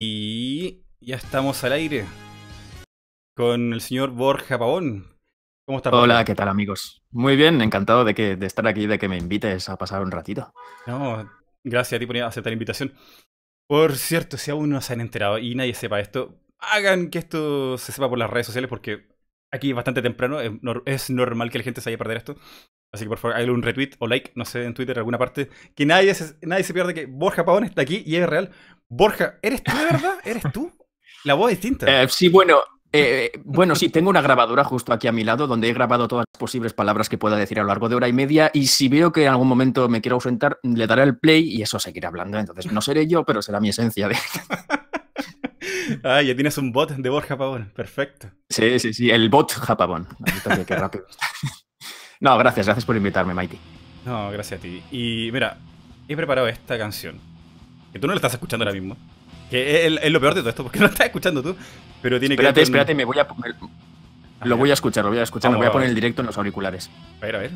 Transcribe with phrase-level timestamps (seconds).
[0.00, 2.04] Y ya estamos al aire
[3.36, 5.18] con el señor Borja Pavón.
[5.66, 5.92] ¿Cómo estás?
[5.92, 7.02] Hola, ¿qué tal amigos?
[7.10, 10.12] Muy bien, encantado de, que, de estar aquí, de que me invites a pasar un
[10.12, 10.52] ratito.
[10.86, 11.28] No,
[11.64, 12.94] gracias a ti por aceptar la invitación.
[13.66, 17.76] Por cierto, si aún no se han enterado y nadie sepa esto, hagan que esto
[17.76, 19.08] se sepa por las redes sociales porque
[19.52, 22.36] aquí es bastante temprano, es, normal que la gente se vaya a perder esto.
[22.92, 25.18] Así que por favor, háganle un retweet o like, no sé, en Twitter, en alguna
[25.18, 25.50] parte.
[25.74, 28.50] Que nadie se, nadie se pierda que Borja Pavón está aquí y es real.
[28.88, 30.18] Borja, ¿eres tú de verdad?
[30.24, 30.72] ¿Eres tú?
[31.24, 32.02] La voz es distinta.
[32.02, 32.60] Eh, sí, bueno,
[32.92, 36.24] eh, bueno, sí, tengo una grabadora justo aquí a mi lado donde he grabado todas
[36.32, 38.88] las posibles palabras que pueda decir a lo largo de hora y media y si
[38.88, 42.08] veo que en algún momento me quiero ausentar, le daré el play y eso seguirá
[42.08, 42.38] hablando.
[42.38, 44.08] Entonces no seré yo, pero será mi esencia.
[44.08, 44.16] De...
[46.04, 47.72] ah, ya tienes un bot de Borja Pavón.
[47.74, 48.30] Perfecto.
[48.48, 50.08] Sí, sí, sí, el bot Japabón.
[50.66, 51.04] Qué rápido.
[52.20, 53.58] No, gracias, gracias por invitarme, Mighty.
[54.04, 54.82] No, gracias a ti.
[54.90, 55.58] Y mira,
[56.08, 57.20] he preparado esta canción
[57.92, 58.96] que tú no lo estás escuchando ahora mismo.
[59.50, 61.56] Que es, lo peor de todo esto, porque no estás escuchando tú.
[62.02, 62.62] Pero tiene espérate, que.
[62.62, 64.46] Espérate, espérate, me voy a.
[64.46, 65.50] lo voy a escuchar, lo voy a escuchar.
[65.50, 66.90] me voy a poner el directo en los auriculares.
[67.20, 67.52] A ver, a ver.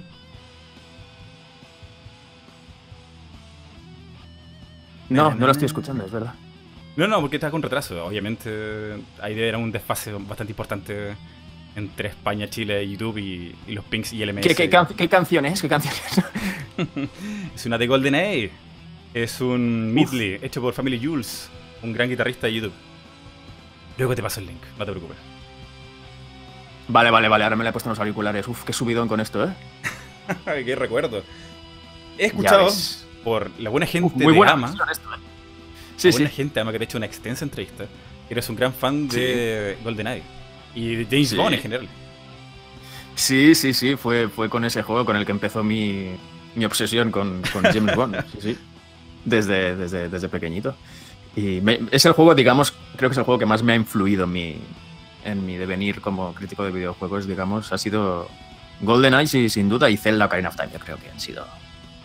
[5.09, 6.35] No, no lo estoy escuchando, es verdad.
[6.97, 8.05] No, no, porque está con retraso.
[8.05, 11.15] Obviamente, ahí era un desfase bastante importante
[11.77, 14.43] entre España, Chile, YouTube y, los pings y LMS.
[14.43, 15.61] ¿Qué, qué, qué canción es?
[15.63, 15.95] ¿Qué canción
[17.55, 17.67] es?
[17.67, 18.51] una de GoldenEye.
[19.15, 21.51] Es un medley hecho por Family Jules,
[21.83, 22.73] un gran guitarrista de YouTube.
[23.99, 25.19] Luego te paso el link, no te preocupes.
[26.89, 28.49] Vale, vale, vale, ahora me le he puesto los auriculares.
[28.49, 29.55] Uf, qué subidón con esto, ¿eh?
[30.65, 31.23] qué recuerdo.
[32.17, 32.69] He escuchado
[33.23, 34.75] por la buena gente muy de buena Ama.
[34.91, 35.19] Esto, ¿eh?
[35.97, 37.85] Sí, la buena gente Ama que te ha hecho una extensa entrevista.
[38.31, 40.42] Eres un gran fan de GoldenEye
[40.75, 41.89] y de James Bond en general.
[43.15, 46.17] Sí, sí, sí, fue, fue con ese juego con el que empezó mi,
[46.55, 48.25] mi obsesión con, con James Bond.
[48.33, 48.59] Sí, sí
[49.25, 50.75] desde, desde, desde pequeñito.
[51.35, 54.25] Y es el juego, digamos, creo que es el juego que más me ha influido
[54.25, 54.57] en mi,
[55.25, 58.29] en mi devenir como crítico de videojuegos, digamos, ha sido
[58.81, 61.47] GoldenEye y sin duda y Zelda Ocarina of Time, yo creo que han sido.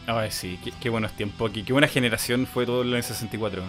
[0.06, 3.62] Ay, sí, qué, buenos tiempos, qué, qué, buena generación fue todo el 64.
[3.62, 3.66] Eh,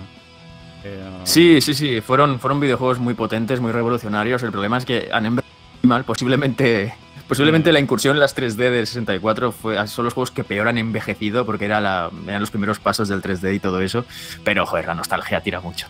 [1.24, 4.42] sí, sí, sí, fueron, fueron videojuegos muy potentes, muy revolucionarios.
[4.42, 5.48] El problema es que han envejecido
[5.82, 6.94] mal, posiblemente
[7.28, 10.78] Posiblemente la incursión en las 3D del 64 fue, son los juegos que peor han
[10.78, 14.06] envejecido porque era la, eran los primeros pasos del 3D y todo eso.
[14.44, 15.86] Pero, joder, la nostalgia tira mucho.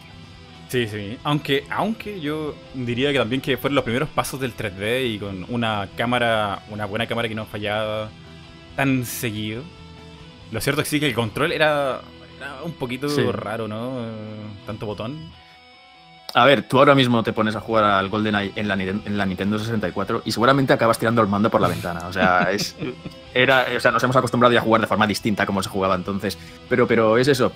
[0.69, 1.17] Sí, sí.
[1.23, 5.47] Aunque, aunque yo diría que también que fueron los primeros pasos del 3D y con
[5.49, 8.11] una cámara, una buena cámara que no fallaba
[8.75, 9.63] tan seguido.
[10.51, 12.01] Lo cierto es que sí que el control era,
[12.65, 14.07] un poquito raro, ¿no?
[14.67, 15.31] Tanto botón.
[16.35, 19.25] A ver, tú ahora mismo te pones a jugar al GoldenEye en la, en la
[19.25, 22.07] Nintendo 64 y seguramente acabas tirando el mando por la ventana.
[22.07, 22.77] O sea, es,
[23.35, 25.95] era, o sea, nos hemos acostumbrado ya a jugar de forma distinta como se jugaba
[25.95, 26.37] entonces.
[26.69, 27.53] Pero, pero es eso.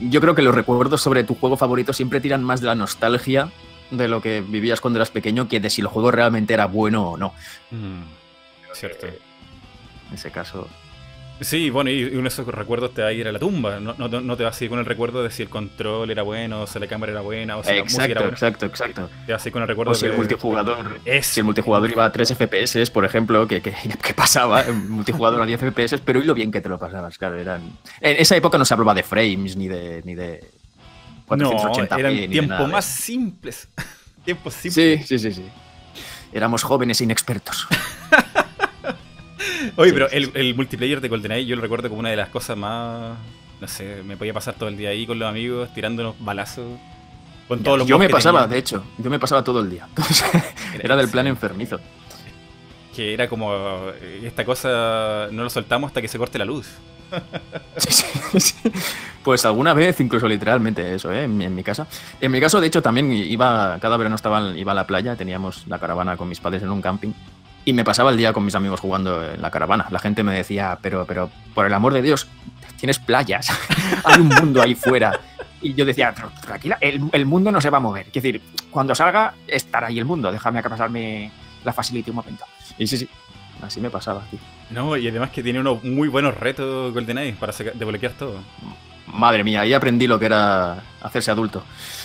[0.00, 3.50] Yo creo que los recuerdos sobre tu juego favorito siempre tiran más de la nostalgia
[3.90, 7.10] de lo que vivías cuando eras pequeño que de si el juego realmente era bueno
[7.10, 7.34] o no.
[7.70, 8.02] Mm,
[8.74, 9.06] cierto.
[9.06, 10.66] En ese caso,
[11.40, 13.78] Sí, bueno, y uno de esos recuerdos te va a ir a la tumba.
[13.78, 16.22] No, no, no te vas a ir con el recuerdo de si el control era
[16.22, 18.34] bueno, o si la cámara era buena, o si exacto, la música era buena.
[18.34, 19.10] Exacto, exacto.
[19.26, 20.98] Te vas a ir con el recuerdo o si el multijugador.
[21.22, 25.46] Si el multijugador iba a 3 FPS, por ejemplo, que, que, pasaba, el multijugador a
[25.46, 27.38] 10 FPS, pero y lo bien que te lo pasabas, claro.
[27.38, 27.60] Eran...
[28.00, 30.02] En esa época no se hablaba de frames ni de.
[30.04, 30.42] Ni de
[31.26, 33.68] 480 no, eran tiempos más simples.
[34.24, 35.00] tiempos simples.
[35.02, 35.48] Sí, sí, sí, sí.
[36.32, 37.66] Éramos jóvenes e inexpertos.
[39.76, 43.16] Oye, pero el, multiplayer de GoldenEye yo lo recuerdo como una de las cosas más.
[43.60, 46.78] No sé, me podía pasar todo el día ahí con los amigos, tirándonos balazos.
[47.48, 49.88] Con todos los yo me pasaba, de hecho, yo me pasaba todo el día.
[50.82, 51.78] era del plan enfermizo.
[52.94, 53.52] Que era como,
[54.00, 56.68] eh, esta cosa no lo soltamos hasta que se corte la luz.
[57.76, 57.92] sí,
[58.40, 58.54] sí,
[59.22, 61.24] Pues alguna vez, incluso literalmente eso, ¿eh?
[61.24, 61.86] en, mi casa.
[62.20, 65.66] En mi caso, de hecho, también iba, cada verano estaba, iba a la playa, teníamos
[65.66, 67.12] la caravana con mis padres en un camping.
[67.66, 69.88] Y me pasaba el día con mis amigos jugando en la caravana.
[69.90, 72.28] La gente me decía, pero, pero, por el amor de Dios,
[72.78, 73.50] tienes playas,
[74.04, 75.18] hay un mundo ahí fuera.
[75.60, 78.06] Y yo decía, tranquila, el, mundo no se va a mover.
[78.06, 78.40] Es decir,
[78.70, 80.30] cuando salga, estará ahí el mundo.
[80.30, 81.32] Déjame pasarme
[81.64, 82.44] la facility un momento.
[82.78, 83.08] Y sí, sí,
[83.60, 84.38] así me pasaba, tío.
[84.70, 88.38] No, y además que tiene unos muy buenos retos GoldenEye para desbloquear todo.
[89.08, 91.64] Madre mía, ahí aprendí lo que era hacerse adulto.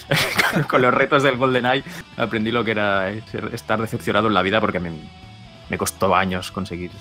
[0.67, 1.83] Con los retos del GoldenEye
[2.17, 4.89] aprendí lo que era estar decepcionado en la vida porque me,
[5.71, 6.91] me costó años conseguir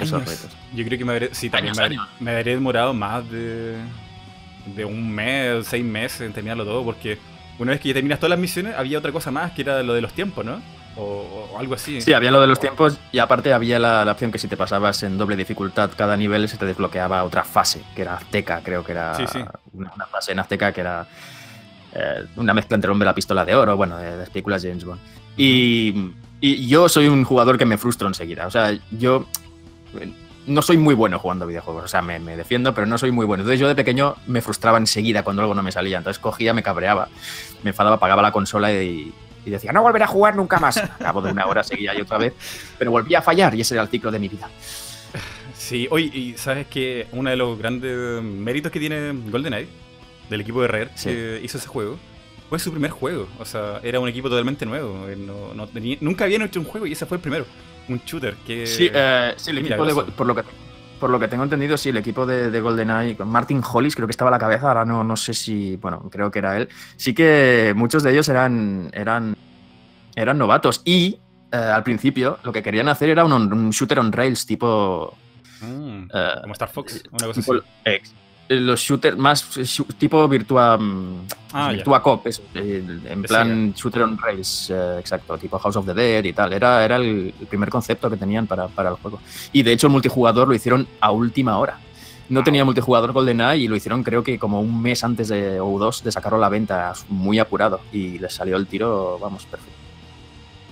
[0.00, 0.56] esos retos.
[0.72, 1.74] Yo creo que me habría, sí, también
[2.20, 3.76] me, habría, demorado más de,
[4.76, 7.18] de un mes, seis meses en terminarlo todo, porque
[7.58, 9.92] una vez que ya terminas todas las misiones, había otra cosa más que era lo
[9.92, 10.62] de los tiempos, ¿no?
[10.96, 12.00] O, algo así.
[12.00, 15.02] Sí, había lo de los tiempos y aparte había la, opción que si te pasabas
[15.02, 18.92] en doble dificultad cada nivel se te desbloqueaba otra fase, que era Azteca, creo que
[18.92, 19.40] era sí, sí.
[19.72, 21.06] Una, fase en Azteca que era
[21.94, 24.62] eh, una mezcla entre el hombre de la pistola de oro, bueno, de, de películas
[24.62, 25.00] James Bond.
[25.36, 26.12] Y,
[26.42, 28.46] y yo soy un jugador que me frustro enseguida.
[28.46, 29.26] O sea, yo
[30.46, 31.84] no soy muy bueno jugando videojuegos.
[31.84, 33.42] O sea, me, me, defiendo, pero no soy muy bueno.
[33.42, 35.98] Entonces yo de pequeño me frustraba enseguida cuando algo no me salía.
[35.98, 37.08] Entonces cogía, me cabreaba,
[37.62, 40.76] me enfadaba, apagaba la consola y, y decía, no volveré a jugar nunca más.
[40.78, 42.34] A cabo de una hora seguía yo otra vez,
[42.76, 44.50] pero volvía a fallar y ese era el ciclo de mi vida.
[45.56, 49.68] Sí, hoy, y sabes que uno de los grandes méritos que tiene GoldenEye,
[50.28, 51.08] del equipo de Rare, sí.
[51.08, 51.98] que hizo ese juego,
[52.52, 53.28] fue su primer juego.
[53.38, 55.06] O sea, era un equipo totalmente nuevo.
[55.16, 57.46] No, no tenía, nunca habían hecho un juego y ese fue el primero.
[57.88, 58.34] Un shooter.
[58.46, 60.42] Que, sí, eh, sí, el equipo de, por, lo que,
[61.00, 64.06] por lo que tengo entendido, sí, el equipo de, de GoldenEye, con Martin Hollis creo
[64.06, 66.68] que estaba a la cabeza, ahora no, no sé si, bueno, creo que era él.
[66.96, 69.34] Sí que muchos de ellos eran, eran,
[70.14, 71.20] eran novatos y
[71.52, 75.16] eh, al principio lo que querían hacer era un, un shooter on rails tipo...
[75.62, 77.62] Mm, eh, como Star Fox, una cosa tipo, así.
[77.86, 78.12] Ex,
[78.48, 79.48] los shooters más
[79.98, 80.78] tipo Virtua,
[81.52, 85.94] ah, Virtua Cop, eso, en plan shooter on rails, eh, exacto, tipo House of the
[85.94, 86.52] Dead y tal.
[86.52, 89.20] Era, era el, primer concepto que tenían para, para, el juego.
[89.52, 91.78] Y de hecho el multijugador lo hicieron a última hora.
[92.28, 95.78] No tenía multijugador GoldenEye y lo hicieron creo que como un mes antes de, o
[95.78, 97.80] dos de sacarlo a la venta, muy apurado.
[97.92, 99.76] Y les salió el tiro, vamos, perfecto.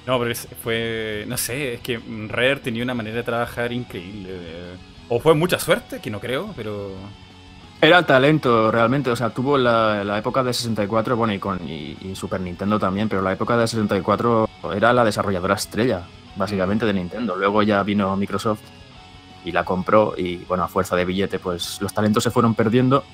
[0.06, 4.30] No, pero fue, no sé, es que Rare tenía una manera de trabajar increíble.
[5.08, 6.92] O fue mucha suerte, que no creo, pero
[7.80, 9.10] era talento, realmente.
[9.10, 13.22] O sea, tuvo la, época de 64, bueno, y, con, y, Super Nintendo también, pero
[13.22, 16.02] la época de 64 era la desarrolladora estrella,
[16.36, 17.36] básicamente, de Nintendo.
[17.36, 18.60] Luego ya vino Microsoft
[19.44, 23.04] y la compró, y bueno, a fuerza de billete, pues los talentos se fueron perdiendo.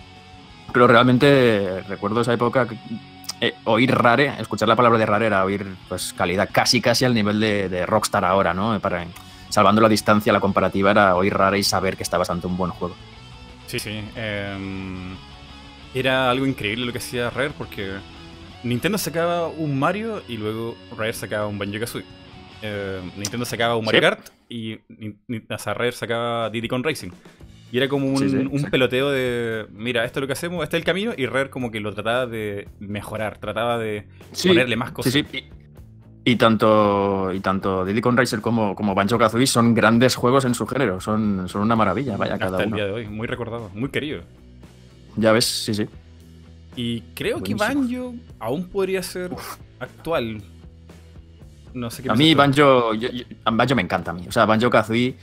[0.73, 2.67] Pero realmente recuerdo esa época.
[3.41, 7.13] Eh, oír Rare, escuchar la palabra de Rare era oír pues calidad casi casi al
[7.13, 8.81] nivel de, de Rockstar ahora, ¿no?
[8.81, 9.07] Para,
[9.51, 12.71] salvando la distancia, la comparativa era oír Rare y saber que estabas ante un buen
[12.73, 12.97] juego.
[13.67, 14.01] Sí, sí.
[14.17, 15.15] Eh,
[15.95, 17.93] era algo increíble lo que hacía Rare porque
[18.63, 22.05] Nintendo sacaba un Mario y luego Rare sacaba un Banjo Kazooie.
[22.63, 24.05] Eh, Nintendo sacaba un Mario sí.
[24.05, 27.11] Kart y o sea, Rare sacaba Diddy Kong Racing.
[27.73, 30.63] Y era como un, sí, sí, un peloteo de, mira, esto es lo que hacemos,
[30.63, 34.07] este es el camino, y Rare como que lo trataba de mejorar, trataba de
[34.45, 35.13] ponerle más cosas.
[35.13, 35.45] Sí, sí.
[36.29, 40.55] Y, tanto, y tanto Diddy Kong Racer como, como Banjo Kazooie son grandes juegos en
[40.57, 42.77] su género, son, son una maravilla, vaya, Hasta cada el uno.
[42.77, 44.23] día de hoy, muy recordado, muy querido.
[45.15, 45.87] Ya ves, sí, sí.
[46.75, 47.61] Y creo Buenísimo.
[47.61, 49.57] que Banjo aún podría ser Uf.
[49.79, 50.43] actual.
[51.75, 54.27] No sé qué A mí Banjo, yo, yo, Banjo me encanta a mí.
[54.27, 55.15] O sea, Banjo Kazooie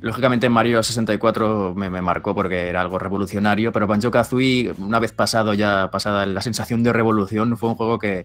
[0.00, 5.10] Lógicamente Mario 64 me, me, marcó porque era algo revolucionario, pero Banjo Kazooie, una vez
[5.10, 8.24] pasado ya pasada la sensación de revolución, fue un juego que,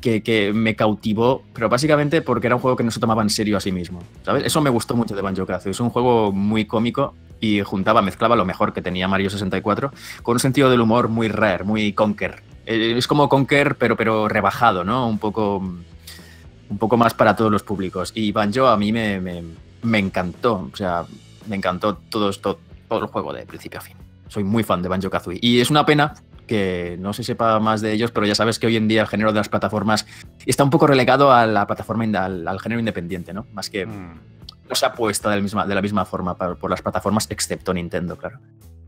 [0.00, 3.30] que, que, me cautivó, pero básicamente porque era un juego que no se tomaba en
[3.30, 4.02] serio a sí mismo.
[4.24, 4.44] ¿sabes?
[4.44, 5.72] Eso me gustó mucho de Banjo Kazooie.
[5.72, 9.92] Es un juego muy cómico y juntaba, mezclaba lo mejor que tenía Mario 64
[10.22, 12.42] con un sentido del humor muy rare, muy Conker.
[12.66, 15.08] Eh, es como Conker, pero, pero rebajado, ¿no?
[15.08, 18.12] Un poco, un poco más para todos los públicos.
[18.14, 19.42] Y Banjo a mí me, me
[19.82, 20.68] me encantó.
[20.72, 21.04] O sea,
[21.46, 22.58] me encantó todo esto,
[22.88, 23.96] todo el juego de principio a fin.
[24.28, 25.38] Soy muy fan de Banjo Kazooie.
[25.40, 26.14] Y es una pena
[26.48, 29.06] que no se sepa más de ellos, pero ya sabes que hoy en día el
[29.06, 30.06] género de las plataformas
[30.44, 33.46] está un poco relegado a la plataforma, al, al género independiente, ¿no?
[33.52, 34.20] Más que mm.
[34.68, 37.72] no se apuesta de la misma, de la misma forma por, por las plataformas, excepto
[37.72, 38.40] Nintendo, claro.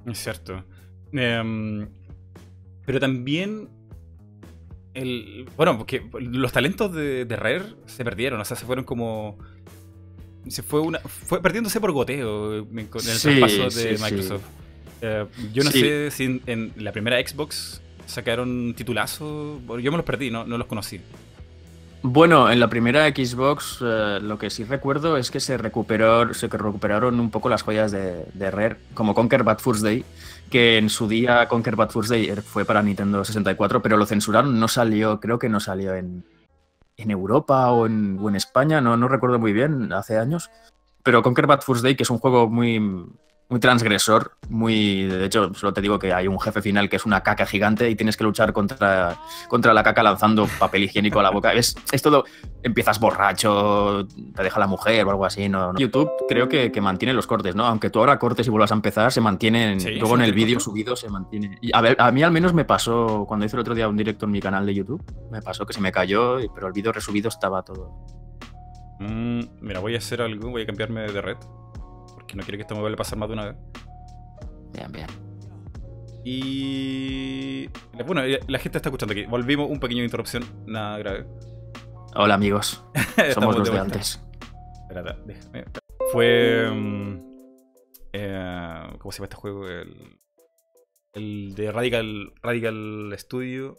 [0.07, 0.65] Es cierto.
[1.13, 1.87] Um,
[2.85, 3.69] pero también
[4.95, 9.39] el, bueno, porque los talentos de, de, Rare se perdieron, o sea, se fueron como
[10.49, 14.43] se fue una fue perdiéndose por goteo en el sí, traspaso de sí, Microsoft.
[14.43, 14.60] Sí.
[15.03, 19.61] Uh, yo no sé si en, en, la primera Xbox sacaron titulazo.
[19.81, 21.01] Yo me los perdí, no, no los conocí.
[22.03, 26.49] Bueno, en la primera Xbox uh, lo que sí recuerdo es que se, recuperó, se
[26.49, 30.05] recuperaron un poco las joyas de, de Rare, como Conquer Bad First Day,
[30.51, 34.59] que en su día Conquer Bad First Day fue para Nintendo 64, pero lo censuraron,
[34.59, 36.25] no salió, creo que no salió en,
[36.97, 40.51] en Europa o en, o en España, no, no, recuerdo muy bien, hace años.
[41.03, 42.81] Pero Conquer Bad First Day, que es un juego muy,
[43.51, 45.07] muy transgresor, muy.
[45.07, 47.91] De hecho, solo te digo que hay un jefe final que es una caca gigante
[47.91, 51.53] y tienes que luchar contra, contra la caca lanzando papel higiénico a la boca.
[51.53, 52.25] Es, es todo.
[52.63, 55.49] Empiezas borracho, te deja la mujer o algo así.
[55.49, 55.75] No.
[55.77, 57.67] YouTube creo que, que, mantiene los cortes, ¿no?
[57.67, 59.81] Aunque tú ahora cortes y vuelvas a empezar, se mantienen.
[59.81, 61.59] Sí, luego en el vídeo subido se mantiene.
[61.61, 63.97] Y a, ver, a mí al menos me pasó, cuando hice el otro día un
[63.97, 65.03] directo en mi canal de YouTube,
[65.33, 68.07] me pasó que se me cayó, pero el vídeo resubido estaba todo.
[69.01, 71.37] Mm, mira, voy a hacer algo, voy a cambiarme de red
[72.31, 73.57] que no quiero que esto me vuelva a pasar más de una vez.
[74.73, 75.07] Bien, bien.
[76.25, 77.69] Y.
[78.07, 79.25] Bueno, la gente está escuchando aquí.
[79.25, 81.27] Volvimos, un pequeño interrupción, nada grave.
[82.15, 82.85] Hola, amigos.
[83.35, 84.21] Somos los de, de antes.
[84.83, 85.65] Espérate, déjame.
[86.13, 86.69] Fue.
[86.71, 87.21] Um,
[88.13, 89.67] eh, ¿Cómo se llama este juego?
[89.69, 90.19] El,
[91.15, 93.77] el de Radical, Radical Studio.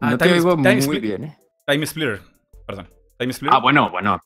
[0.00, 1.38] Ah, no te Time- Time muy bien, ¿eh?
[1.66, 2.20] Time Splitter.
[2.66, 2.88] Perdón.
[3.18, 3.56] Time Splitter.
[3.56, 4.20] Ah, bueno, bueno.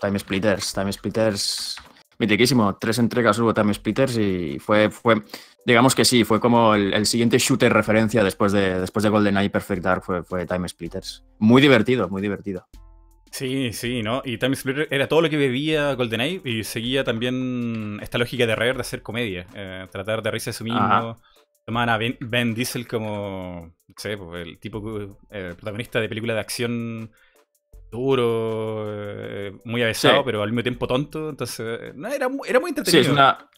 [0.00, 0.72] Time Splitters.
[0.74, 1.76] Time Splitters.
[2.18, 2.76] Mitiquísimo.
[2.76, 5.22] Tres entregas hubo Time Splitters y fue, fue
[5.66, 9.50] digamos que sí, fue como el, el siguiente shooter referencia después de, después de GoldenEye
[9.50, 11.24] Perfect Dark fue, fue Time Splitters.
[11.38, 12.66] Muy divertido, muy divertido.
[13.30, 14.22] Sí, sí, ¿no?
[14.24, 18.54] Y Time Splitter era todo lo que bebía GoldenEye y seguía también esta lógica de
[18.54, 19.46] Rare de hacer comedia.
[19.54, 20.78] eh, tratar de reírse de su mismo.
[20.78, 21.16] Ajá.
[21.66, 26.34] Tomaban a Ben, Ben Diesel como, no sé, pues, el tipo eh, protagonista de película
[26.34, 27.10] de acción
[27.94, 30.22] duro, eh, muy avesado, Sí.
[30.26, 31.30] pero al mismo tiempo tonto.
[31.30, 33.02] Entonces, eh, no, era, era muy Sí, entretenido.
[33.02, 33.48] es una.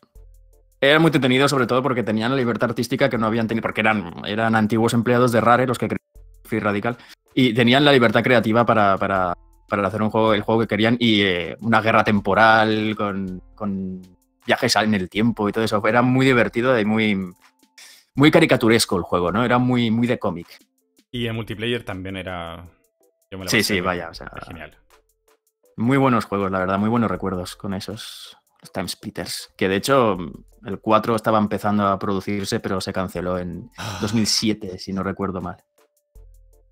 [0.80, 3.80] Era muy entretenido, sobre todo porque tenían la libertad artística que no habían tenido, porque
[3.80, 6.04] eran, eran antiguos empleados de Rare los que crearon
[6.44, 6.96] Free Radical,
[7.34, 9.32] y tenían la libertad creativa para, para,
[9.68, 14.02] para hacer un juego, el juego que querían, y eh, una guerra temporal con, con
[14.46, 15.82] viajes en el tiempo y todo eso.
[15.86, 17.18] Era muy divertido y muy,
[18.14, 19.44] muy caricaturesco el juego, ¿no?
[19.44, 20.46] Era muy, muy de cómic.
[21.10, 22.64] Y el multiplayer también era.
[23.36, 24.76] Yo me la Sí, sí, vaya, o sea, genial.
[25.76, 29.52] Muy buenos juegos, la verdad, muy buenos recuerdos con esos los Time Splitters.
[29.56, 30.16] Que de hecho,
[30.64, 35.62] el 4 estaba empezando a producirse, pero se canceló en 2007, si no recuerdo mal.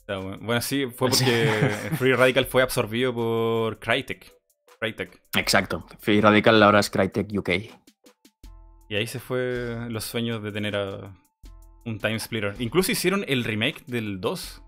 [0.07, 0.39] Bueno.
[0.41, 4.35] Bueno, sí, fue porque Free Radical fue absorbido por Crytek.
[4.79, 5.23] Crytek.
[5.37, 5.87] Exacto.
[5.99, 7.51] Free Radical ahora es Crytek UK.
[8.89, 11.15] Y ahí se fue los sueños de tener a
[11.85, 12.55] un Time Splitter.
[12.59, 14.63] Incluso hicieron el remake del 2.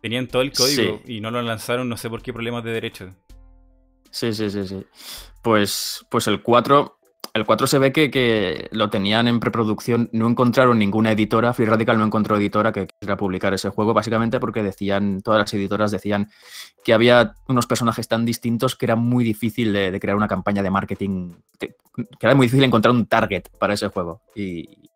[0.00, 3.14] Tenían todo el código y no lo lanzaron, no sé por qué problemas de derecho.
[4.10, 4.84] Sí, sí, sí, sí.
[5.42, 6.94] Pues, pues el 4.
[7.34, 11.66] El 4 se ve que, que lo tenían en preproducción, no encontraron ninguna editora, Free
[11.66, 15.90] Radical no encontró editora que quisiera publicar ese juego, básicamente porque decían, todas las editoras
[15.90, 16.30] decían
[16.82, 20.62] que había unos personajes tan distintos que era muy difícil de, de crear una campaña
[20.62, 24.22] de marketing, que, que era muy difícil encontrar un target para ese juego.
[24.34, 24.87] Y,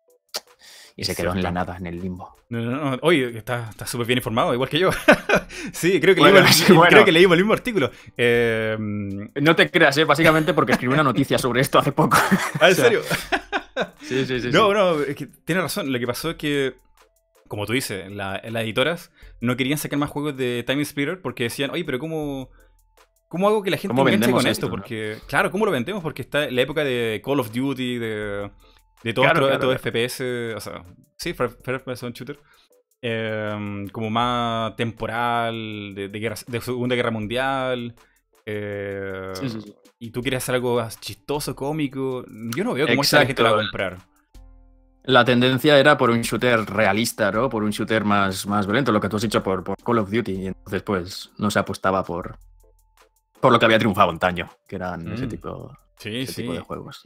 [0.95, 2.35] y se quedó en la nada, en el limbo.
[2.49, 2.99] No, no, no.
[3.01, 4.91] Oye, está está súper bien informado, igual que yo.
[5.73, 6.89] sí, creo que, Bueno, leímos, sí, bueno.
[6.89, 7.89] creo que leímos el mismo artículo.
[8.15, 10.03] Eh, No te creas, ¿eh?
[10.05, 12.17] básicamente porque escribí una noticia sobre esto hace poco.
[12.59, 13.01] ¿Ah, en serio?
[14.01, 14.49] Sí, sí, sí.
[14.51, 15.91] No, no, es que tienes razón.
[15.91, 16.75] Lo que pasó es que,
[17.47, 21.43] como tú dices, la- las editoras no querían sacar más juegos de Time Splitter porque
[21.45, 22.49] decían, oye, pero ¿cómo,
[23.27, 24.69] cómo hago que la gente ¿Cómo enganche con esto, esto?
[24.69, 26.03] Porque, claro, ¿cómo lo vendemos?
[26.03, 28.51] Porque está en la época de Call of Duty, de,
[29.03, 30.83] de todo Claro, claro, FPS, o sea,
[31.17, 32.39] sí, First person shooter.
[33.01, 37.93] eh, como más temporal, de, de guerra- de Segunda Guerra Mundial.
[38.45, 39.75] eh, Sí, sí, sí.
[39.99, 42.25] Y tú quieres hacer algo chistoso, cómico.
[42.55, 43.97] Yo no veo cómo esta la gente lo va a comprar.
[45.05, 47.49] La tendencia era por un shooter realista, ¿no?
[47.49, 50.09] Por un shooter más, más violento, lo que tú has dicho por, por Call of
[50.09, 50.31] Duty.
[50.31, 52.37] Y entonces, pues, no se apostaba por,
[53.41, 55.29] por lo que había triunfado antaño, que eran ese, Mm.
[55.29, 56.41] tipo, ese sí.
[56.43, 57.01] tipo de juegos.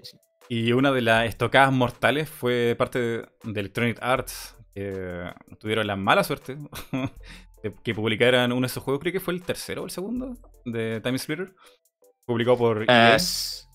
[0.50, 5.96] Y una de las estocadas mortales fue parte de, de Electronic Arts, que tuvieron la
[5.96, 6.58] mala suerte
[7.64, 10.38] de que publicaran uno de esos juegos, creo que fue el tercero o el segundo
[10.66, 11.54] de Time Splitter,
[12.26, 13.16] publicado por EA.
[13.16, 13.68] Es-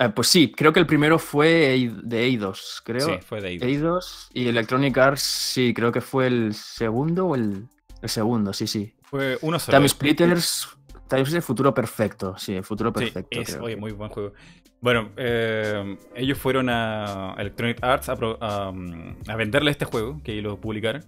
[0.00, 3.00] eh, pues sí, creo que el primero fue Ei- de Eidos, creo.
[3.14, 3.58] Sí, fue de ahí.
[3.60, 7.66] Eidos y Electronic Arts, sí, creo que fue el segundo o el,
[8.02, 8.94] el segundo, sí, sí.
[9.04, 9.76] Fue uno solo.
[9.78, 10.68] Time Splitters,
[11.08, 13.40] Time Splitters Futuro Perfecto, sí, el Futuro Sí, Perfecto.
[13.40, 13.80] es, creo oye, que.
[13.80, 14.34] muy buen juego.
[14.80, 20.20] Bueno, eh, ellos fueron a Electronic Arts a, pro- a, um, a venderle este juego,
[20.22, 21.04] que lo publicaran.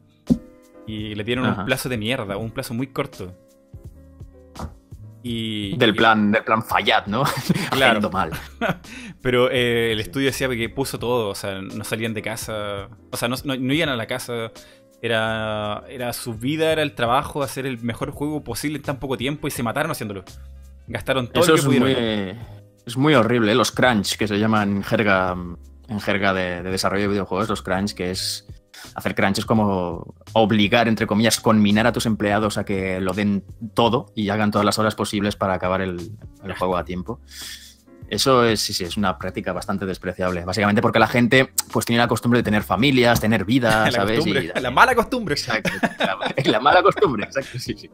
[0.87, 1.61] Y le dieron Ajá.
[1.61, 3.33] un plazo de mierda, un plazo muy corto.
[5.23, 7.25] Y, Del y- plan, del plan Fayad, ¿no?
[7.71, 8.11] Claro.
[8.11, 8.31] Mal.
[9.23, 13.17] Pero eh, el estudio decía que puso todo, o sea, no salían de casa, o
[13.17, 14.51] sea, no, no- no iban a la casa,
[15.03, 19.17] era, era su vida, era el trabajo, hacer el mejor juego posible en tan poco
[19.19, 20.25] tiempo y se mataron haciéndolo.
[20.89, 21.93] Gastaron todo Eso lo que es pudieron.
[22.37, 23.55] muy, es muy horrible, ¿eh?
[23.55, 25.37] los crunch, que se llaman en jerga,
[25.89, 28.47] en jerga de, de desarrollo de videojuegos, los crunch, que es
[28.95, 33.45] hacer crunch es como obligar, entre comillas, conminar a tus empleados a que lo den
[33.75, 36.13] todo y hagan todas las horas posibles para acabar el,
[36.45, 37.21] el juego a tiempo.
[38.09, 40.45] Eso es, sí, sí, es una práctica bastante despreciable.
[40.45, 44.27] Básicamente porque la gente pues tiene la costumbre de tener familias, tener vida, la, ¿sabes?
[44.27, 45.35] Y- la mala costumbre.
[45.35, 45.71] Exacto.
[45.99, 47.89] La, la mala costumbre, exacto, sí, sí.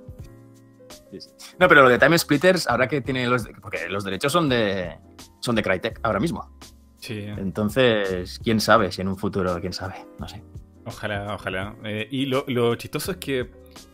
[1.11, 1.31] Sí, sí.
[1.59, 3.47] No, pero lo de Time Splitters, ahora que tiene los.
[3.63, 4.99] Porque los derechos son de.
[5.41, 6.59] Son de Crytek ahora mismo.
[6.99, 9.95] Sí, Entonces, quién sabe si en un futuro, quién sabe.
[10.19, 10.43] No sé.
[10.85, 11.77] ojalá, ojalá.
[11.85, 13.51] Eh, y lo, lo chistoso es que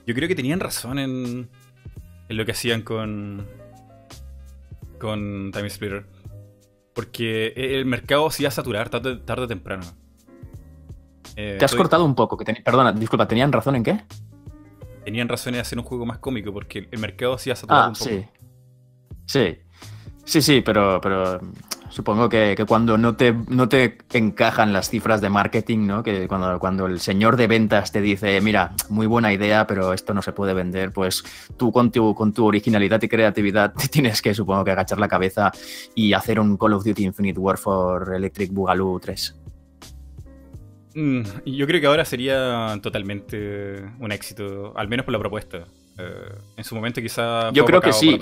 [0.06, 1.50] yo creo que tenían razón en,
[2.28, 3.46] en lo que hacían con,
[4.98, 6.06] con Time Splitter.
[6.94, 9.82] Porque el mercado se iba a saturar tarde, tarde o temprano.
[11.36, 12.36] Eh, Te has estoy- cortado un poco.
[12.36, 14.00] Que Perdona, disculpa, ¿tenían razón en qué?
[15.04, 17.82] Tenían razón en hacer un juego más cómico porque el mercado se iba a saturar
[17.84, 18.04] Ah, un poco.
[18.04, 18.24] sí.
[19.26, 19.58] Sí.
[20.24, 21.40] Sí, sí, pero, pero
[21.92, 26.02] Supongo que, cuando no te, no te encajan las cifras de marketing, ¿no?
[26.02, 30.14] Que cuando, cuando el señor de ventas te dice, mira, muy buena idea, pero esto
[30.14, 31.22] no se puede vender, pues
[31.58, 35.52] tú con tu, con tu originalidad y creatividad tienes que, supongo que, agachar la cabeza
[35.94, 39.41] y hacer un Call of Duty Infinite War for Electric Boogaloo 3.
[40.94, 45.64] Mm, yo creo que ahora sería totalmente un éxito, al menos por la propuesta.
[45.98, 47.50] Eh, en su momento quizá...
[47.52, 48.18] Yo creo que sí.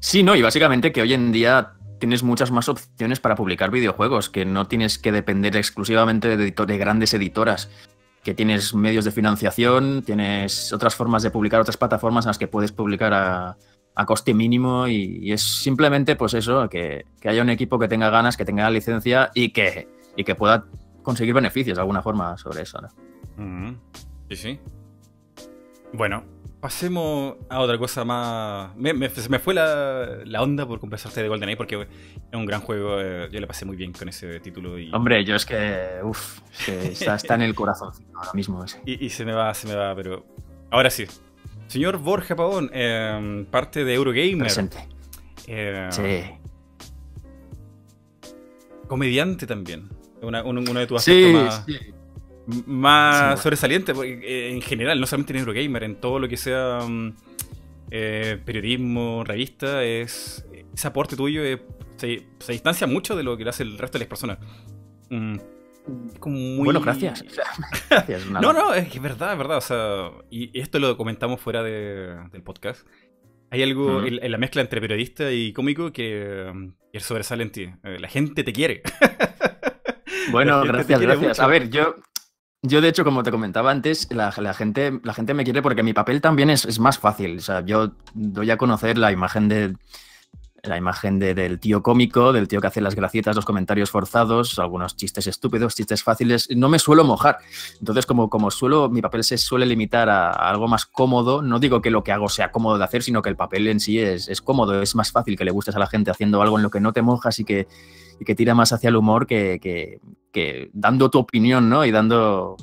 [0.00, 4.28] Sí, no, y básicamente que hoy en día tienes muchas más opciones para publicar videojuegos,
[4.30, 7.70] que no tienes que depender exclusivamente de, de grandes editoras,
[8.22, 12.48] que tienes medios de financiación, tienes otras formas de publicar, otras plataformas en las que
[12.48, 13.56] puedes publicar a,
[14.04, 18.44] coste mínimo y, es simplemente pues eso, que, haya un equipo que tenga ganas, que
[18.44, 20.64] tenga la licencia y que, y que pueda
[21.02, 22.80] conseguir beneficios de alguna forma sobre eso.
[22.80, 23.78] ¿no?
[24.28, 24.60] Sí, sí.
[25.92, 26.24] Bueno,
[26.60, 28.74] Pasemos a otra cosa más.
[28.76, 32.98] Me, se me fue la, onda por conversarte de GoldenEye porque es un gran juego.
[32.98, 34.78] Eh, yo le pasé muy bien con ese título.
[34.78, 34.90] Y...
[34.92, 36.00] Hombre, yo es que.
[36.02, 38.80] Uff, está, en el corazón ahora mismo ese.
[38.86, 40.24] Y, se me va, se me va, pero.
[40.70, 41.04] Ahora sí.
[41.68, 44.38] Señor Borja Pavón, em, parte de Eurogamer.
[44.38, 44.88] Presente.
[45.46, 46.24] Em, sí.
[48.88, 49.90] Comediante también.
[50.26, 51.64] Una, uno, de tus aspectos más.
[51.66, 51.76] Sí
[52.66, 56.80] más sobresaliente, porque, eh, en general, no solamente en Eurogamer, en todo lo que sea
[56.86, 57.12] mm,
[57.90, 61.42] eh, periodismo, revista, es ese aporte tuyo
[61.96, 64.38] se, distancia mucho de lo que hace el resto de las personas.
[65.10, 65.36] Mm,
[66.58, 67.24] bueno, gracias.
[68.30, 69.58] no, no, es que es verdad, es verdad.
[69.58, 72.86] O sea, y esto lo comentamos fuera del podcast.
[73.50, 76.52] Hay algo en, la mezcla entre periodista y cómico que,
[76.92, 77.62] que sobresale en ti.
[77.84, 78.82] Eh, la gente te quiere.
[80.30, 81.40] Bueno, gracias, gracias.
[81.40, 81.96] A ver, yo,
[82.62, 85.92] yo, de hecho, como te comentaba antes, la, gente, la gente me quiere porque mi
[85.92, 87.38] papel también es, más fácil.
[87.38, 89.76] O sea, yo doy a conocer la imagen de
[90.62, 94.96] la imagen del tío cómico, del tío que hace las gracietas, los comentarios forzados, algunos
[94.96, 96.48] chistes estúpidos, chistes fáciles.
[96.56, 97.38] No me suelo mojar.
[97.78, 101.40] Entonces, como, como suelo, mi papel se suele limitar a, algo más cómodo.
[101.40, 103.78] No digo que lo que hago sea cómodo de hacer, sino que el papel en
[103.78, 104.82] sí es, es cómodo.
[104.82, 106.92] Es más fácil que le gustes a la gente haciendo algo en lo que no
[106.92, 107.68] te mojas y que,
[108.20, 110.00] y que tira más hacia el humor que,
[110.72, 111.84] dando tu opinión, ¿no?
[111.84, 112.56] Y dando,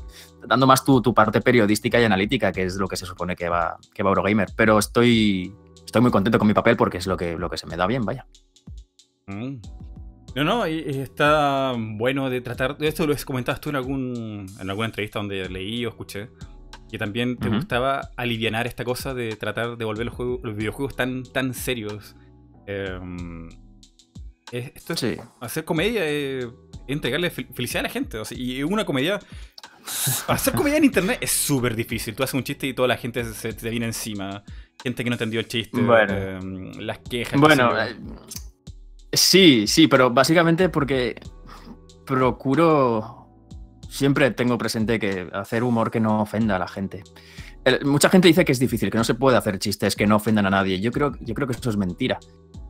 [0.48, 3.78] dando más tu, parte periodística y analítica, que es lo que se supone que va,
[3.94, 4.50] que va Eurogamer.
[4.56, 5.54] Pero estoy,
[5.86, 7.88] estoy muy contento con mi papel porque es lo que, lo que se me da
[7.88, 8.26] bien, vaya.
[9.28, 9.56] Mm.
[10.36, 12.78] No, no, está bueno de tratar.
[12.80, 16.30] Esto lo comentabas tú en, algún, en alguna entrevista donde leí o escuché.
[16.90, 20.96] Que también te gustaba aliviar esta cosa de tratar de volver los, juegos, los videojuegos
[20.96, 22.16] tan, tan serios.
[22.68, 23.50] Em,
[24.54, 26.48] esto es, hacer comedia es
[26.88, 28.22] entregarle felicidad a la gente.
[28.32, 29.20] y una comedia.
[30.28, 32.16] Hacer comedia en internet es súper difícil.
[32.16, 34.44] Tú haces un chiste y toda la gente se te viene encima.
[34.82, 35.80] Gente que no entendió el chiste.
[35.80, 37.40] Em, las quejas.
[37.40, 37.96] Bueno, eh,
[39.12, 41.20] sí, sí, pero básicamente porque
[42.06, 43.22] procuro.
[43.90, 47.04] Siempre tengo presente que hacer humor que no ofenda a la gente.
[47.84, 50.46] mucha gente dice que es difícil, que no se puede hacer chistes que no ofendan
[50.46, 50.80] a nadie.
[50.80, 52.20] Yo creo, yo creo que eso es mentira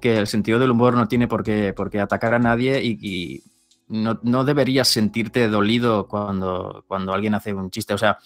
[0.04, 3.42] que el sentido del humor no tiene por qué, por qué atacar a nadie y,
[3.88, 7.94] no, no, deberías sentirte dolido cuando, cuando alguien hace un chiste.
[7.94, 8.18] O sea,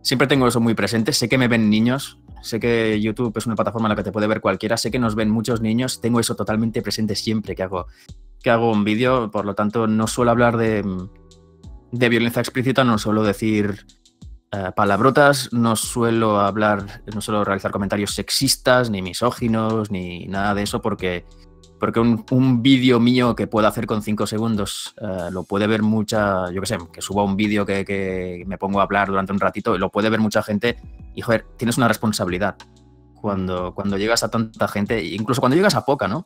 [0.00, 1.12] siempre tengo eso muy presente.
[1.12, 4.12] Sé que me ven niños, sé que YouTube es una plataforma en la que te
[4.12, 7.64] puede ver cualquiera, sé que nos ven muchos niños, tengo eso totalmente presente siempre que
[7.64, 7.86] hago,
[8.40, 10.84] que hago un vídeo, por lo tanto no suelo hablar de,
[11.90, 13.86] de violencia explícita, no suelo decir
[14.50, 20.62] eh, palabrotas, no suelo hablar, no suelo realizar comentarios sexistas, ni misóginos, ni nada de
[20.62, 21.26] eso, porque,
[21.78, 26.50] porque un, vídeo mío que pueda hacer con cinco segundos eh, lo puede ver mucha,
[26.50, 29.76] yo qué sé, que suba un vídeo que, me pongo a hablar durante un ratito
[29.76, 30.78] lo puede ver mucha gente
[31.14, 32.56] y, joder, tienes una responsabilidad
[33.20, 36.24] cuando, cuando llegas a tanta gente, incluso cuando llegas a poca, ¿no?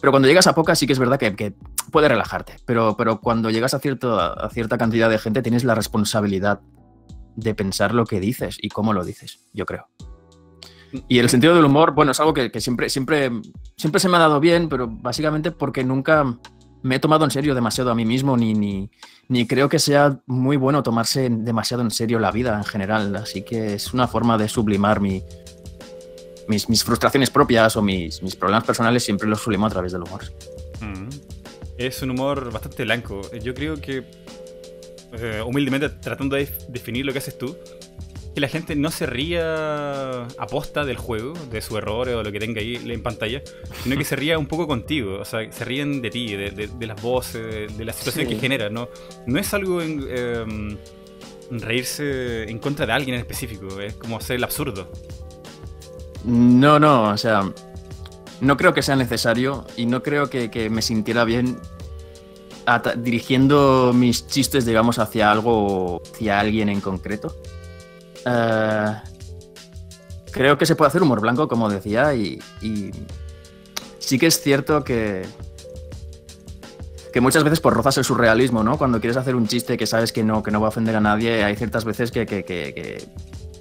[0.00, 1.54] Pero cuando llegas a poca sí que es verdad que, que
[1.92, 5.74] puede relajarte, pero, pero cuando llegas a, cierto, a cierta cantidad de gente tienes la
[5.74, 6.60] responsabilidad
[7.38, 9.88] de pensar lo que dices y cómo lo dices, yo creo.
[11.06, 13.30] Y el sentido del humor, bueno, es algo que, siempre, siempre,
[13.76, 16.24] siempre se me ha dado bien, pero básicamente porque nunca
[16.82, 18.90] me he tomado en serio demasiado a mí mismo, ni, ni,
[19.28, 23.14] ni creo que sea muy bueno tomarse demasiado en serio la vida en general.
[23.16, 25.22] Así que es una forma de sublimar mi,
[26.48, 30.02] mis, mis, frustraciones propias o mis, mis, problemas personales, siempre los sublimo a través del
[30.02, 30.24] humor.
[30.80, 31.08] Mm.
[31.76, 33.20] Es un humor bastante blanco.
[33.40, 34.04] Yo creo que
[35.12, 37.56] eh, humildemente tratando de definir lo que haces tú,
[38.34, 42.38] que la gente no se ría aposta del juego, de su error o lo que
[42.38, 43.42] tenga ahí en pantalla,
[43.82, 47.00] sino que se ría un poco contigo, o sea, se ríen de ti, de, las
[47.02, 48.88] voces, de, la situación que genera, ¿no?
[49.26, 50.76] No es algo en, em,
[51.50, 54.90] reírse en contra de alguien en específico, es como hacer el absurdo.
[56.24, 57.50] No, no, o sea,
[58.40, 61.58] no creo que sea necesario y no creo que, me sintiera bien
[62.96, 67.34] dirigiendo mis chistes, digamos, hacia algo, hacia alguien en concreto.
[68.24, 68.94] Eh,
[70.30, 72.40] creo que se puede hacer humor blanco, como decía, y,
[73.98, 75.26] sí que es cierto que,
[77.12, 78.78] que muchas veces por rozas el surrealismo, ¿no?
[78.78, 81.00] Cuando quieres hacer un chiste que sabes que no, que no va a ofender a
[81.00, 82.26] nadie, hay ciertas veces que,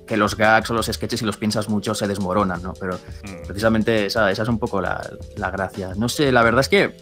[0.08, 2.74] que los gags o los sketches, si los piensas mucho, se desmoronan, ¿no?
[2.80, 3.46] Pero mm.
[3.46, 5.94] precisamente esa, esa, es un poco la, la, gracia.
[5.96, 6.96] No sé, la verdad es que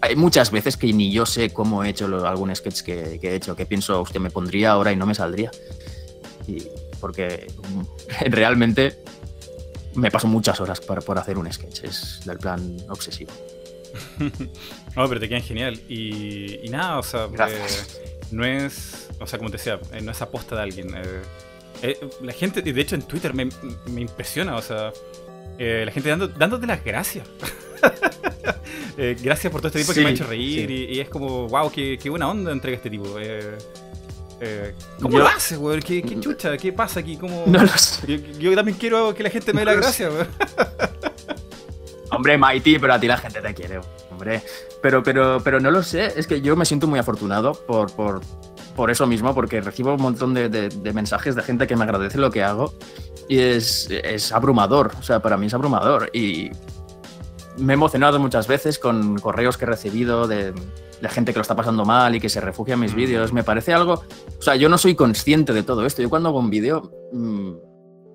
[0.00, 3.34] hay muchas veces que ni yo sé cómo he hecho algún sketch que, que, he
[3.34, 5.50] hecho, que pienso, usted me pondría ahora y no me saldría.
[6.46, 6.66] Y
[7.00, 7.46] porque
[8.26, 8.98] realmente
[9.94, 13.32] me paso muchas horas por, por hacer un sketch, es del plan obsesivo.
[14.96, 15.80] no, pero te quedan genial.
[15.88, 17.66] Y, y nada, o sea, eh,
[18.30, 20.94] no es, o sea, como te decía, eh, no es aposta de alguien.
[20.96, 21.22] Eh,
[21.82, 23.48] eh, la gente, de hecho en Twitter me,
[24.00, 24.92] impresiona, o sea,
[25.58, 27.26] eh, la gente dando, dándote las gracias.
[29.02, 31.72] Eh, gracias por todo este tipo que me ha hecho reír y, es como, wow,
[31.72, 33.16] qué, buena onda entrega este tipo.
[35.00, 35.80] ¿Cómo lo hace, güey?
[35.80, 36.54] ¿Qué, ¿Qué, chucha?
[36.58, 37.16] ¿Qué pasa aquí?
[37.16, 37.44] ¿Cómo...
[37.46, 38.22] No lo sé.
[38.38, 40.26] Yo, también quiero que la gente me dé las gracias, güey.
[42.10, 44.42] Hombre, Mighty, pero a ti la gente te quiere, hombre.
[44.82, 48.20] Pero, pero, pero no lo sé, es que yo me siento muy afortunado por, por,
[48.76, 52.30] por eso mismo, porque recibo un montón de, mensajes de gente que me agradece lo
[52.30, 52.74] que hago
[53.28, 53.88] y es,
[54.32, 56.10] abrumador, o sea, para mí es abrumador.
[56.12, 56.50] Y
[57.58, 60.54] me he emocionado muchas veces con correos que he recibido de,
[61.08, 62.96] gente que lo está pasando mal y que se refugia en mis mm.
[62.96, 63.32] vídeos.
[63.32, 64.04] Me parece algo,
[64.38, 66.02] o sea, yo no soy consciente de todo esto.
[66.02, 66.90] Yo cuando hago un vídeo...
[67.12, 67.52] Mm,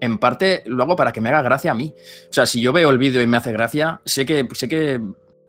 [0.01, 1.93] en parte lo hago para que me haga gracia a mí.
[2.29, 5.01] O sea, si yo veo el vídeo y me hace gracia, sé que, sé que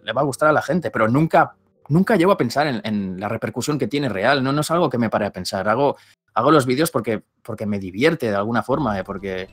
[0.03, 1.57] le va a gustar a la gente, pero nunca
[1.89, 4.99] nunca llego a pensar en, la repercusión que tiene real, no, no es algo que
[4.99, 5.97] me pare a pensar, hago,
[6.35, 9.49] hago los vídeos porque, porque me divierte de alguna forma, eh, porque,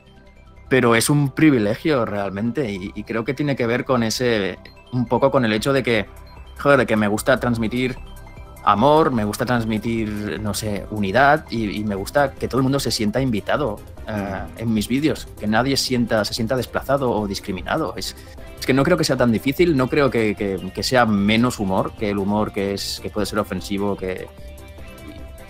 [0.74, 4.58] pero es un privilegio realmente y, creo que tiene que ver con ese,
[4.92, 6.06] un poco con el hecho de que,
[6.58, 7.96] joder, de que me gusta transmitir
[8.64, 12.90] amor, me gusta transmitir, no sé, unidad y, me gusta que todo el mundo se
[12.90, 17.94] sienta invitado eh, en mis vídeos, que nadie sienta, se sienta desplazado o discriminado.
[17.96, 18.16] Es,
[18.58, 22.10] es que no creo que sea tan difícil, no creo que, sea menos humor que
[22.10, 24.26] el humor que, es, que puede ser ofensivo, que...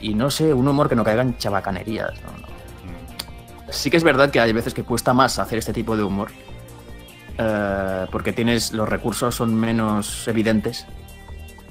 [0.02, 2.12] Y, no sé, un humor que no caiga en chabacanerías.
[3.74, 6.30] Sí que es verdad que hay veces que cuesta más hacer este tipo de humor,
[7.38, 10.86] eh, porque tienes los recursos son menos evidentes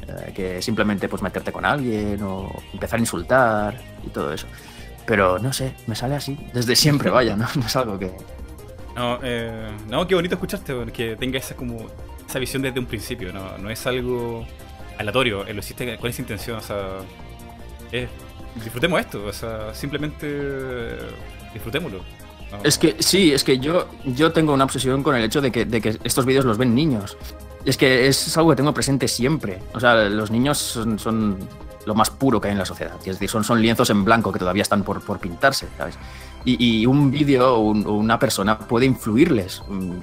[0.07, 4.47] eh, que simplemente pues meterte con alguien o empezar a insultar y todo eso.
[5.05, 8.11] Pero no sé, me sale así, desde siempre, vaya, no es algo que,
[8.95, 11.87] no, eh, no, qué bonito escucharte, que tenga esa como
[12.27, 14.45] esa visión desde un principio, no, no es algo
[14.97, 16.77] aleatorio, lo hiciste con esa intención, o sea,
[18.55, 20.97] disfrutemos esto, o sea, simplemente
[21.53, 22.01] disfrutémoslo.
[22.63, 25.65] Es que sí, es que yo, yo tengo una obsesión con el hecho de que,
[25.65, 27.17] de que estos vídeos los ven niños.
[27.65, 29.59] Es que es algo que tengo presente siempre.
[29.73, 31.37] O sea, los niños son, son
[31.85, 32.95] lo más puro que hay en la sociedad.
[32.99, 35.97] Es decir, son, son lienzos en blanco que todavía están por, por pintarse, ¿sabes?
[36.45, 39.63] y, un vídeo o, una persona puede influirles.
[39.67, 39.99] Mm,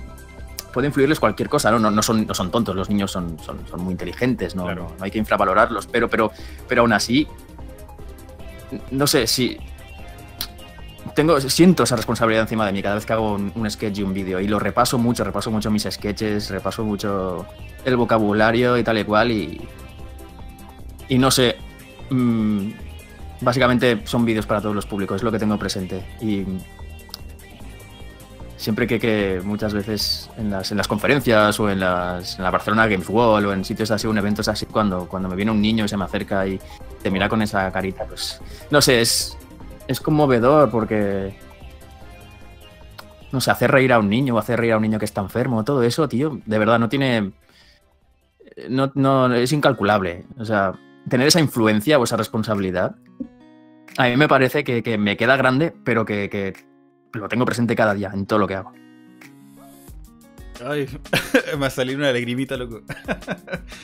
[0.72, 1.90] puede influirles cualquier cosa, ¿no?
[1.90, 4.72] No, son, no son tontos, los niños son, son, son muy inteligentes, ¿no?
[4.74, 4.92] ¿no?
[5.00, 6.30] hay que infravalorarlos, pero, pero,
[6.68, 7.26] pero aún así,
[8.90, 9.58] no sé, si...
[11.14, 14.14] Tengo, siento esa responsabilidad encima de mí cada vez que hago un, sketch y un
[14.14, 17.46] vídeo y lo repaso mucho, repaso mucho mis sketches, repaso mucho
[17.84, 19.60] el vocabulario y tal y cual y,
[21.08, 21.56] y no sé,
[22.10, 22.70] mmm,
[23.40, 26.04] básicamente son vídeos para todos los públicos, es lo que tengo presente.
[26.20, 26.44] Y
[28.56, 32.86] siempre que, muchas veces en las, en las conferencias o en, las, en la Barcelona
[32.86, 35.86] Games World o en sitios así, en eventos así, cuando, cuando me viene un niño
[35.86, 36.60] y se me acerca y
[37.02, 39.38] te mira con esa carita, pues no sé, es,
[39.90, 41.34] es conmovedor porque,
[43.32, 45.20] no sé, hacer reír a un niño o hacer reír a un niño que está
[45.20, 47.32] enfermo, todo eso, tío, de verdad no tiene...
[48.68, 50.26] No, no, es incalculable.
[50.38, 50.74] O sea,
[51.08, 52.94] tener esa influencia o esa responsabilidad,
[53.96, 56.54] a mí me parece que, me queda grande, pero que,
[57.12, 58.72] lo tengo presente cada día en todo lo que hago.
[60.64, 60.86] Ay,
[61.58, 62.82] me ha salido una lagrimita, loco.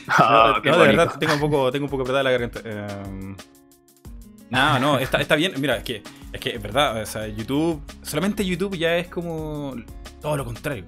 [0.07, 2.61] Ah, no, de verdad, tengo un poco, tengo un poco de la garganta.
[2.63, 3.35] Em,
[4.49, 5.53] no, no, está, está bien.
[5.57, 9.75] Mira, es que, es que es verdad, o sea, YouTube, solamente YouTube ya es como
[10.21, 10.85] todo lo contrario.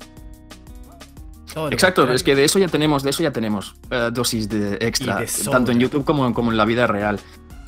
[1.72, 5.24] Exacto, es que de eso ya tenemos, de eso ya tenemos eh, dosis de extra,
[5.52, 7.19] tanto en YouTube como, como en la vida real.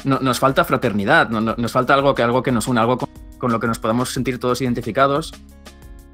[0.04, 2.98] nos falta fraternidad, nos falta algo que, algo que nos une, algo
[3.38, 5.34] con, lo que nos podamos sentir todos identificados.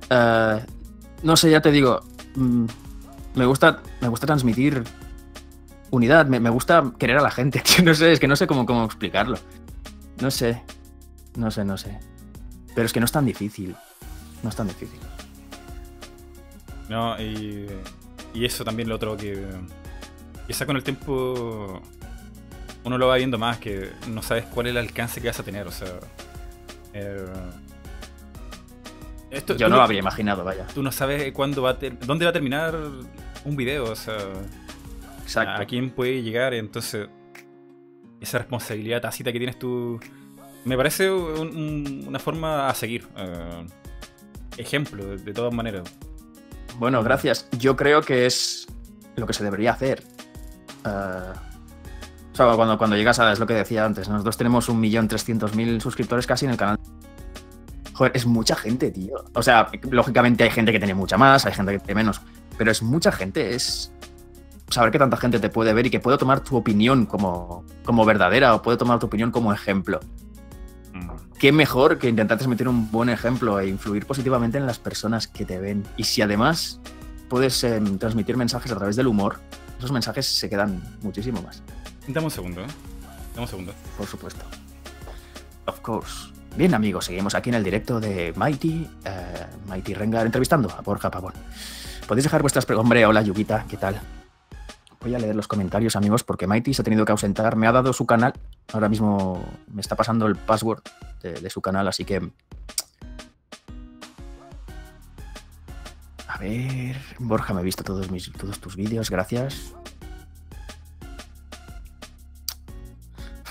[0.09, 0.65] Eh,
[1.23, 2.01] no sé, ya te digo,
[2.35, 2.65] mm,
[3.35, 4.83] me, gusta, me gusta transmitir
[5.91, 8.85] unidad, me, gusta querer a la gente, No sé, es que no sé cómo, cómo
[8.85, 9.37] explicarlo.
[10.21, 10.61] No sé,
[11.35, 11.97] no sé, no sé.
[12.75, 13.75] Pero es que no es tan difícil.
[14.43, 14.99] No es tan difícil.
[16.89, 17.67] No, y,
[18.33, 19.45] y eso también lo otro que
[20.47, 21.81] quizá con el tiempo
[22.83, 25.43] uno lo va viendo más, que no sabes cuál es el alcance que vas a
[25.43, 25.89] tener, o sea...
[26.93, 27.25] eh,
[29.29, 30.65] esto, Yo no lo habría imaginado, vaya.
[30.73, 32.77] Tú no sabes cuándo va a ter- dónde va a terminar
[33.43, 34.15] un video, o sea,
[35.23, 35.61] Exacto.
[35.61, 37.09] a quién puede llegar, entonces
[38.21, 39.99] esa responsabilidad tácita que tienes tú
[40.65, 43.07] me parece un- un- una forma a seguir.
[43.15, 43.65] eh,
[44.57, 45.83] ejemplo, de, de todas maneras.
[46.79, 47.47] Bueno, gracias.
[47.59, 48.67] Yo creo que es
[49.15, 50.03] lo que se debería hacer.
[50.85, 51.31] Eh,
[52.33, 56.25] o sea, cuando, cuando llegas a, es lo que decía antes, nosotros tenemos 1.300.000 suscriptores
[56.27, 56.79] casi en el canal.
[57.93, 59.13] Joder, es mucha gente, tío.
[59.33, 62.21] O sea, lógicamente hay gente que tiene mucha más, hay gente que tiene menos,
[62.57, 63.91] pero es mucha gente, es
[64.69, 68.05] saber que tanta gente te puede ver y que puede tomar tu opinión como, como
[68.05, 69.99] verdadera o puede tomar tu opinión como ejemplo.
[70.93, 71.09] Mm.
[71.37, 75.45] qué mejor que intentar transmitir un buen ejemplo e influir positivamente en las personas que
[75.45, 75.83] te ven.
[75.95, 76.79] Y si además
[77.29, 79.39] puedes em, transmitir mensajes a través del humor,
[79.77, 81.61] esos mensajes se quedan muchísimo más,
[82.07, 82.67] Dame un segundo, ¿eh?
[83.33, 83.73] Dame un segundo.
[83.97, 84.45] por supuesto.
[85.65, 86.29] Of course.
[86.55, 91.11] Bien, amigos, seguimos aquí en el directo de Mighty, eh, Mighty Rengar entrevistando a Borja
[91.11, 91.33] Pavón.
[92.07, 92.85] Podéis dejar vuestras preguntas.
[92.85, 93.99] Hombre, hola Yugita, ¿qué tal?
[95.07, 97.55] Voy a leer los comentarios, amigos, porque Mighty se ha tenido que ausentar.
[97.55, 98.33] Me ha dado su canal.
[98.73, 99.41] Ahora mismo
[99.71, 100.81] me está pasando el password
[101.23, 102.29] de, de su canal, así que.
[106.27, 106.97] A ver.
[107.19, 109.73] Borja, me he visto todos, mis, todos tus vídeos, gracias.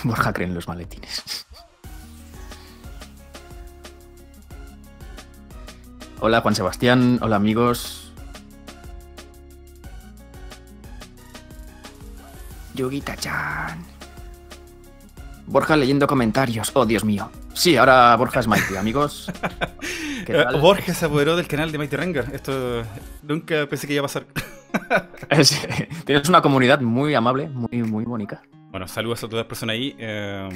[0.05, 1.47] Borja cree en los maletines.
[6.21, 7.96] Hola Juan Sebastián, hola amigos.
[12.77, 13.79] Yugita-chan.
[15.47, 16.71] Borja leyendo comentarios.
[16.75, 17.31] Oh, Dios mío.
[17.55, 19.31] Sí, ahora Borja es Mighty, amigos.
[20.27, 20.61] ¿Qué Eh, tal?
[20.61, 22.27] Borja se apoderó del canal de Mighty Rengar.
[22.35, 22.83] Esto
[23.23, 24.27] nunca pensé que iba a pasar.
[25.31, 25.67] Es-
[26.05, 28.43] Tienes una comunidad muy amable, muy, muy bonita.
[28.71, 29.95] Bueno, saludos a todas las personas ahí.
[29.99, 30.49] eh,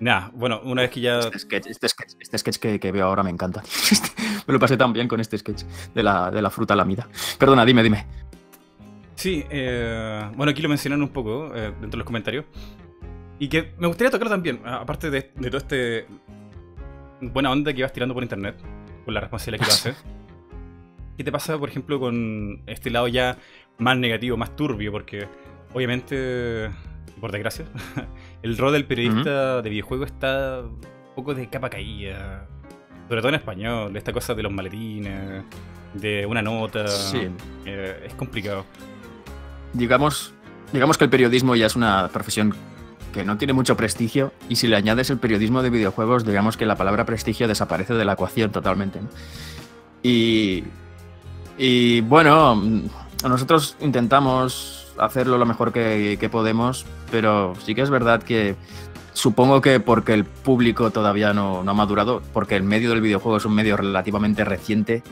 [0.00, 1.18] nada, bueno, una vez que ya.
[1.20, 3.62] Este sketch, este sketch, este sketch que, que veo ahora me encanta.
[4.46, 5.62] me lo pasé tan bien con este sketch
[5.94, 7.06] de la, de la fruta lamida.
[7.38, 8.06] Perdona, dime, dime.
[9.22, 12.44] Sí, eh, bueno, aquí lo mencionaron un poco eh, dentro de los comentarios.
[13.38, 16.06] Y que me gustaría tocar también, aparte de, de todo este
[17.20, 18.56] buena onda que vas tirando por internet,
[19.04, 20.04] con la responsabilidad que lo haces.
[21.16, 23.38] ¿Qué te pasa, por ejemplo, con este lado ya
[23.78, 24.90] más negativo, más turbio?
[24.90, 25.28] Porque
[25.72, 26.68] obviamente,
[27.20, 27.66] por desgracia,
[28.42, 30.80] el rol del periodista de videojuegos está un
[31.14, 32.48] poco de capa caída.
[33.06, 35.44] Sobre todo en español, esta cosa de los maletines,
[35.94, 36.88] de una nota.
[36.88, 37.28] Sí.
[37.66, 38.64] eh, es complicado.
[39.72, 40.32] Digamos,
[40.72, 42.54] digamos que el periodismo ya es una profesión
[43.12, 46.66] que no tiene mucho prestigio y si le añades el periodismo de videojuegos, digamos que
[46.66, 49.00] la palabra prestigio desaparece de la ecuación totalmente.
[50.02, 50.64] Y,
[51.58, 52.60] y bueno,
[53.22, 58.56] nosotros intentamos hacerlo lo mejor que, que podemos, pero sí que es verdad que
[59.12, 63.36] supongo que porque el público todavía no, no ha madurado, porque el medio del videojuego
[63.36, 65.02] es un medio relativamente reciente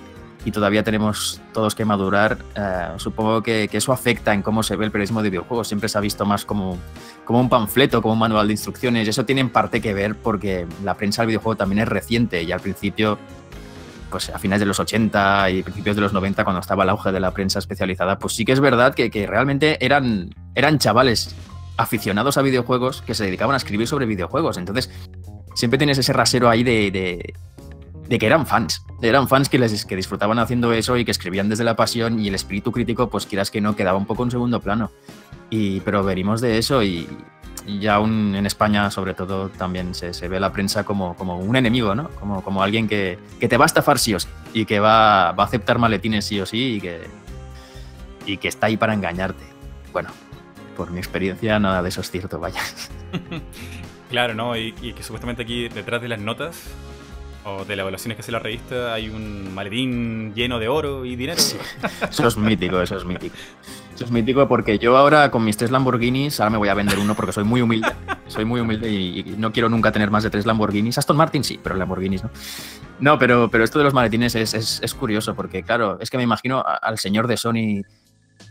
[0.45, 4.87] y todavía tenemos todos que madurar, eh, supongo que, eso afecta en cómo se ve
[4.87, 5.69] el periodismo de videojuegos.
[5.69, 6.79] Siempre se ha visto más como,
[7.25, 9.07] como un panfleto, como un manual de instrucciones.
[9.07, 12.53] Eso tiene en parte que ver porque la prensa del videojuego también es reciente y
[12.53, 13.19] al principio,
[14.11, 17.13] pues a finales de los 80 y principios de los 90, cuando estaba el auge
[17.13, 21.35] de la prensa especializada, pues sí que es verdad que, realmente eran, eran chavales
[21.77, 24.57] aficionados a videojuegos que se dedicaban a escribir sobre videojuegos.
[24.57, 24.91] Entonces,
[25.55, 27.35] siempre tienes ese rasero ahí de,
[28.11, 28.85] de que eran fans.
[29.01, 32.27] Eran fans que, les, que disfrutaban haciendo eso y que escribían desde la pasión y
[32.27, 34.91] el espíritu crítico, pues quieras que no, quedaba un poco en segundo plano.
[35.49, 37.09] Y, pero venimos de eso y,
[37.69, 41.55] y aún en España, sobre todo, también se, se ve la prensa como, como un
[41.55, 42.09] enemigo, ¿no?
[42.19, 45.31] Como, como alguien que, que te va a estafar sí o sí y que va,
[45.31, 47.03] va a aceptar maletines sí o sí y que,
[48.27, 49.45] y que está ahí para engañarte.
[49.93, 50.11] Bueno,
[50.77, 52.61] por mi experiencia, nada de eso es cierto, vaya.
[54.11, 54.57] Claro, ¿no?
[54.57, 56.61] Y, y que supuestamente aquí detrás de las notas
[57.45, 61.17] o de las evaluaciones que hace la revista hay un maletín lleno de oro y
[61.17, 61.41] dinero.
[61.41, 61.57] Sí.
[62.09, 63.35] Eso es mítico, eso es mítico.
[63.95, 66.99] Eso es mítico porque yo ahora con mis tres Lamborghinis, ahora me voy a vender
[66.99, 67.93] uno porque soy muy humilde.
[68.29, 70.97] Soy muy humilde y, no quiero nunca tener más de tres Lamborghinis.
[70.99, 72.31] Aston Martin sí, pero Lamborghinis no.
[72.99, 76.23] No, pero, pero esto de los maletines es, es- curioso porque, claro, es que me
[76.23, 77.83] imagino al señor de Sony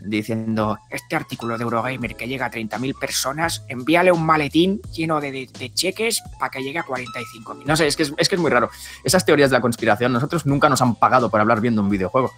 [0.00, 5.48] diciendo, Este artículo de Eurogamer que llega a 30.000 personas, envíale un maletín lleno de,
[5.74, 7.64] cheques para que llegue a 45.000.
[7.64, 8.70] no sé, es que es, es que es muy raro.
[9.04, 12.30] Esas teorías de la conspiración, nosotros nunca nos han pagado por hablar viendo un videojuego.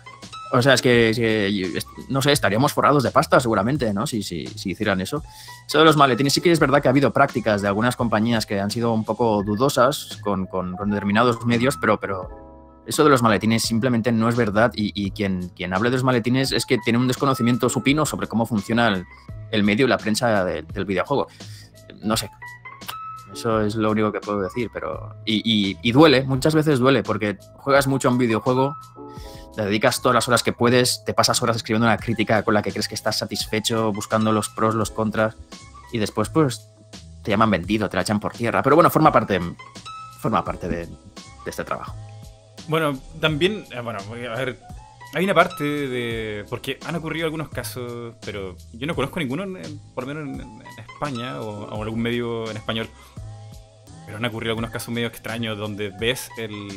[0.55, 1.79] O sea, es que, es que,
[2.11, 4.07] no sé, estaríamos forrados de pasta seguramente, ¿no?
[4.07, 5.23] Si, si, si hicieran eso.
[5.67, 8.45] Eso de los maletines, sí que es verdad que ha habido prácticas de algunas compañías
[8.45, 12.42] que han sido un poco dudosas con, con- con determinados medios, pero, pero
[12.87, 16.53] eso de los maletines simplemente no es verdad y, quien, quien hable de los maletines
[16.53, 19.05] es que tiene un desconocimiento supino sobre cómo funciona
[19.51, 21.29] el, medio y la prensa del videojuego.
[22.03, 22.31] No sé.
[23.33, 25.17] Eso es lo único que puedo decir, pero...
[25.25, 28.77] Y, duele, muchas veces duele, porque juegas mucho a un videojuego,
[29.55, 32.63] te dedicas todas las horas que puedes, te pasas horas escribiendo una crítica con la
[32.63, 35.37] que crees que estás satisfecho, buscando los pros, los contras,
[35.93, 36.69] y después pues
[37.23, 38.63] te llaman vendido, te la echan por tierra.
[38.63, 39.41] Pero bueno, forma parte,
[40.21, 40.89] forma parte de
[41.47, 41.95] este trabajo.
[42.69, 44.59] Bueno, también, eh, bueno, a ver,
[45.15, 46.45] hay una parte de...
[46.49, 49.45] Porque han ocurrido algunos casos, pero yo no conozco ninguno,
[49.95, 52.89] por lo menos en, España o, en algún medio en español.
[54.07, 56.69] Pero han ocurrido algunos casos medio extraños donde ves el,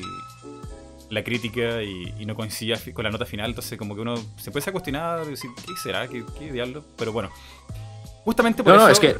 [1.09, 3.51] la crítica y, no coincide con la nota final.
[3.51, 6.07] Entonces, como que uno se puede cuestionar, decir, ¿qué será?
[6.07, 6.83] ¿Qué, qué diablo?
[6.97, 7.29] Pero bueno,
[8.23, 8.85] justamente por no, eso.
[8.87, 9.15] No, es que.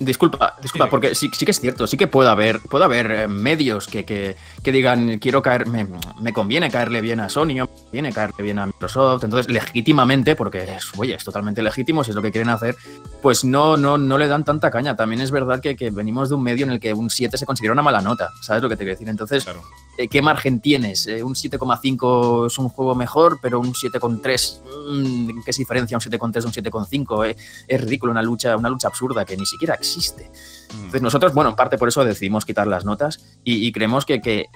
[0.00, 3.28] Disculpa, disculpa, porque sí, sí que es cierto, sí que puede haber, puede haber eh,
[3.28, 5.88] medios que, que, que digan, quiero caer, me,
[6.20, 10.62] me, conviene caerle bien a Sony, me conviene caerle bien a Microsoft, entonces legítimamente, porque
[10.62, 12.76] es, oye, es totalmente legítimo si es lo que quieren hacer,
[13.20, 14.94] pues no, no, no le dan tanta caña.
[14.94, 17.44] También es verdad que, que venimos de un medio en el que un 7 se
[17.44, 19.08] considera una mala nota, ¿sabes lo que te quiero decir?
[19.08, 19.48] Entonces,
[19.96, 21.08] eh, ¿qué margen tienes?
[21.08, 24.60] Eh, un 7,5 es un juego mejor, pero un 7,3,
[24.92, 27.34] mm, ¿qué se diferencia un 7,3 de un 7,5?
[27.66, 30.30] es ridículo, una lucha, una lucha absurda que ni siquiera existe existe.
[30.72, 30.76] Mm.
[30.76, 34.40] Entonces nosotros, bueno, en parte por eso decidimos quitar las notas y, creemos que, que
[34.40, 34.48] eh,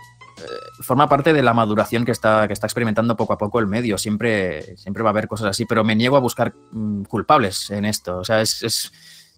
[0.80, 3.98] forma parte de la maduración que está, que está experimentando poco a poco el medio.
[3.98, 7.84] Siempre, siempre va a haber cosas así, pero me niego a buscar mm, culpables en
[7.84, 8.18] esto.
[8.18, 8.92] O sea, es, es,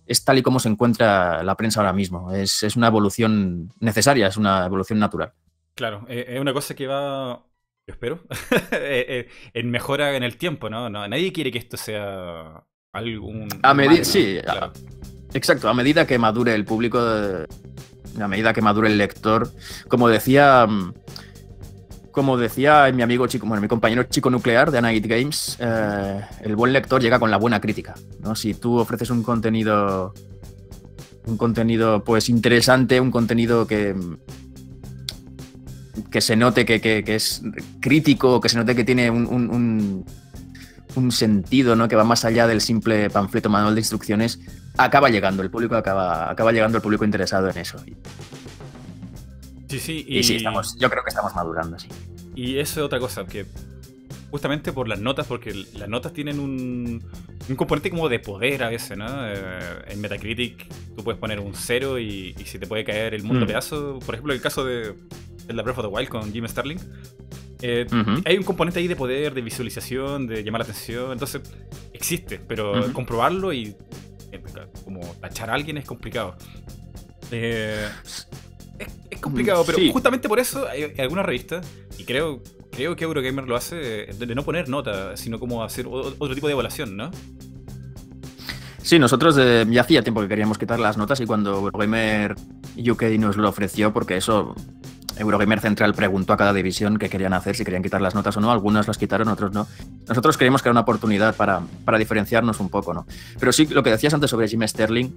[0.07, 2.33] es, tal y como se encuentra la prensa ahora mismo.
[2.33, 5.33] Es, es una evolución necesaria, es una evolución natural.
[5.75, 7.45] Claro, eh, es una cosa que va,
[7.87, 8.21] yo espero,
[8.73, 10.89] eh, en mejora en el tiempo, ¿no?
[10.89, 11.07] ¿no?
[11.09, 13.49] Nadie quiere que esto sea algún...
[13.63, 14.39] A medir, sí.
[14.43, 14.73] Claro.
[15.35, 19.51] Exacto, a medida que madure el público, a medida que madure el lector,
[19.89, 20.67] como decía,
[22.13, 26.55] como decía mi amigo chico, bueno, mi compañero chico nuclear de Anagit Games, eh, el
[26.55, 27.95] buen lector llega con la buena crítica.
[28.21, 28.37] ¿no?
[28.37, 30.15] Si tú ofreces un contenido,
[31.27, 33.97] un contenido pues interesante, un contenido que
[36.11, 37.43] que se note que, es
[37.81, 40.05] crítico, que se note que tiene un,
[40.97, 41.89] un sentido, ¿no?
[41.89, 44.41] Que va más allá del simple panfleto manual de instrucciones,
[44.77, 47.79] acaba llegando, el público acaba, acaba llegando el público interesado en eso.
[49.69, 50.05] Sí, sí.
[50.09, 51.89] Y, sí, estamos, yo creo que estamos madurando, sí.
[52.35, 53.47] Y eso es otra cosa, que
[54.31, 57.03] justamente por las notas, porque las notas tienen un,
[57.49, 59.07] un componente como de poder a veces, ¿no?
[59.29, 59.37] Eh,
[59.87, 63.45] en Metacritic tú puedes poner un cero y, y se te puede caer el mundo
[63.45, 63.49] mm.
[63.49, 63.99] pedazo.
[64.05, 64.95] Por ejemplo, el caso de
[65.49, 66.79] el Breath of the Wild con Jim Sterling.
[67.63, 67.87] Eh,
[68.25, 71.13] hay un componente ahí de poder, de visualización, de llamar la atención.
[71.13, 71.43] Entonces,
[71.93, 73.75] existe, pero comprobarlo y
[74.85, 76.37] como tachar a alguien es complicado.
[77.31, 77.89] Eh,
[78.79, 81.67] es, complicado, pero justamente por eso hay, algunas revistas,
[81.99, 86.35] y creo, creo que Eurogamer lo hace, de, no poner nota, sino como hacer otro
[86.35, 87.11] tipo de evaluación, ¿no?
[88.83, 92.35] Sí, nosotros ya hacía tiempo que queríamos quitar las notas y cuando Eurogamer
[92.77, 94.55] UK nos lo ofreció, porque eso
[95.17, 98.41] Eurogamer Central preguntó a cada división qué querían hacer, si querían quitar las notas o
[98.41, 98.51] no.
[98.51, 99.67] Algunas las quitaron, otros no.
[100.09, 103.07] Nosotros creímos que era una oportunidad para, para diferenciarnos un poco, ¿no?
[103.39, 105.11] Pero sí, lo que decías antes sobre Jim Sterling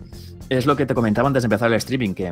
[0.50, 2.32] es lo que te comentaba antes de empezar el streaming, que,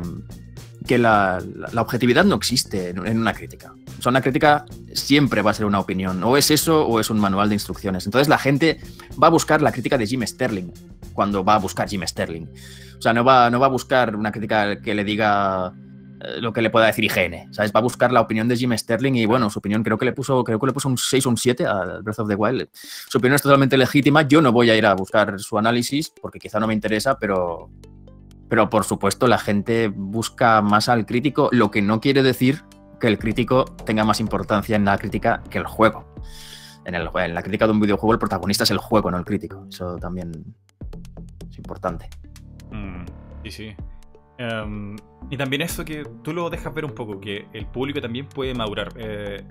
[0.86, 3.74] que la, la, objetividad no existe en, una crítica.
[3.98, 6.22] O sea, una crítica siempre va a ser una opinión.
[6.24, 8.06] O es eso o es un manual de instrucciones.
[8.06, 8.80] Entonces la gente
[9.22, 10.70] va a buscar la crítica de Jim Sterling
[11.12, 12.46] cuando va a buscar Jim Sterling.
[12.98, 15.72] O sea, no va, no va a buscar una crítica que le diga
[16.38, 17.52] lo que le pueda decir IGN.
[17.52, 17.72] ¿sabes?
[17.74, 20.12] Va a buscar la opinión de Jim Sterling y bueno, su opinión creo que le
[20.12, 22.68] puso, creo que le puso un 6 o un 7 al Breath of the Wild.
[22.72, 24.22] Su opinión es totalmente legítima.
[24.22, 27.70] Yo no voy a ir a buscar su análisis porque quizá no me interesa, pero,
[28.48, 32.62] pero por supuesto la gente busca más al crítico, lo que no quiere decir
[33.00, 36.14] que el crítico tenga más importancia en la crítica que el juego.
[36.84, 36.94] En,
[37.34, 39.66] la crítica de un videojuego el protagonista es el juego, no el crítico.
[39.68, 40.32] Eso también
[41.50, 42.08] es importante.
[42.70, 43.04] Mm,
[43.44, 43.76] sí, sí.
[44.38, 44.96] Em,
[45.30, 48.54] y también eso que tú lo dejas ver un poco, que el público también puede
[48.54, 48.92] madurar.
[48.96, 49.42] Eh,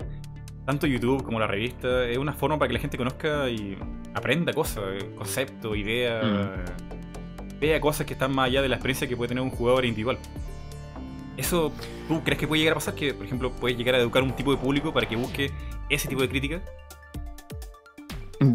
[0.64, 3.78] tanto YouTube como la revista es una forma para que la gente conozca y
[4.14, 7.58] aprenda cosas, eh, conceptos, ideas, mm.
[7.60, 10.18] vea cosas que están más allá de la experiencia que puede tener un jugador individual.
[11.36, 11.70] ¿Eso
[12.08, 12.94] tú crees que puede llegar a pasar?
[12.94, 15.50] Que, por ejemplo, puedes llegar a educar un tipo de público para que busque
[15.90, 16.62] ese tipo de crítica?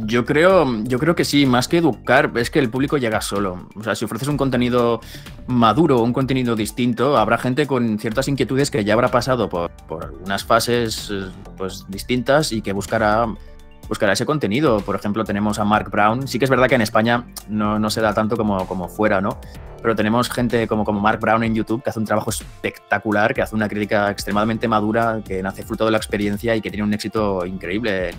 [0.05, 3.67] Yo creo, yo creo que sí, más que educar, es que el público llega solo.
[3.75, 5.01] O sea, si ofreces un contenido
[5.47, 10.05] maduro, un contenido distinto, habrá gente con ciertas inquietudes que ya habrá pasado por, por
[10.05, 11.11] algunas fases
[11.57, 13.27] pues, distintas y que buscará
[13.97, 14.79] crear ese contenido.
[14.79, 16.27] Por ejemplo, tenemos a Mark Brown.
[16.27, 19.21] Sí que es verdad que en España no, no se da tanto como, como fuera,
[19.21, 19.39] ¿no?
[19.81, 23.41] Pero tenemos gente como, como Mark Brown en YouTube que hace un trabajo espectacular, que
[23.41, 26.93] hace una crítica extremadamente madura, que nace fruto de la experiencia y que tiene un
[26.93, 28.11] éxito increíble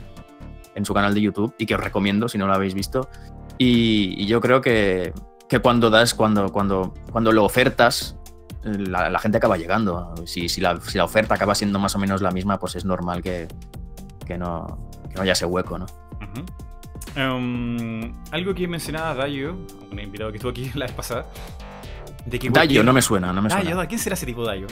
[0.74, 3.08] en, su canal de YouTube y que os recomiendo si no lo habéis visto.
[3.58, 5.12] Y, yo creo que,
[5.48, 8.16] que cuando das, cuando, cuando, cuando lo ofertas,
[8.62, 10.14] la, gente acaba llegando.
[10.26, 12.84] Si, si, la, si, la, oferta acaba siendo más o menos la misma, pues es
[12.84, 13.48] normal que,
[14.26, 15.86] que, no, que no, haya ese hueco, ¿no?
[17.16, 19.54] Um, algo que mencionaba Dayo,
[19.90, 21.26] un invitado que estuvo aquí la vez pasada.
[22.26, 22.68] De que cualquier...
[22.68, 23.86] Dayo, no me suena, no me Dayo, suena.
[23.86, 24.66] ¿quién será ese tipo Dayo?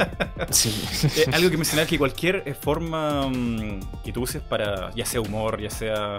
[0.50, 0.74] sí.
[1.16, 5.20] eh, algo que mencionaba que cualquier eh, forma um, que tú uses para, ya sea
[5.20, 6.18] humor, ya sea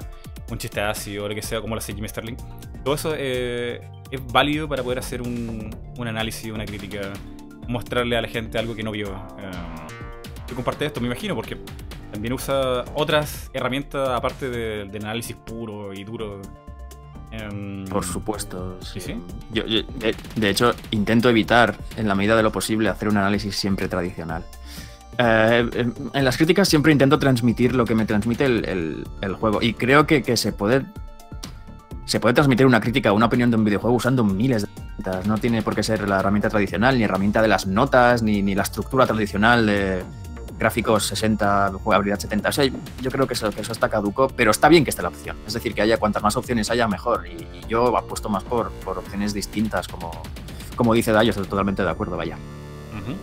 [0.50, 2.38] un chiste ácido, o lo que sea, como lo hace Jimmy Sterling,
[2.84, 3.82] todo eso eh,
[4.12, 7.12] es válido para poder hacer un, un, análisis, una crítica,
[7.68, 9.10] mostrarle a la gente algo que no vio.
[9.12, 11.58] Um, comparte esto, me imagino, porque
[12.12, 16.42] también usa otras herramientas aparte del de análisis puro y duro.
[17.52, 18.78] Um, Por supuesto.
[18.82, 19.00] Sí.
[19.00, 19.22] ¿Sí?
[19.52, 23.18] Yo, yo de, de, hecho, intento evitar, en la medida de lo posible, hacer un
[23.18, 24.44] análisis siempre tradicional.
[25.18, 29.62] Eh, en las críticas siempre intento transmitir lo que me transmite el, el, el juego.
[29.62, 30.86] Y creo que, que, se puede.
[32.06, 35.28] Se puede transmitir una crítica o una opinión de un videojuego usando miles de herramientas.
[35.28, 38.56] No tiene por qué ser la herramienta tradicional, ni herramienta de las notas, ni, ni
[38.56, 40.04] la estructura tradicional de,
[40.58, 42.50] gráficos 60, jugabilidad 70.
[42.50, 42.66] O sea,
[43.02, 45.38] yo creo que eso, que eso, está caduco, pero está bien que esté la opción.
[45.46, 47.28] Es decir, que haya cuantas más opciones haya, mejor.
[47.28, 50.12] Y, y yo apuesto más por, por, opciones distintas, como,
[50.76, 52.36] como dice Dayo, estoy totalmente de acuerdo, vaya.
[52.36, 53.16] Uh -huh.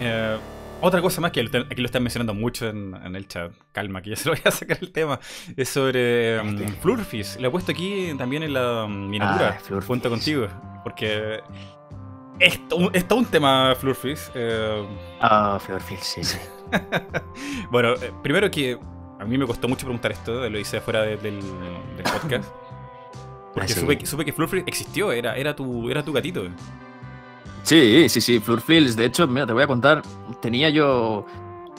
[0.00, 0.38] eh,
[0.80, 4.10] otra cosa más que aquí lo están mencionando mucho en, en, el chat, calma, que
[4.10, 5.18] ya se lo voy a sacar el tema,
[5.56, 7.38] es sobre um, Flurfis.
[7.40, 10.48] Lo he puesto aquí también en la miniatura, ah, junto contigo,
[10.82, 11.40] porque
[12.38, 14.30] es todo, es todo un tema Flurfis.
[14.34, 14.86] Eh...
[15.20, 16.38] Ah, oh, Flurfis, sí, sí.
[17.70, 18.78] bueno, eh, primero que
[19.18, 22.44] a mí me costó mucho preguntar esto, lo hice fuera de, del, del, podcast.
[23.54, 23.80] Porque ah, sí.
[23.80, 26.44] supe, supe, que Flurfis existió, era, era, tu, era tu gatito.
[27.62, 28.94] Sí, sí, sí, Flurfils.
[28.94, 30.02] De hecho, mira, te voy a contar,
[30.40, 31.24] tenía yo...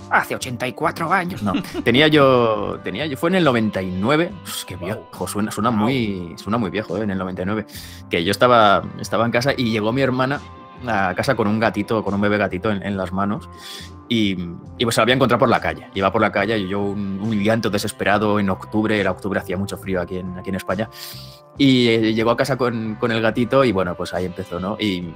[0.10, 1.41] Hace 84 años.
[1.43, 1.53] No,
[1.84, 6.58] tenía yo, tenía yo, fue en el 99, Uf, qué viejo, suena, suena, muy, suena
[6.58, 7.03] muy viejo, ¿eh?
[7.03, 7.66] en el 99,
[8.10, 10.39] que yo estaba, estaba en casa y llegó mi hermana
[10.88, 13.49] a casa con un gatito, con un bebé gatito en, en las manos
[14.08, 14.38] y,
[14.78, 15.88] y, pues se lo había encontrado por la calle.
[15.95, 19.58] Iba por la calle y yo un, un llanto desesperado en octubre, era octubre, hacía
[19.58, 20.89] mucho frío aquí en, aquí en España,
[21.58, 24.78] y eh, llegó a casa con, con el gatito y bueno, pues ahí empezó, ¿no?
[24.80, 25.12] Y,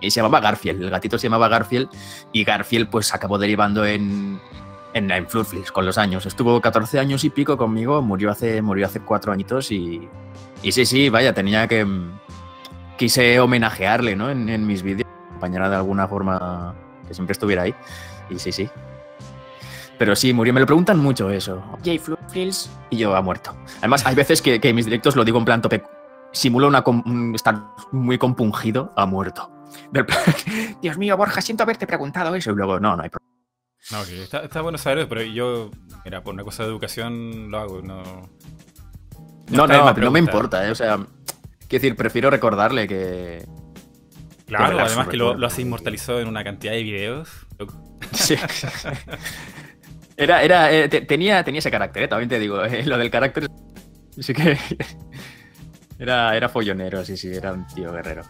[0.00, 1.88] y se llamaba Garfield, el gatito se llamaba Garfield
[2.32, 4.40] y Garfield pues acabó derivando en,
[4.94, 5.26] en, en
[5.72, 6.26] con los años.
[6.26, 10.08] Estuvo 14 años y pico conmigo, murió hace, murió hace cuatro añitos y,
[10.62, 11.86] y sí, sí, vaya, tenía que...
[12.96, 14.28] Quise homenajearle ¿no?
[14.28, 16.74] en, mis vídeos, acompañarla de alguna forma
[17.06, 17.74] que siempre estuviera ahí.
[18.28, 18.68] Y sí, sí.
[19.98, 20.52] Pero sí, murió.
[20.52, 21.62] Me lo preguntan mucho eso.
[21.84, 22.68] Jay Flurflix.
[22.90, 23.54] Y yo ha muerto.
[23.78, 25.84] Además, hay veces que, que en mis directos lo digo en plan tope.
[26.32, 29.48] Simula una, un, estar muy compungido, ha muerto.
[30.82, 32.50] Dios mío, Borja, siento haberte preguntado eso.
[32.50, 33.28] Y luego, no, no hay problema.
[33.90, 34.20] No, okay.
[34.20, 35.70] está, está, bueno saber, pero yo,
[36.04, 38.02] mira, por una cosa de educación lo hago, no.
[39.48, 40.70] No, no, no, no me importa, ¿eh?
[40.70, 43.46] O sea, quiero decir, prefiero recordarle que.
[44.46, 47.30] Claro, que además que lo, lo has inmortalizado en una cantidad de videos.
[48.12, 48.36] Sí.
[50.16, 52.08] Era, era, eh, tenía, tenía ese carácter, ¿eh?
[52.08, 52.64] también te digo.
[52.64, 53.48] Eh, lo del carácter.
[54.18, 54.58] Sí que.
[56.00, 58.22] Era, era follonero, sí, sí, era un tío guerrero.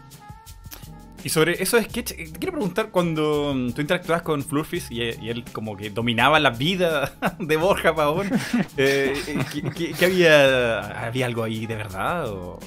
[1.23, 5.43] Y sobre esos sketches, te quiero preguntar cuando tú interactuabas con Flurfis y, y, él
[5.51, 8.29] como que dominaba la vida de Borja Pavón,
[8.77, 9.13] eh,
[9.51, 11.07] ¿qué, qué, qué, había?
[11.07, 12.29] ¿Había algo ahí de verdad?
[12.29, 12.59] O...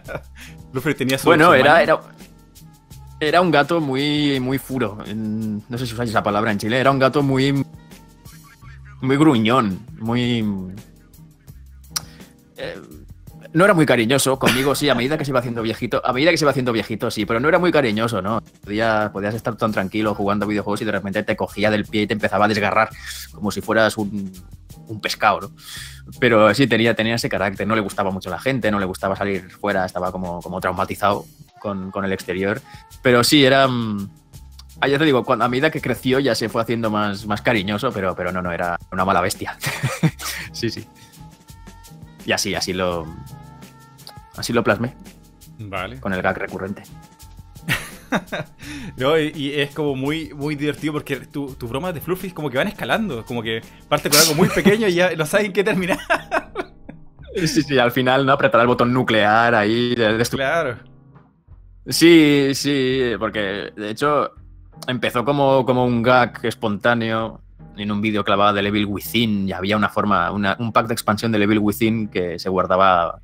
[0.72, 1.26] Flurfis tenía su...
[1.26, 2.00] Bueno, su era, era,
[3.20, 4.98] era un gato muy, muy furo.
[5.14, 6.80] No sé si usáis esa palabra en Chile.
[6.80, 7.64] Era un gato muy...
[9.00, 10.44] Muy gruñón, muy...
[12.56, 12.80] Eh,
[13.54, 16.30] no era muy cariñoso conmigo, sí, a medida que se iba haciendo viejito, a medida
[16.30, 18.42] que se iba haciendo viejito, sí, pero no era muy cariñoso, ¿no?
[18.64, 22.06] Podías, podías estar tan tranquilo jugando videojuegos y de repente te cogía del pie y
[22.06, 22.88] te empezaba a desgarrar
[23.32, 24.32] como si fueras un,
[24.88, 25.50] un pescado, ¿no?
[26.18, 29.16] Pero sí, tenía, tenía ese carácter, no le gustaba mucho la gente, no le gustaba
[29.16, 31.26] salir fuera, estaba como, como traumatizado
[31.60, 32.60] con, con el exterior,
[33.02, 33.68] pero sí, era...
[34.80, 37.40] Ah, ya te digo, cuando, a medida que creció ya se fue haciendo más, más
[37.40, 39.56] cariñoso, pero, pero no, no, era una mala bestia.
[40.52, 40.84] sí, sí.
[42.26, 43.06] Y así, así lo,
[44.36, 44.94] Así lo plasmé.
[45.58, 46.00] Vale.
[46.00, 46.82] Con el gag recurrente.
[48.96, 52.50] no, y, y, es como muy, muy divertido porque tus tu bromas de Fluffy como
[52.50, 53.24] que van escalando.
[53.24, 55.98] Como que parte con algo muy pequeño y ya no saben qué terminar.
[57.36, 58.32] sí, sí, al final, ¿no?
[58.32, 59.94] Apretar el botón nuclear ahí.
[60.30, 60.78] Claro.
[61.86, 64.30] Sí, sí, porque de hecho
[64.86, 67.40] empezó como, como un gag espontáneo
[67.76, 70.92] en un vídeo clavado de Evil Within y había una forma, una- un pack de
[70.94, 73.20] expansión de Evil Within que se guardaba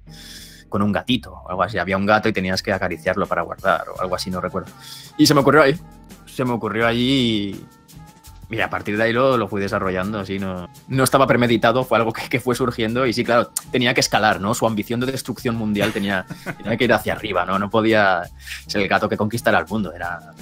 [0.68, 1.78] con un gatito o algo así.
[1.78, 4.70] Había un gato y tenías que acariciarlo para guardar o algo así, no recuerdo.
[5.16, 5.78] Y se me ocurrió ahí.
[6.26, 7.58] Se me ocurrió allí
[8.50, 10.20] y, y a partir de ahí lo, lo fui desarrollando.
[10.20, 13.92] Así no, no estaba premeditado, fue algo que, que fue surgiendo y sí, claro, tenía
[13.94, 14.54] que escalar, ¿no?
[14.54, 16.26] Su ambición de destrucción mundial tenía,
[16.58, 17.58] tenía que ir hacia arriba, ¿no?
[17.58, 18.22] No podía
[18.66, 19.92] ser el gato que conquistara el mundo.
[19.92, 20.32] Era.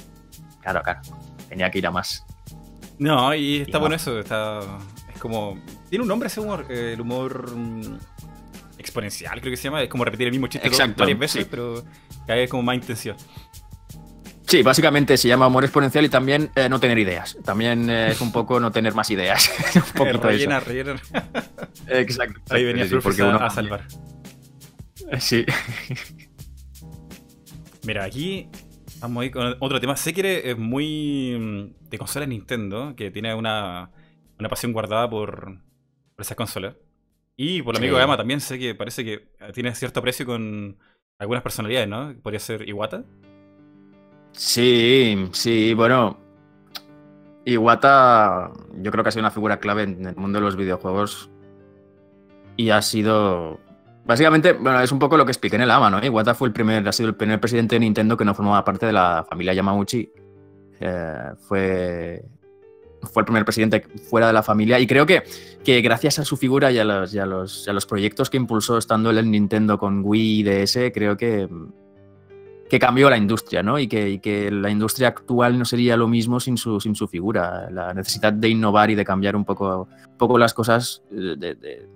[0.61, 1.01] Claro, claro.
[1.49, 2.25] Tenía que ir a más.
[2.99, 3.97] No, y está Y bueno no.
[3.97, 4.61] eso, está...
[5.15, 5.59] Es como...
[5.89, 7.99] Tiene un nombre ese humor, el humor mm,
[8.87, 11.49] exponencial creo que se llama, es como repetir el mismo chiste Exacto, varias veces, sí.
[11.51, 11.85] pero
[12.27, 13.17] cada vez como más intensidad.
[14.47, 17.37] Sí, básicamente se llama humor exponencial y también eh, no tener ideas.
[17.45, 19.51] También eh, es un poco no tener más ideas.
[19.75, 20.29] un poquito eso.
[20.29, 20.95] rellena, rellena.
[21.89, 22.41] Exacto.
[22.55, 23.85] Ahí venía Sí, porque uno- a salvar.
[25.19, 25.45] Sí.
[27.85, 28.49] Mira, aquí
[29.01, 29.97] vamos a ir con otro tema.
[29.97, 33.91] Sé que eh, muy mm, de consolas Nintendo, que tiene una,
[34.39, 35.59] una pasión guardada por,
[36.15, 36.75] por esas consolas.
[37.37, 38.01] Y por el amigo Sí.
[38.01, 40.79] Gama también sé que parece que eh, tiene cierto aprecio con
[41.19, 42.15] algunas personalidades, ¿no?
[42.23, 43.05] Podría ser Iwata.
[44.33, 46.19] Sí, sí, bueno.
[47.45, 48.51] Iwata,
[48.83, 51.31] yo creo que ha sido una figura clave en el mundo de los videojuegos.
[52.57, 53.61] Y ha sido.
[54.05, 56.05] Básicamente, bueno, es un poco lo que expliqué en el AMA, ¿no?
[56.05, 58.87] Iwata fue el primer, ha sido el primer presidente de Nintendo que no formaba parte
[58.87, 60.11] de la familia Yamauchi.
[60.81, 62.25] Eh, fue.
[63.07, 64.79] Fue el primer presidente fuera de la familia.
[64.79, 65.23] Y creo que,
[65.65, 69.79] que gracias a su figura y a los, proyectos que impulsó estando él en Nintendo
[69.79, 71.49] con Wii y DS, creo que
[72.69, 73.79] que cambió la industria, ¿no?
[73.79, 77.71] Y que, la industria actual no sería lo mismo sin su, figura.
[77.71, 79.89] La necesidad de innovar y de cambiar un poco,
[80.37, 81.89] las cosas eh, de- de-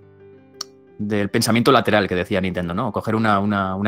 [1.01, 2.91] del pensamiento lateral que decía Nintendo, ¿no?
[2.91, 3.41] Coger una,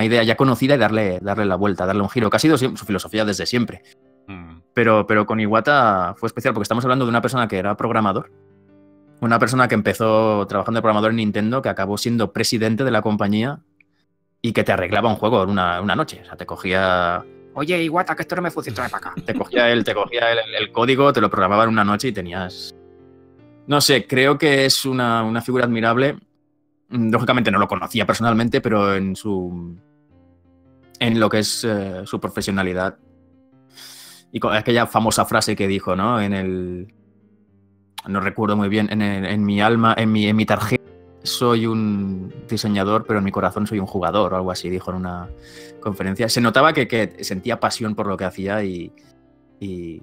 [0.03, 3.23] idea ya conocida y darle, darle la vuelta, darle un giro, ha sido su filosofía
[3.23, 3.83] desde siempre.
[4.27, 4.62] Mm.
[4.73, 8.31] Pero, pero con Iwata fue especial porque estamos hablando de una persona que era programador,
[9.21, 13.01] una persona que empezó trabajando de programador en Nintendo, que acabó siendo presidente de la
[13.01, 13.59] compañía
[14.41, 16.21] y que te arreglaba un juego en una, una noche.
[16.23, 17.23] O sea, te cogía
[17.55, 19.21] Oye, Iguata, que esto no me funciona, trae para acá.
[19.25, 22.11] te cogía él, te cogía el, el código, te lo programaba en una noche y
[22.11, 22.75] tenías.
[23.67, 26.17] No sé, creo que es una, una figura admirable.
[26.89, 29.77] Mm, Lógicamente no lo conocía personalmente, pero en su.
[30.99, 32.97] en lo que es eh, su profesionalidad.
[34.33, 36.19] Y con aquella famosa frase que dijo, ¿no?
[36.19, 36.93] En el.
[38.07, 40.83] No recuerdo muy bien, en, el- en mi alma, en mi, en mi tarjeta
[41.21, 44.97] soy un diseñador, pero en mi corazón soy un jugador, o algo así, dijo en
[44.97, 45.29] una
[45.79, 46.27] conferencia.
[46.27, 48.91] Se notaba que, que sentía pasión por lo que hacía y,
[49.61, 50.01] y,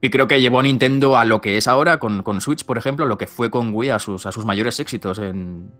[0.00, 2.78] y creo que llevó a Nintendo a lo que es ahora con, con Switch, por
[2.78, 5.72] ejemplo, lo que fue con Wii a sus, a sus mayores éxitos en,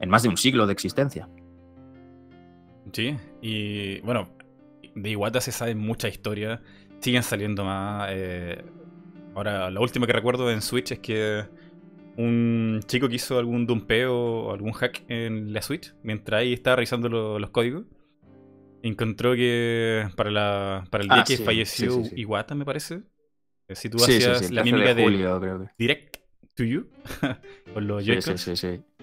[0.00, 1.28] en más de un siglo de existencia.
[2.92, 4.28] Sí, y bueno,
[4.94, 6.62] de Iwata se sabe mucha historia,
[7.00, 8.08] siguen saliendo más.
[8.12, 8.62] eh,
[9.34, 11.44] ahora, la última que recuerdo en Switch es que
[12.16, 16.76] un chico que hizo algún dumpeo o algún hack en la Switch, mientras ahí estaba
[16.76, 17.84] revisando lo- los códigos,
[18.82, 22.20] encontró que para, la, para el día Ah, que sí, falleció sí, sí, sí.
[22.22, 23.02] Iwata, me parece,
[23.68, 25.70] eh, si tú hacías la 13 mímica de, julio, que.
[25.78, 26.16] Direct
[26.54, 26.88] to You
[27.74, 28.12] con los Sí,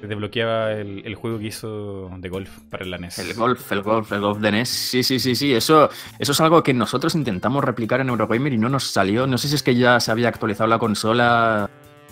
[0.01, 3.19] desbloqueaba el, el juego que hizo de golf para la NES.
[3.19, 4.69] El golf, el golf, el golf de NES.
[4.69, 5.53] Sí, sí, sí, sí.
[5.53, 5.89] Eso,
[6.19, 9.25] eso es algo que nosotros intentamos replicar en Eurogamer y no nos salió.
[9.27, 11.69] No sé si es que ya se había actualizado la consola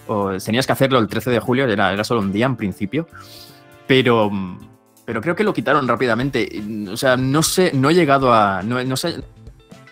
[0.07, 3.07] o tenías que hacerlo el 13 de julio, era, era solo un día en principio.
[3.87, 4.31] Pero,
[5.05, 6.49] pero creo que lo quitaron rápidamente.
[6.89, 8.63] O sea, no sé, no he llegado a.
[8.63, 9.23] No, no sé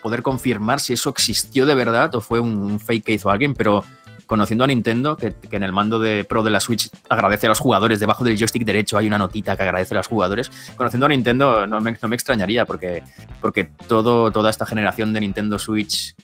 [0.02, 3.54] poder confirmar si eso existió de verdad o fue un, un fake que hizo alguien,
[3.54, 3.84] pero
[4.26, 7.58] conociendo a Nintendo, que, en el mando de Pro de la Switch agradece a los
[7.60, 10.50] jugadores, debajo del joystick derecho hay una notita que agradece a los jugadores.
[10.76, 13.02] Conociendo a Nintendo no me, extrañaría porque,
[13.40, 16.14] porque todo, toda esta generación de Nintendo Switch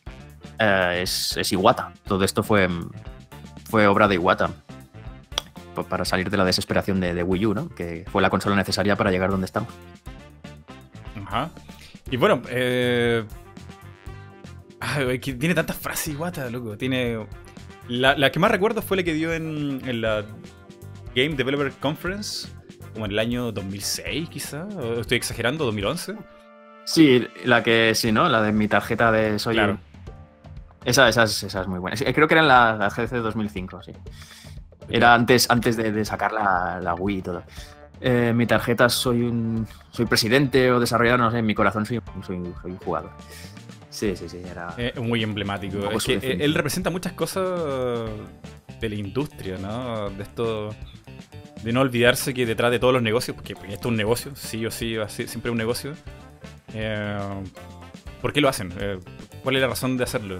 [0.58, 1.92] eh, es, es Iwata.
[2.06, 2.68] Todo esto fue,
[3.68, 4.50] fue obra de Iwata.
[5.74, 7.68] Pa- Para salir de la desesperación de, Wii U, ¿no?
[7.68, 9.72] que fue la consola necesaria para llegar donde estamos.
[11.26, 11.50] Ajá.
[12.10, 13.24] Y bueno, eh...
[15.38, 16.76] tiene tantas frases Iwata, loco.
[16.76, 17.24] Tiene.
[17.90, 20.24] La, la que más recuerdo fue la que dio en, en la
[21.12, 22.46] Game Developer Conference,
[22.92, 24.64] como en el año 2006, quizá.
[24.76, 26.14] ¿O estoy exagerando, 2011.
[26.84, 28.28] Sí, la que sí, ¿no?
[28.28, 29.54] La de mi tarjeta de soy.
[29.54, 29.80] Claro.
[30.84, 31.96] Esa, esa, es, esa es muy buena.
[31.96, 33.92] Creo que era en la, la GDC de 2005, sí.
[34.88, 37.42] Era antes, antes de, de sacar la, la Wii y todo.
[38.00, 42.00] Eh, mi tarjeta soy un soy presidente o desarrollador, no sé, en mi corazón soy,
[42.24, 43.10] soy, soy un jugador.
[43.90, 44.74] Sí, sí, sí, era...
[44.78, 45.90] Eh, muy emblemático.
[45.90, 48.08] Es que eh, él representa muchas cosas
[48.80, 50.08] de la industria, ¿no?
[50.10, 50.74] De esto.
[51.62, 54.64] De no olvidarse que detrás de todos los negocios, porque esto es un negocio, sí
[54.64, 55.92] o sí, siempre un negocio.
[56.72, 57.18] eh,
[58.22, 58.72] ¿Por qué lo hacen?
[58.78, 58.98] Eh,
[59.42, 60.38] ¿Cuál es la razón de hacerlo?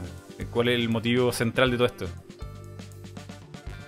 [0.51, 2.07] ¿Cuál es el motivo central de todo esto?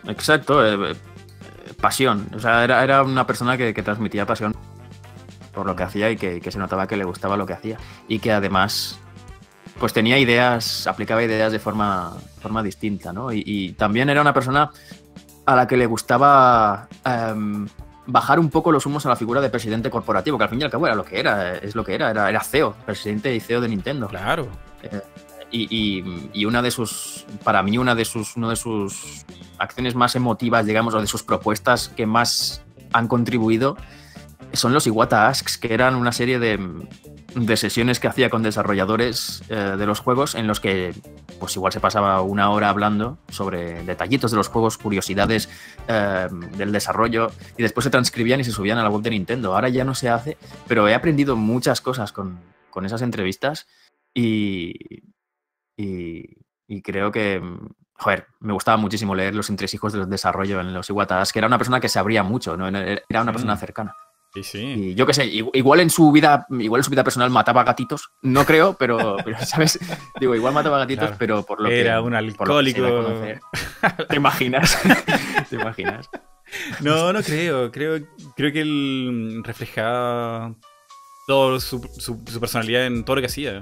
[0.09, 0.67] exacto.
[0.67, 2.27] eh, eh, pasión.
[2.35, 4.55] O sea, era, era una persona que, que transmitía pasión
[5.53, 7.79] por lo que hacía y que, que se notaba que le gustaba lo que hacía.
[8.09, 8.99] Y que además,
[9.83, 13.33] pues tenía ideas, aplicaba ideas de forma, forma distinta, ¿no?
[13.33, 14.71] Y, y también era una persona
[15.45, 17.67] a la que le gustaba em,
[18.07, 20.63] bajar un poco los humos a la figura de presidente corporativo, que al fin y
[20.63, 23.41] al cabo era lo que era, es lo que era, era, era CEO, presidente y
[23.41, 24.07] CEO de Nintendo.
[24.07, 24.47] Claro.
[25.51, 29.25] Y, y- y una de sus, para mí, una de sus, una de sus
[29.59, 32.63] acciones más emotivas, digamos, o de sus propuestas que más
[32.93, 33.77] han contribuido
[34.53, 36.61] son los Iwata Asks, que eran una serie de,
[37.35, 40.95] de sesiones que hacía con desarrolladores eh, de los juegos en los que
[41.41, 45.49] pues igual se pasaba una hora hablando sobre detallitos de los juegos, curiosidades
[45.89, 49.55] eh, del desarrollo y después se transcribían y se subían a la web de Nintendo.
[49.55, 50.37] Ahora ya no se hace,
[50.69, 52.39] pero he aprendido muchas cosas con,
[52.71, 53.67] con esas entrevistas
[54.15, 54.75] y,
[55.77, 56.25] y,
[56.67, 57.43] y creo que,
[57.95, 61.49] joder, me gustaba muchísimo leer los entresijos del desarrollo en los Iwata Asks, que era
[61.49, 62.69] una persona que se abría mucho, ¿no?
[62.69, 63.97] era una persona cercana.
[64.35, 64.59] Sí, sí.
[64.61, 67.65] Y yo qué sé, igu- igual en su vida, igual en su vida personal mataba
[67.65, 69.79] gatitos, no creo, pero, pero, ¿sabes?
[70.19, 71.17] Digo, igual mataba gatitos, Claro.
[71.19, 72.81] pero por lo que Era un que se da a alcohólico.
[72.81, 73.41] conocer.
[74.09, 74.79] ¿Te imaginas?
[75.51, 76.09] ¿Te imaginas?
[76.81, 77.71] No, no creo.
[77.71, 77.99] Creo,
[78.37, 80.55] creo que él reflejaba
[81.27, 83.61] toda su, su- su personalidad en todo lo que hacía.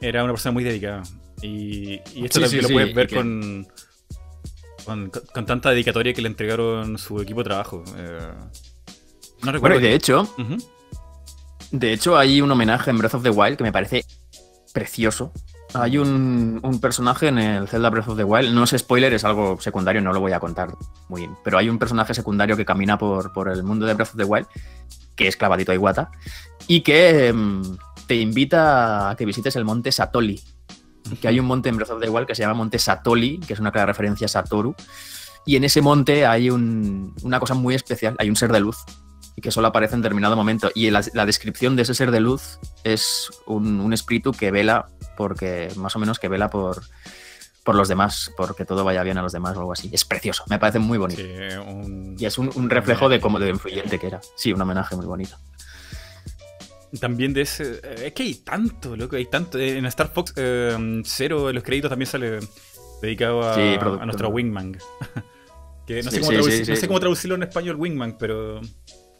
[0.00, 1.02] Era una persona muy dedicada.
[1.42, 3.66] Y, y esto Sí, también sí, lo puedes ver que- con,
[4.84, 7.84] con, con tanta dedicatoria que le entregaron su equipo de trabajo.
[7.96, 8.32] Eh,
[9.42, 9.80] no Bueno, recuerdo.
[9.80, 10.28] y de hecho,
[11.70, 14.04] de hecho hay un homenaje en Breath of the Wild que me parece
[14.72, 15.32] precioso.
[15.74, 19.24] Hay un, un personaje en el Zelda Breath of the Wild, no es spoiler, es
[19.24, 20.74] algo secundario, no lo voy a contar
[21.08, 24.10] muy bien, pero hay un personaje secundario que camina por, por el mundo de Breath
[24.10, 24.46] of the Wild,
[25.16, 26.10] que es clavadito a Iwata,
[26.66, 27.62] y que em,
[28.06, 30.42] te invita a que visites el monte Satoli,
[31.22, 33.54] que hay un monte en Breath of the Wild que se llama Monte Satoli, que
[33.54, 34.74] es una clara referencia a Satoru,
[35.46, 38.76] y en ese monte hay un- una cosa muy especial, hay un ser de luz,
[39.36, 40.70] y que solo aparece en determinado momento.
[40.74, 44.88] Y la, la descripción de ese ser de luz es un, un espíritu que vela,
[45.16, 46.82] porque más o menos que vela por,
[47.64, 49.88] por los demás, porque todo vaya bien a los demás o algo así.
[49.92, 51.22] Es precioso, me parece muy bonito.
[51.22, 54.20] Sí, un- Y es un, un reflejo de cómo de influyente que era.
[54.36, 55.36] Sí, un homenaje muy bonito.
[57.00, 57.80] También de ese.
[57.82, 59.58] eh, Es que hay tanto, loco, hay tanto.
[59.58, 62.40] Eh, En Star Fox eh, Zero, en los créditos también sale
[63.00, 64.72] dedicado a, Sí, a nuestro Wingman.
[65.86, 68.60] que no, cómo sí, sé cómo traducirlo en español, Wingman, pero.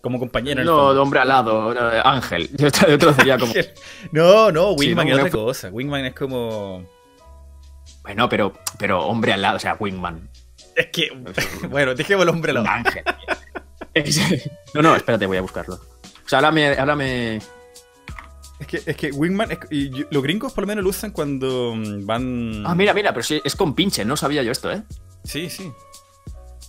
[0.03, 0.61] Como compañero.
[0.61, 1.73] el No, de hombre alado,
[2.05, 2.51] ángel.
[2.57, 3.53] Yo diría como.
[4.13, 5.15] No, no, Sí, Wingman ¿no?
[5.15, 5.69] es otra cosa.
[5.71, 6.85] Wingman es como.
[8.03, 10.29] Bueno, pero, pero hombre alado, o sea, Wingman.
[10.77, 11.09] Es que.
[11.71, 12.77] bueno, dejemos el hombre al Un lado.
[12.77, 13.05] ángel.
[14.75, 15.75] No, no, espérate, voy a buscarlo.
[15.75, 19.53] O sea, ahora me, ahora me, Es que, es que Wingman.
[19.53, 22.65] es- y yo- los gringos por lo menos lo usan cuando mm, van.
[22.67, 24.83] Ah, mira, mira, pero sí, es con pinche, no sabía yo esto, ¿eh?
[25.25, 25.71] Sí, sí.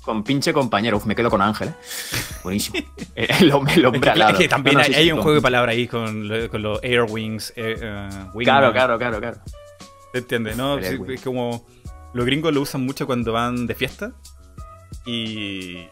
[0.04, 0.98] Con pinche compañero.
[0.98, 1.74] Uf, me quedo con Ángel, ¿eh?
[2.44, 2.78] Buenísimo.
[3.16, 4.32] El, el hombre, el hombre que, alado.
[4.34, 5.88] es que también No, no, hay, sí, hay sí, un con juego de palabras ahí
[5.88, 7.52] con, lo- con los Air Wings.
[7.56, 8.44] eh, eh, Wingman.
[8.44, 9.38] Claro, claro, claro, claro.
[10.12, 10.58] ¿Te entiendes?
[10.58, 10.78] ¿no?
[10.78, 11.66] Air Sí, es como.
[12.14, 14.12] Los gringos lo usan mucho cuando van de fiesta.
[15.06, 15.88] Y.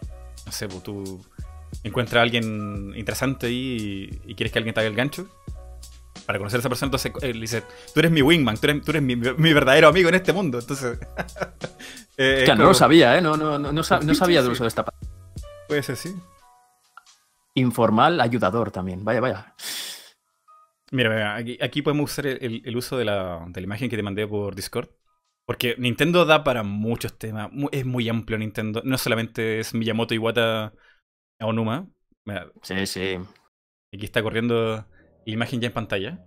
[0.45, 1.23] No sé, pues tú
[1.83, 5.27] encuentras a alguien interesante ahí y, y quieres que alguien te haga el gancho.
[6.31, 7.61] Para conocer a esa persona, entonces él dice:
[7.93, 10.59] Tú eres mi wingman, tú eres, tú eres mi, mi verdadero amigo en este mundo.
[10.59, 10.97] Entonces.
[12.17, 13.21] eh, Hostia, no lo sabía, ¿eh?
[13.21, 14.51] No, no, no, sabía del sí.
[14.53, 15.09] uso de esta palabra.
[15.67, 16.15] Puede ser, sí.
[17.55, 19.03] Informal, ayudador también.
[19.03, 19.55] Vaya, vaya.
[20.91, 24.03] Mira, mira, aquí, aquí podemos usar el, uso de la, de la imagen que te
[24.03, 24.87] mandé por Discord.
[25.45, 27.51] Porque Nintendo da para muchos temas.
[27.73, 28.81] Es muy amplio Nintendo.
[28.85, 30.71] No solamente es Miyamoto, Iwata,
[31.41, 31.89] Onuma.
[32.61, 33.19] Sí, sí.
[33.93, 34.87] aquí está corriendo
[35.25, 36.19] imagen ya en pantalla.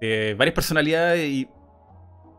[0.00, 1.48] De varias personalidades y...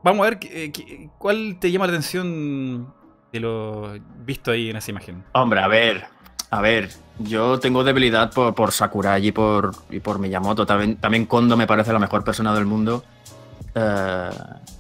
[0.03, 2.93] Vamos a ver qué- qué- cuál te llama la atención
[3.33, 3.93] de lo
[4.25, 5.23] visto ahí en esa imagen.
[5.33, 6.05] Hombre, a ver.
[6.49, 10.65] A ver, yo tengo debilidad por, por Sakurai y por, y por Miyamoto.
[10.65, 13.03] También, también Kondo me parece la mejor persona del mundo.
[13.75, 14.29] Eh,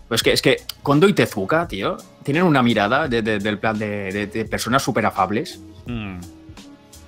[0.07, 3.77] pues que, es que Kondo y Tezuka, tío, tienen una mirada de- de- del plan
[3.77, 5.59] de, de- de personas súper afables.
[5.87, 6.19] Mm,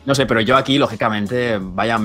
[0.06, 1.98] No sé, pero yo aquí, lógicamente, vaya.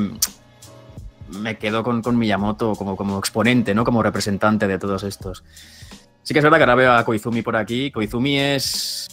[1.41, 3.85] Me quedo con, con Miyamoto como, como exponente, ¿no?
[3.85, 5.45] Como representante de todos estos.
[6.23, 7.91] Sí que es verdad que ahora veo a Koizumi por aquí.
[7.91, 9.09] Koizumi es.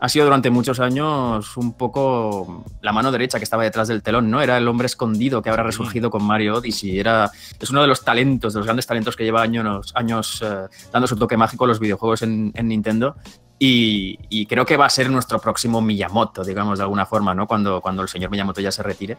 [0.00, 4.30] Ha sido durante muchos años un poco la mano derecha que estaba detrás del telón,
[4.30, 4.42] ¿no?
[4.42, 5.78] Era el hombre escondido que ahora ha Sí.
[5.78, 6.98] resurgido con Mario Odyssey.
[6.98, 10.66] Era, es uno de los talentos, de los grandes talentos que lleva años, años eh,
[10.92, 13.16] dando su toque mágico a los videojuegos en, en Nintendo.
[13.58, 17.46] Y, y creo que va a ser nuestro próximo Miyamoto, digamos, de alguna forma, ¿no?
[17.46, 19.16] Cuando, cuando el señor Miyamoto ya se retire.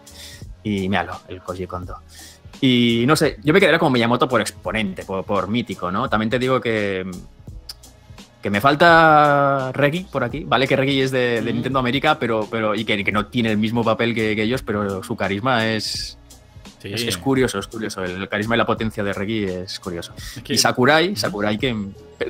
[0.64, 1.98] Y míralo, el Koji Kondo.
[2.62, 6.10] Y no sé, yo me quedaría como Miyamoto por exponente, por, por mítico, ¿no?
[6.10, 7.06] También te digo que,
[8.42, 10.44] que me falta Reggie por aquí.
[10.46, 13.52] Vale que Reggie es de, de Nintendo América, pero, pero y que, que no tiene
[13.52, 16.18] el mismo papel que, que ellos, pero su carisma es,
[16.82, 16.92] Sí.
[16.94, 18.04] es, es curioso, es curioso.
[18.04, 20.14] El carisma y la potencia de Reggie es curioso.
[20.18, 21.76] Es que- Y Sakurai, Sakurai que...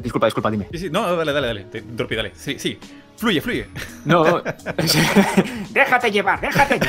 [0.01, 0.67] Disculpa, disculpa, dime.
[0.71, 1.63] Sí, sí, no, dale, dale, dale.
[1.65, 2.31] Te interrumpí, dale.
[2.35, 2.77] Sí, sí.
[3.17, 3.67] Fluye, fluye.
[4.05, 4.41] No,
[5.71, 6.79] Déjate llevar, déjate.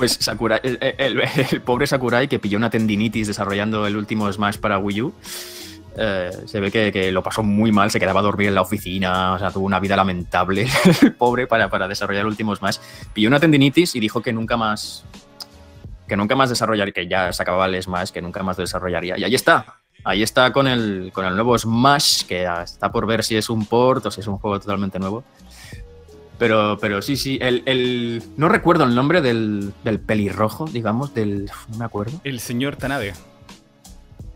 [0.00, 0.18] Pues
[0.62, 5.14] el, pobre Sakurai que pilló una tendinitis desarrollando el último Smash para Wii U.
[5.94, 9.34] eh, se ve que, lo pasó muy mal, se quedaba a dormir en la oficina,
[9.34, 10.66] o sea, tuvo una vida lamentable,
[11.02, 12.78] el pobre, para, para desarrollar el último Smash.
[13.12, 15.04] Pilló una tendinitis y dijo que nunca más,
[16.08, 19.18] que nunca más desarrollaría, que ya se acababa el Smash, que nunca más desarrollaría.
[19.18, 23.22] Y ahí está, ahí está con el, con el nuevo Smash, que está por ver
[23.22, 25.24] si es un port o si es un juego totalmente nuevo.
[26.40, 31.44] Pero, pero sí, sí, el, el- no recuerdo el nombre del, del pelirrojo, digamos, del...
[31.68, 32.20] no me acuerdo.
[32.24, 33.12] El señor Tanabe.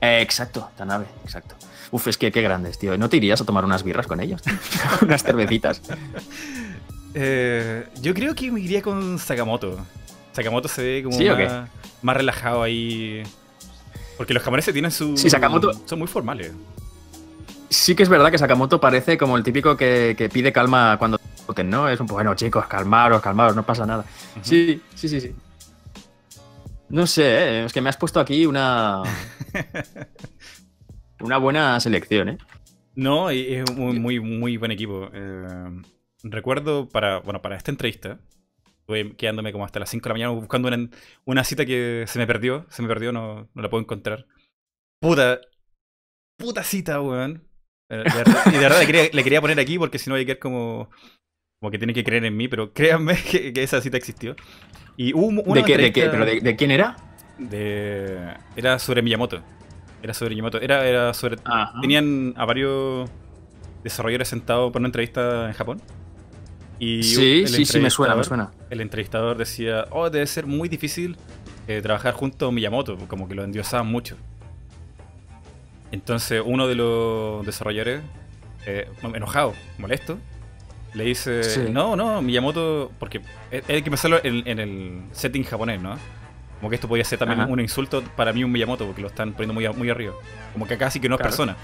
[0.01, 1.57] Eh, exacto, Tanabe, exacto.
[1.91, 2.97] Uf, es que qué grandes, tío.
[2.99, 4.43] ¿No te irías a tomar unas birras con ellos?
[5.03, 5.81] unas cervecitas.
[7.15, 9.79] Eh, yo creo que me iría con Sakamoto.
[10.33, 11.27] Sakamoto se ve como ¿Sí
[12.03, 13.23] más relajado ahí.
[14.17, 15.17] Porque los japoneses tienen su.
[15.17, 16.53] Sí, Sakamoto- Son muy formales.
[17.71, 21.19] Sí que es verdad que Sakamoto parece como el típico que, que pide calma cuando
[21.45, 21.89] discuten, ¿no?
[21.89, 24.05] Es un poco, bueno, chicos, calmaros, calmaros, no pasa nada.
[24.41, 25.35] Sí, sí, sí, sí.
[26.89, 27.65] No sé, ¿eh?
[27.67, 29.03] es que me has puesto aquí una...
[31.21, 32.39] una buena selección, ¿eh?
[32.95, 35.11] No, es un muy, muy buen equipo.
[35.13, 35.83] Eh,
[36.23, 38.21] recuerdo para, bueno, para esta entrevista,
[38.81, 40.89] estuve quedándome como hasta las 5 de la mañana buscando una,
[41.25, 42.67] una cita que se me perdió.
[42.71, 44.27] Se me perdió, no, no la puedo encontrar.
[45.01, 45.41] Puta,
[46.39, 47.47] puta cita, weón.
[47.91, 48.03] Eh,
[48.47, 50.39] y de verdad le quería, le quería poner aquí porque si no hay que quedar
[50.39, 50.91] como,
[51.65, 54.37] como que tiene que creer en mí, pero créanme que, que esa cita existió.
[54.99, 56.97] Y hubo un- una ¿De, qué, de, qué- entrevista pero de, de quién era?
[57.39, 59.41] de- Era sobre Miyamoto.
[60.03, 60.61] Era sobre Miyamoto.
[60.61, 61.73] Era, era sobre Ajá.
[61.81, 63.09] tenían a varios
[63.83, 65.81] desarrolladores sentados para una entrevista en Japón.
[66.79, 68.51] Y Sí, sí, sí, me suena, me suena.
[68.69, 71.17] El entrevistador decía, oh, debe ser muy difícil
[71.67, 74.19] eh, trabajar junto a Miyamoto, como que lo endiosaban mucho.
[75.93, 78.03] Entonces uno de los desarrolladores,
[78.67, 80.19] eh, enojado, molesto,
[80.95, 81.61] le dice, Sí.
[81.71, 83.21] no, no, Miyamoto, porque
[83.69, 85.97] hay que pensarlo en, en el setting japonés, ¿no?
[86.61, 87.51] Como que esto podría ser también Ajá.
[87.51, 90.15] un insulto para mí un Miyamoto, porque lo están poniendo muy, muy arriba.
[90.53, 91.57] Como que casi que no es persona.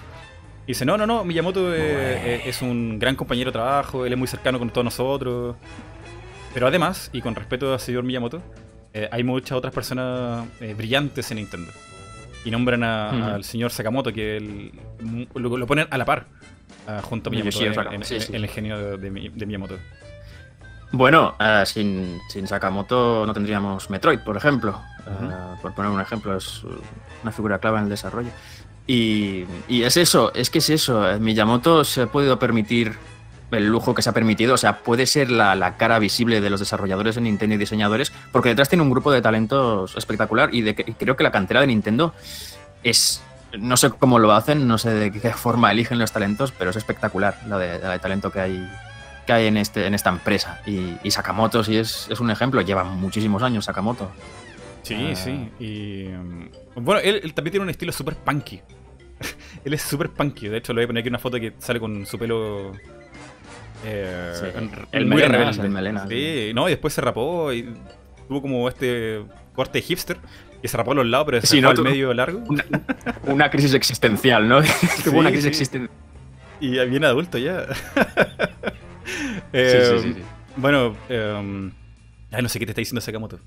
[0.67, 4.13] Y dice, no, no, no, Miyamoto eh, eh, es un gran compañero de trabajo, él
[4.13, 5.57] es muy cercano con todos nosotros.
[6.53, 8.43] Pero además, y con respeto al señor Miyamoto,
[8.93, 11.71] eh, hay muchas otras personas eh, brillantes en Nintendo.
[12.45, 14.73] Y nombran a- al señor Sakamoto, que él,
[15.35, 16.27] lo, lo ponen a la par,
[16.87, 18.35] ah, junto a Miyamoto, en, en- sí, sí.
[18.35, 19.77] el genio de, de Mi- de Miyamoto.
[20.93, 24.81] Bueno, eh, sin, sin Sakamoto no tendríamos Metroid, por ejemplo.
[25.07, 26.63] Eh, por poner un ejemplo, es
[27.23, 28.31] una figura clave en el desarrollo.
[28.87, 31.07] Y, y es eso, es que es eso.
[31.21, 32.95] Miyamoto se ha podido permitir
[33.53, 36.51] el lujo que se ha permitido, o sea, puede ser la, la cara visible de
[36.51, 40.63] los desarrolladores de Nintendo y diseñadores, porque detrás tiene un grupo de talentos espectacular y,
[40.63, 42.15] de y creo que la cantera de Nintendo
[42.85, 43.23] es...
[43.59, 46.77] No sé cómo lo hacen, no sé de qué forma eligen los talentos, pero es
[46.77, 48.71] espectacular la de, la de talento que hay,
[49.27, 50.61] que hay en, este, en esta empresa.
[50.67, 54.11] Y, y Sakamoto sí es, es un ejemplo, lleva muchísimos años Sakamoto.
[54.83, 55.15] Sí, Ah.
[55.17, 55.49] sí.
[55.59, 56.09] Y.
[56.09, 56.51] mm,
[56.85, 58.61] Bueno, él, él también tiene un estilo súper punky.
[59.65, 60.49] él es súper punky.
[60.49, 62.73] De hecho, le voy a poner aquí una foto que sale con su pelo.
[63.85, 64.47] eh, Sí,
[64.93, 65.63] el muy rebelde.
[65.63, 67.75] el melenas, Sí, no, y después se rapó y
[68.29, 69.23] tuvo como este
[69.55, 70.19] corte hipster
[70.63, 72.41] que se rapó a los lados, pero se Sí, no, al medio largo.
[72.49, 72.65] Una,
[73.25, 74.61] una crisis existencial, ¿no?
[75.05, 75.49] Tuvo una crisis sí.
[75.63, 75.91] existencial.
[76.61, 77.67] Y bien adulto ya.
[79.05, 80.23] Sí, Eh, sí, sí, sí.
[80.57, 81.71] Bueno, eh,
[82.31, 83.39] ay, no sé qué te está diciendo Sakamoto.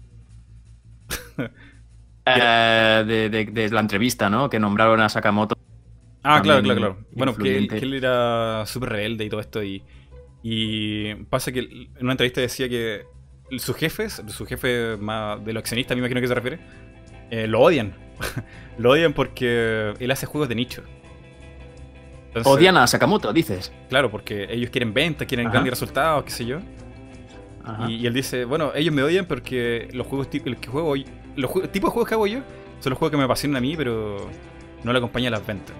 [2.26, 4.49] Eh, de, de- de la entrevista, ¿no?
[4.49, 5.57] Que nombraron a Sakamoto.
[6.24, 6.97] Ah, claro, claro, claro.
[7.11, 7.80] Bueno, que él, influyente.
[7.80, 9.61] que él era súper rebelde y todo esto.
[9.61, 9.84] Y,
[10.41, 13.03] y pasa que en una entrevista decía que
[13.57, 16.59] sus jefes, su jefe más de los accionistas, me imagino que se refiere,
[17.34, 17.95] eh, lo odian.
[18.77, 20.84] lo odian porque él hace juegos de nicho.
[22.27, 23.71] Entonces, Odian a Sakamoto, dices.
[23.89, 25.53] Claro, porque ellos quieren ventas, quieren Ajá.
[25.53, 26.59] grandes resultados, qué sé yo.
[27.63, 27.89] Ajá.
[27.89, 30.95] Y, y él dice, bueno, ellos me odian porque los juegos el que juego
[31.36, 32.39] los tipos de juegos que hago yo
[32.79, 34.29] son los juegos que me apasionan a mí, pero
[34.84, 35.75] no le acompañan las ventas.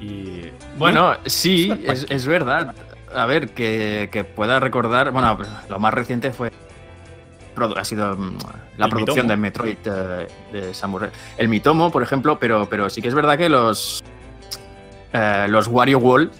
[0.00, 0.42] Y
[0.78, 2.74] Bueno, sí, es, es verdad.
[3.14, 5.10] A ver, que, que pueda recordar.
[5.10, 6.52] Bueno, lo más reciente fue.
[7.76, 8.38] Ha sido mm,
[8.78, 9.30] la producción Mitomo.
[9.30, 11.10] de Metroid eh, de Samurai.
[11.38, 14.02] El Mitomo, por ejemplo, pero, pero sí que es verdad que los.
[15.12, 16.30] eh, los Wario Wall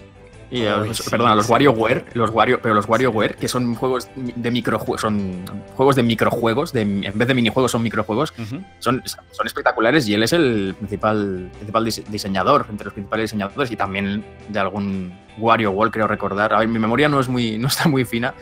[0.49, 1.51] Y Ay, los- sí, perdona, los sí.
[1.51, 5.43] WarioWare, los Wario, pero los WarioWare, que son juegos de microjuegos, son
[5.75, 8.33] juegos de microjuegos, de, en vez de minijuegos son microjuegos,
[8.79, 13.69] son, son espectaculares y él es el principal, principal dise- diseñador, entre los principales diseñadores
[13.71, 16.53] y también de algún Wario World, creo recordar.
[16.53, 18.33] A ver, mi memoria no, es muy, no está muy fina,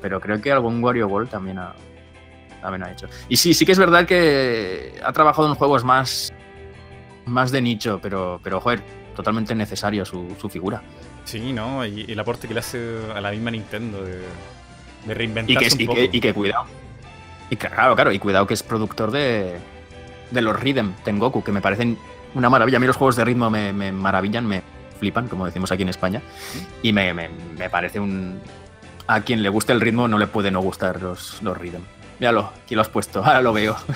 [0.00, 1.74] pero creo que algún Wario World también ha,
[2.62, 3.06] también ha hecho.
[3.28, 6.32] Y sí, sí que es verdad que ha trabajado en juegos más,
[7.26, 8.80] más de nicho, pero, pero joder,
[9.14, 10.82] totalmente necesario su, su figura.
[11.24, 11.84] Sí, ¿no?
[11.84, 14.22] Y el aporte que le hace a la misma Nintendo de, de
[15.10, 15.96] Y reinventarse que, un y, poco.
[15.98, 16.64] que, y que cuidado.
[17.50, 19.58] Y claro, claro, y cuidado que es productor de,
[20.30, 21.98] de los Rhythm Tengoku, que me parecen
[22.34, 22.78] una maravilla.
[22.78, 24.62] A mí los juegos de ritmo me, me maravillan, me
[24.98, 26.22] flipan, como decimos aquí en España.
[26.82, 28.40] Y me, me- me parece un.
[29.06, 31.82] A quien le guste el ritmo no le puede no gustar los, los Rhythm.
[32.22, 33.76] Míralo, aquí lo has puesto, ahora lo veo.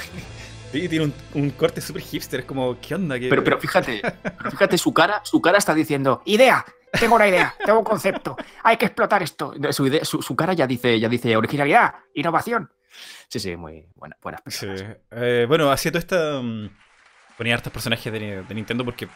[0.73, 3.19] Sí, tiene un, un corte súper hipster, es como, ¿qué onda?
[3.21, 4.03] ¿Qué- Pero, pero fíjate,
[4.37, 6.21] pero fíjate, su cara, su cara está diciendo.
[6.27, 6.67] Idea,
[6.99, 8.37] tengo una idea, tengo un concepto.
[8.65, 9.55] Hay que explotar esto.
[9.71, 11.39] Su, idea- su, su cara ya dice, ya dice original.
[11.39, 12.71] Originalidad, innovación.
[13.29, 14.67] Sí, sí, muy buena, buenas Sí.
[14.67, 14.97] personas.
[15.13, 16.41] Eh, bueno, hacía toda esta.
[16.43, 16.69] mm,
[17.39, 19.09] ponía hartos personajes de, de Nintendo porque,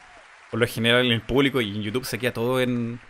[0.53, 3.01] por lo general, en el público y en YouTube se queda todo en.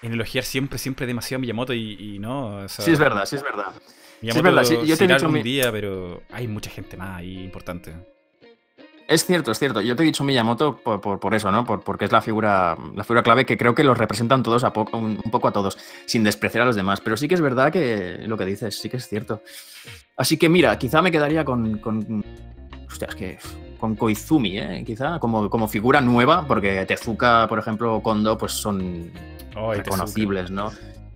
[0.00, 2.64] En elogiar siempre, siempre demasiado a Miyamoto y, y no.
[2.64, 3.72] o sea, Sí, es verdad, sí, es verdad.
[4.20, 7.18] Miyamoto verdad, sí, yo te he dicho algún mi- día, pero hay mucha gente más
[7.18, 7.94] ahí importante.
[9.06, 9.82] Es cierto, es cierto.
[9.82, 11.64] Yo te he dicho Miyamoto por, por, por eso, ¿no?
[11.66, 14.72] Por- porque es la figura, la figura clave que creo que los representan todos a
[14.72, 17.02] poco, un, un poco a todos, sin despreciar a los demás.
[17.02, 19.42] Pero sí que es verdad que lo que dices, sí que es cierto.
[20.16, 21.78] Así que mira, quizá me quedaría con.
[21.78, 22.24] con
[22.88, 23.38] hostia, es que.
[23.78, 24.82] Con Koizumi, ¿eh?
[24.86, 29.10] Quizá, como, como figura nueva, porque Tezuka, por ejemplo, Kondo, pues son
[29.76, 30.72] reconocibles, ¿no?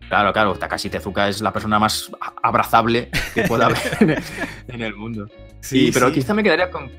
[0.09, 2.11] Claro, claro, Takashi Tezuka es la persona más
[2.43, 3.79] abrazable que pueda haber
[4.69, 5.29] en el- mundo.
[5.61, 6.15] Sí, pero sí.
[6.15, 6.91] quizá me quedaría con.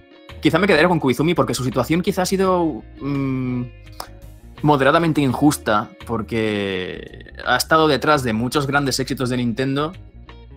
[0.42, 3.64] Quizá me quedaría con Koizumi porque su situación quizá ha sido mm,
[4.62, 5.90] moderadamente injusta.
[6.06, 9.92] Porque ha estado detrás de muchos grandes éxitos de Nintendo.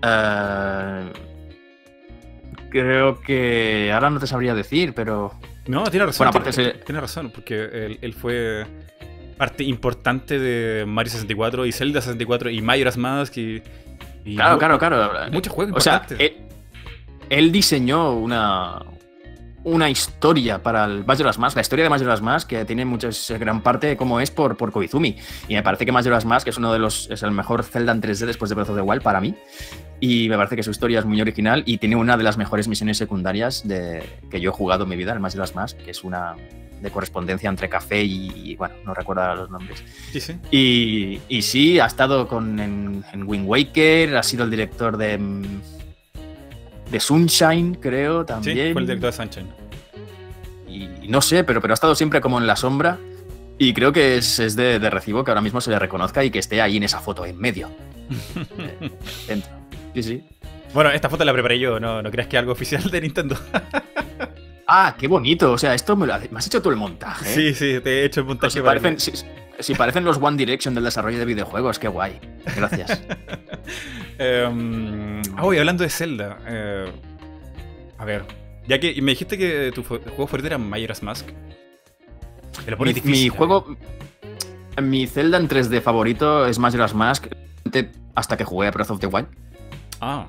[0.02, 1.12] Eh,
[2.70, 3.90] creo que.
[3.92, 5.32] Ahora no te sabría decir, pero.
[5.66, 6.26] No, tiene razón.
[6.26, 8.66] Bueno, aparte tiene, se- tiene razón, porque él, él fue
[9.42, 13.60] parte importante de Mario 64 y Zelda 64 y Majora's Mask y.
[14.24, 15.32] y Claro, claro, claro.
[15.32, 16.36] Muchos juegos O sea, él,
[17.28, 18.84] él diseñó una,
[19.64, 23.64] una historia para el Majora's Mask, la historia de Majora's Mask, que tiene muchas, gran
[23.64, 25.16] parte como es por, por Koizumi.
[25.48, 28.00] Y me parece que Majora's Mask es uno de los, es el mejor Zelda en
[28.00, 29.34] 3D después de Breath of the Wild para mí.
[29.98, 32.68] Y me parece que su historia es muy original y tiene una de las mejores
[32.68, 36.04] misiones secundarias de, que yo he jugado en mi vida, el Majora's Mask, que es
[36.04, 36.36] una
[36.82, 39.82] de correspondencia entre café y, y, bueno, no recuerdo ahora los nombres.
[40.12, 40.34] Sí, sí.
[40.50, 45.16] Y, y sí, ha estado con, en, en Wind Waker, ha sido el director de,
[45.16, 45.60] mm,
[46.90, 48.72] de Sunshine, creo, Sí, también.
[48.72, 49.48] fue el director de Sunshine.
[50.68, 52.98] Y no sé, pero, pero ha estado siempre como en la sombra.
[53.58, 56.30] Y creo que es, es de, de recibo que ahora mismo se le reconozca y
[56.30, 57.68] que esté ahí en esa foto, en medio.
[58.58, 58.90] eh,
[59.28, 59.50] dentro.
[59.94, 60.24] Sí, sí.
[60.74, 63.36] Bueno, esta foto la preparé yo, no, no creas que es algo oficial de Nintendo.
[64.74, 65.52] Ah, qué bonito.
[65.52, 67.30] O sea, esto me, lo ha- me has hecho tú el montaje.
[67.30, 67.34] ¿eh?
[67.34, 69.12] Sí, sí, te he hecho el montaje si, para parecen, si,
[69.58, 72.18] si parecen los One Direction del desarrollo de videojuegos, qué guay.
[72.56, 73.02] Gracias.
[74.24, 76.38] Ah, oye, hablando de Zelda.
[76.46, 76.92] eh,
[77.98, 78.24] a ver,
[78.68, 81.26] ya que me dijiste que tu juego favorito era Majora's Mask.
[82.66, 83.28] Lo mi, mi ¿eh?
[83.30, 83.76] juego.
[84.80, 87.26] Mi Zelda en 3D favorito es Majora's Mask.
[88.14, 89.26] Hasta que jugué a Breath of the Wild.
[90.00, 90.26] Ah.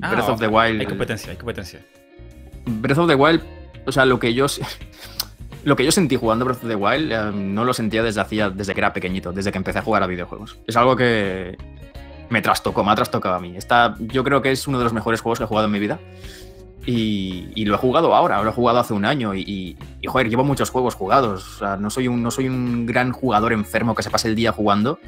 [0.00, 0.80] Ah, Breath of the Wild.
[0.80, 1.80] Hay competencia, hay competencia.
[2.66, 3.42] Breath of the Wild,
[3.86, 4.46] o sea, lo que yo.
[5.64, 8.48] Lo que yo sentí jugando Breath of the Wild eh, no lo sentía desde hacía,
[8.48, 10.56] desde que era pequeñito, desde que empecé a jugar a videojuegos.
[10.66, 11.58] Es algo que
[12.30, 13.56] me trastocó, me ha trastocado a mí.
[13.56, 15.80] Está, yo creo que es uno de los mejores juegos que he jugado en mi
[15.80, 15.98] vida.
[16.86, 20.06] Y, y lo he jugado ahora, lo he jugado hace un año y, y- y,
[20.06, 21.56] joder, llevo muchos juegos jugados.
[21.56, 24.36] O sea, no soy un, no soy un gran jugador enfermo que se pase el
[24.36, 25.00] día jugando,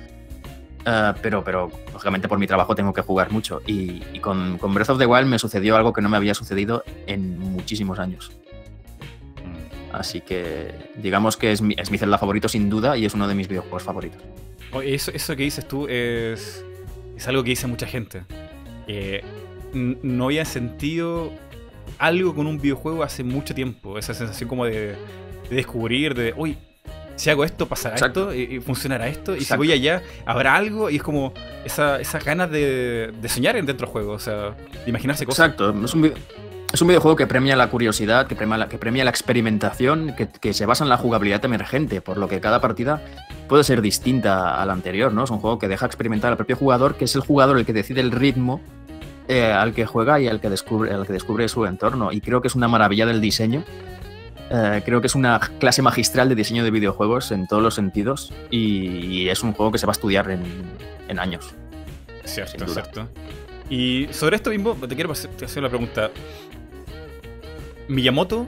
[0.87, 3.61] eh, pero, pero lógicamente por mi trabajo tengo que jugar mucho.
[3.67, 6.35] Y, y con, con Breath of the Wild me sucedió algo que no me había
[6.35, 8.33] sucedido en muchísimos años.
[9.45, 9.95] Mm.
[9.95, 13.27] Así que digamos que es mi, es mi Zelda favorito sin duda y es uno
[13.29, 14.23] de mis videojuegos favoritos.
[14.73, 16.65] Oye, eso, eso que dices tú es,
[17.17, 18.23] es algo que dice mucha gente.
[18.87, 21.31] N- no había sentido
[21.99, 23.99] algo con un videojuego hace mucho tiempo.
[23.99, 24.97] Esa sensación como de,
[25.49, 26.57] de descubrir, de, uy,
[27.17, 28.31] si hago esto, pasará Exacto.
[28.31, 31.33] esto, y, funcionará esto, y si voy allá, habrá algo, y es como
[31.65, 34.51] esa- esas ganas de, de soñar dentro del juego, o sea,
[34.85, 35.47] de imaginarse cosas.
[35.47, 36.13] Exacto, es un, vi-
[36.73, 40.29] es un videojuego que premia la curiosidad, que premia la, que premia la experimentación, que,
[40.29, 43.03] que se basa en la jugabilidad emergente, por lo que cada partida
[43.49, 45.25] puede ser distinta a la anterior, ¿no?
[45.25, 47.73] Es un juego que deja experimentar al propio jugador, que es el jugador el que
[47.73, 48.61] decide el ritmo
[49.27, 52.13] eh, al que juega y al que, descubre, al que descubre su entorno.
[52.13, 53.65] Y creo que es una maravilla del diseño
[54.51, 58.33] Eh, creo que es una clase magistral de diseño de videojuegos en todos los sentidos
[58.51, 60.43] y, y es un juego que se va a estudiar en,
[61.09, 61.55] en años.
[62.25, 63.09] Cierto, cierto.
[63.69, 66.11] Y sobre esto mismo, te quiero hacer la pregunta.
[67.89, 68.47] ¿Miyamoto,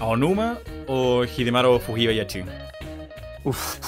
[0.00, 2.44] Aonuma o Hidemaru Fujibayashi?
[3.44, 3.78] Uf.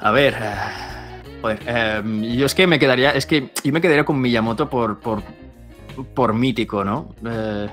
[0.00, 0.34] A ver.
[0.38, 0.54] eh,
[1.40, 3.10] Joder, eh, yo es que me quedaría.
[3.12, 5.00] Es que yo me quedaría con Miyamoto por.
[5.00, 5.22] por,
[6.14, 7.14] por mítico, ¿no?
[7.26, 7.68] Eh,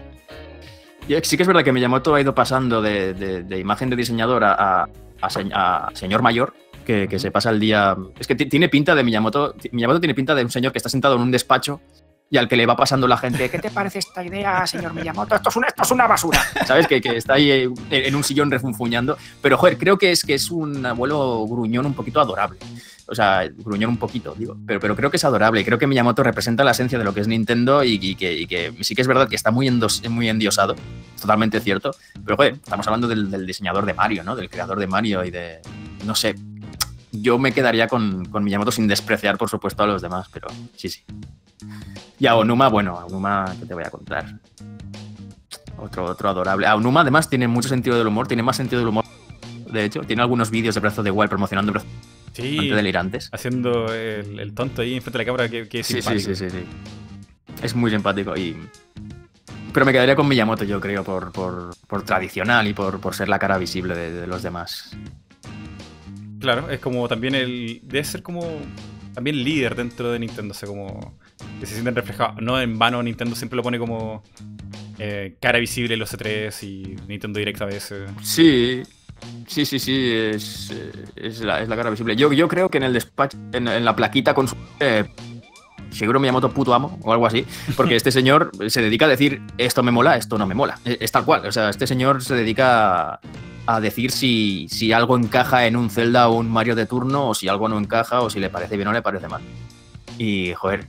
[1.23, 4.43] sí que es verdad que Miyamoto ha ido pasando de, de- de imagen de diseñador
[4.43, 4.87] a, a-
[5.21, 6.53] a se- a señor mayor.
[6.85, 7.95] Que, que se pasa el día.
[8.19, 9.53] Es que ti- tiene pinta de Miyamoto.
[9.71, 11.81] Miyamoto tiene pinta de un señor que está sentado en un despacho
[12.31, 13.49] y al que le va pasando la gente.
[13.49, 15.35] ¿Qué te parece esta idea, señor Miyamoto?
[15.35, 16.39] Esto es una, esto es una basura.
[16.65, 16.85] ¿Sabes?
[16.87, 19.17] Que, que está ahí eh, en un sillón refunfuñando.
[19.41, 22.59] Pero, joder, creo que es que es un abuelo gruñón un poquito adorable.
[23.07, 24.55] O sea, gruñón un poquito, digo.
[24.67, 25.65] Pero, pero creo que es adorable.
[25.65, 28.75] Creo que Miyamoto representa la esencia de lo que es Nintendo y, que, y que
[28.81, 30.75] sí que es verdad que está muy, endos- muy endiosado.
[31.19, 31.95] Totalmente cierto.
[32.23, 34.35] Pero, joder, estamos hablando del, del diseñador de Mario, ¿no?
[34.35, 35.59] Del creador de Mario y de.
[36.05, 36.35] No sé.
[37.11, 40.89] Yo me quedaría con, con Miyamoto sin despreciar, por supuesto, a los demás, pero sí,
[40.89, 41.01] sí.
[42.19, 44.39] Y a Onuma, bueno, a Onuma, ¿qué te voy a contar?
[45.77, 46.67] Otro, otro adorable.
[46.67, 49.05] Aonuma además tiene mucho sentido del humor, tiene más sentido del humor.
[49.71, 51.85] De hecho, tiene algunos vídeos de of the Wild promocionando Breath
[52.33, 53.29] Sí, delirantes.
[53.31, 56.35] haciendo el, el tonto ahí enfrente de la cámara que, que es Sí, sí, sí,
[56.35, 56.65] sí.
[57.61, 58.55] Es muy simpático y...
[59.73, 63.29] Pero me quedaría con Miyamoto, yo creo, por, por, por tradicional y por, por ser
[63.29, 64.95] la cara visible de, de los demás.
[66.39, 67.81] Claro, es como también el.
[67.83, 68.41] Debe ser como.
[69.13, 71.17] También líder dentro de Nintendo, o sea, como.
[71.59, 72.41] Que se sienten reflejados.
[72.41, 74.23] No en vano, Nintendo siempre lo pone como.
[74.97, 78.09] eh, cara visible los C3 y Nintendo Direct a veces.
[78.21, 78.83] Sí,
[79.47, 82.15] sí, sí, sí, es, eh, es, la, es la cara visible.
[82.15, 84.55] Yo, yo creo que en el despacho, en, en la plaquita con su...
[84.79, 85.05] Eh,
[85.91, 87.43] Seguro Miyamoto puto amo o algo así,
[87.75, 90.77] porque este señor se dedica a decir esto me mola, esto no me mola.
[90.85, 93.19] Es, es tal cual, o sea, este señor se dedica a,
[93.65, 97.33] a decir si, si algo encaja en un Zelda o un Mario de turno, o
[97.33, 99.41] si algo no encaja, o si le parece bien o le parece mal.
[100.19, 100.85] Y, joder,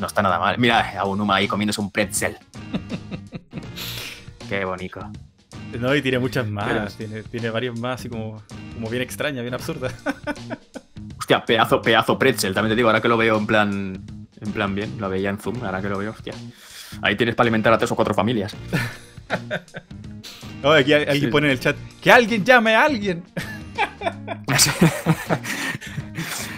[0.00, 0.58] no está nada mal.
[0.58, 2.36] Mira, a Unuma ahí comiéndose un pretzel.
[4.48, 5.00] Qué bonito.
[5.78, 6.66] No, y tiene muchas más.
[6.66, 8.42] Pero- Tiene, tiene varias más, así como,
[8.74, 9.94] como bien extrañas, bien absurdas.
[11.18, 14.00] Hostia, pedazo, pedazo pretzel, también te digo, ahora que lo veo en plan,
[14.40, 16.34] en plan bien, lo veía en Zoom, ahora que lo veo, hostia.
[17.02, 18.54] Ahí tienes para alimentar a tres o cuatro familias.
[20.62, 21.26] No, aquí alguien Sí.
[21.28, 21.76] pone en el chat.
[22.00, 23.22] ¡Que alguien llame a alguien!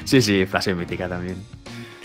[0.05, 1.37] sí, sí, frase mítica también.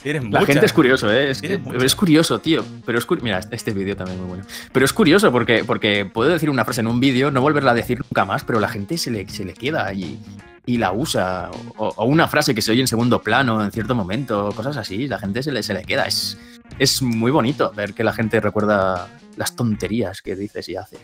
[0.04, 0.46] La mucha.
[0.46, 1.30] gente es curioso, ¿eh?
[1.32, 2.64] Es, que- es curioso, tío.
[2.86, 4.46] Pero es Mira, este vídeo también es muy bueno.
[4.72, 7.74] Pero es curioso porque, porque puedo decir una frase en un vídeo, no volverla a
[7.76, 10.20] decir nunca más, pero la gente se le, se le queda y,
[10.66, 11.50] y la usa.
[11.78, 15.08] O, o una frase que se oye en segundo plano en cierto momento, cosas así,
[15.08, 16.06] la gente se le, se le queda.
[16.06, 16.38] Es,
[16.80, 21.00] es muy bonito ver que la gente recuerda las tonterías que dices y haces.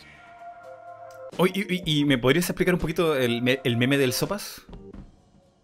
[1.54, 4.62] Y, y- y me podrías explicar un poquito el, el meme del Sopas?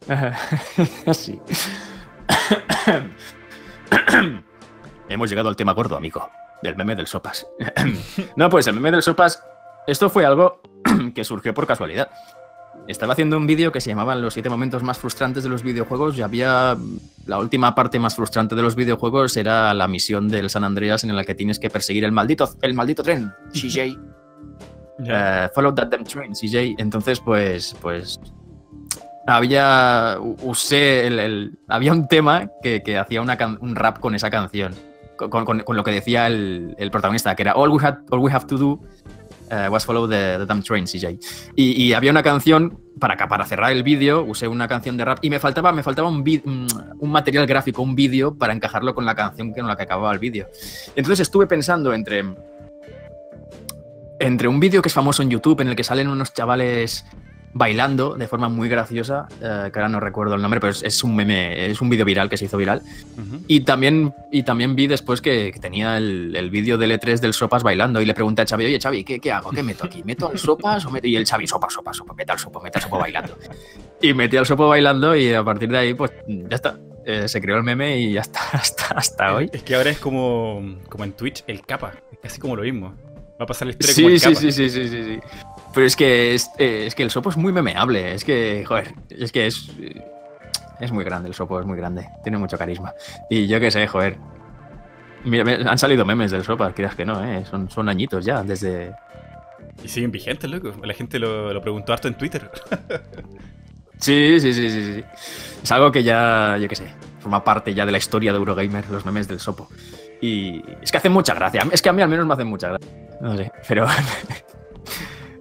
[1.13, 1.39] sí.
[5.09, 6.29] Hemos llegado al tema gordo, amigo.
[6.61, 7.47] Del meme del sopas.
[8.35, 9.41] no, pues el meme del sopas.
[9.87, 10.61] Esto fue algo
[11.13, 12.09] que surgió por casualidad.
[12.87, 16.17] Estaba haciendo un vídeo que se llamaba Los siete momentos más frustrantes de los videojuegos
[16.17, 16.77] y había.
[17.25, 21.15] La última parte más frustrante de los videojuegos era la misión del San Andreas en
[21.15, 23.31] la que tienes que perseguir el maldito, el maldito tren.
[23.53, 23.99] CJ.
[24.97, 26.75] Eh, follow that damn train, CJ.
[26.77, 28.17] Entonces, pues, pues
[29.27, 34.73] había usé el, había un tema que, que hacía una un rap con esa canción,
[35.17, 38.31] con, con- lo que decía el, el protagonista, que era all we, had, all we
[38.31, 38.79] have to do
[39.51, 41.17] eh, was follow the, the damn train, CJ.
[41.55, 45.19] Y, y había una canción para, para cerrar el vídeo, usé una canción de rap
[45.21, 49.05] y me faltaba, me faltaba un, vi- un material gráfico, un vídeo para encajarlo con
[49.05, 50.47] la canción con la que acababa el vídeo.
[50.95, 52.23] Entonces estuve pensando entre
[54.19, 57.05] entre un vídeo que es famoso en YouTube en el que salen unos chavales
[57.57, 61.01] bailando de forma muy graciosa, eh, que ahora no recuerdo el nombre, pero es, es
[61.05, 62.81] un meme, es un vídeo viral que se hizo viral.
[63.47, 67.33] Y también, y también vi después que, que tenía el, el vídeo del E3 del
[67.33, 69.51] Sopas bailando y le pregunté a Xavi, oye Xavi, ¿qué, qué hago?
[69.51, 70.03] ¿Qué meto aquí?
[70.03, 71.07] ¿Meto al Sopas o meto?
[71.07, 73.37] Y el Xavi, sopa, sopa, sopa, mete al sopo, mete al sopo bailando.
[74.01, 76.77] Y metí al sopo bailando y a partir de ahí, pues ya está.
[77.05, 79.49] Eh, se creó el meme y ya está, hasta, hasta hoy.
[79.53, 81.93] Es que ahora es como, como en Twitch el capa.
[82.11, 82.93] Es casi como lo mismo.
[83.39, 84.39] Va a pasar la historia como Sí, el sí, capa.
[84.41, 85.19] sí, sí, sí, sí, sí.
[85.75, 88.13] Pero es que es, eh, es que el sopo es muy memeable.
[88.15, 89.69] Es que, joder, es que es.
[89.79, 90.01] eh,
[90.79, 92.07] Es muy grande el sopo, es muy grande.
[92.23, 92.93] Tiene mucho carisma.
[93.29, 94.17] Y yo qué sé, joder.
[95.25, 97.43] Mira, han salido memes del sopa, quieras que no, ¿eh?
[97.45, 98.93] Son, son añitos ya, desde.
[99.83, 100.71] Y siguen vigentes, loco.
[100.85, 102.49] La gente lo, lo preguntó harto en Twitter.
[103.97, 105.03] Sí, sí, sí, sí, sí.
[105.63, 106.85] Es algo que ya, yo qué sé.
[107.21, 109.69] forma parte ya de la historia de Eurogamer, los memes del Sopo.
[110.21, 111.63] Y es que hacen mucha gracia.
[111.71, 112.89] Es que a mí al menos me hacen mucha gracia.
[113.21, 113.87] No sé, pero.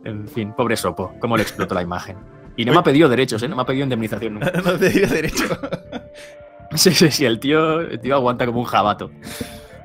[0.05, 2.16] en fin, pobre Sopo, cómo le explotó la imagen.
[2.57, 3.48] Y no me ha pedido derechos, ¿eh?
[3.48, 4.52] No me ha pedido indemnización nunca.
[4.64, 5.44] no te dio derecho.
[6.76, 9.09] Sí, sí, sí, el tío, el tío aguanta como un jabato.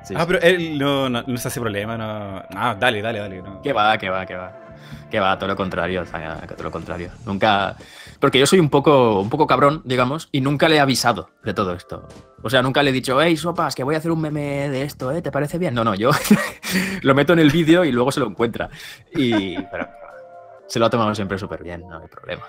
[0.03, 0.25] Sí, ah, sí.
[0.25, 2.41] pero él no, no, no se hace problema, no.
[2.55, 3.43] Ah, dale, dale, dale.
[3.43, 3.61] No.
[3.61, 4.69] Que va, que va, que va.
[5.11, 7.11] Que va, todo lo contrario, todo lo contrario.
[7.27, 7.75] Nunca.
[8.19, 11.53] Porque yo soy un poco, un poco cabrón, digamos, y nunca le he avisado de
[11.53, 12.07] todo esto.
[12.41, 14.81] O sea, nunca le he dicho, hey, sopas, que voy a hacer un meme de
[14.81, 15.21] esto, ¿eh?
[15.21, 15.75] ¿Te parece bien?
[15.75, 16.09] No, no, yo
[17.03, 18.69] lo meto en el vídeo y luego se lo encuentra.
[19.13, 19.57] Y.
[19.57, 19.89] Pero
[20.69, 22.43] se lo ha tomado siempre súper bien, no hay problema.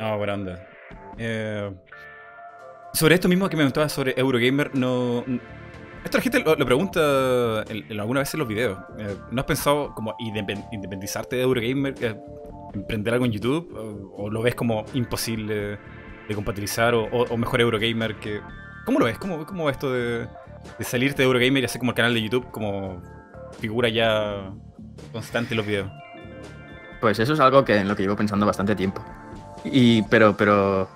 [0.00, 0.68] No, buena onda.
[1.18, 1.70] Eh,
[2.94, 5.24] sobre esto mismo que me preguntabas sobre Eurogamer, no.
[6.04, 8.78] Esto la gente lo, pregunta en, en alguna vez en los videos.
[8.98, 11.94] Eh, ¿No has pensado como independ- independizarte de Eurogamer?
[12.00, 12.16] eh,
[12.74, 14.12] ¿Emprender algo en YouTube?
[14.16, 15.78] ¿O, lo ves como imposible
[16.28, 16.94] de compatibilizar?
[16.94, 18.40] ¿O, mejor Eurogamer que.?
[18.84, 19.18] ¿Cómo lo ves?
[19.18, 20.26] ¿Cómo, cómo esto de,
[20.78, 23.00] de salirte de Eurogamer y hacer como el canal de YouTube como
[23.60, 24.50] figura ya
[25.12, 25.90] constante en los videos?
[27.02, 29.02] Pues eso es algo que en lo que llevo pensando bastante tiempo.
[29.64, 30.88] Y, pero, pero.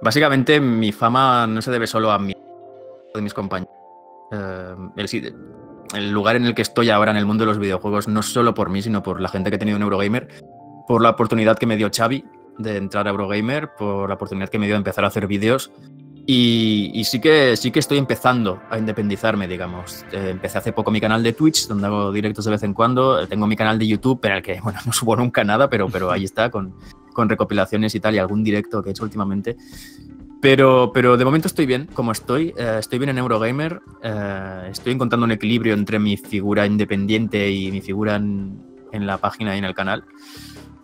[0.00, 2.34] Básicamente mi fama no se debe solo a mí,
[3.14, 3.74] de mis compañeros.
[4.32, 5.34] Eh, el,
[5.94, 8.54] el lugar en el que estoy ahora en el mundo de los videojuegos, no solo
[8.54, 10.28] por mí, sino por la gente que he tenido en Eurogamer,
[10.86, 12.24] por la oportunidad que me dio Xavi
[12.56, 15.70] de entrar a Eurogamer, por la oportunidad que me dio de empezar a hacer vídeos.
[16.30, 20.04] Y, y sí, que, sí que estoy empezando a independizarme, digamos.
[20.12, 23.18] Eh, empecé hace poco mi canal de Twitch, donde hago directos de vez en cuando.
[23.18, 25.88] Eh, Tengo mi canal de YouTube, en el que, bueno, no subo nunca nada, pero,
[25.88, 26.74] pero ahí está, con,
[27.14, 29.56] con recopilaciones y tal, y algún directo que he hecho últimamente.
[30.42, 32.52] Pero, pero de momento estoy bien, como estoy.
[32.58, 33.80] eh, estoy bien en Eurogamer.
[34.02, 38.62] eh, estoy encontrando un equilibrio entre mi figura independiente y mi figura en,
[38.92, 40.04] en la página y en el canal.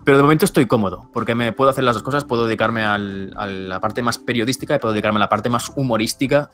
[0.05, 2.25] Pero de momento estoy cómodo, porque me puedo hacer las dos cosas.
[2.25, 5.73] Puedo dedicarme al- a la parte más periodística y puedo dedicarme a la parte más
[5.77, 6.51] humorística.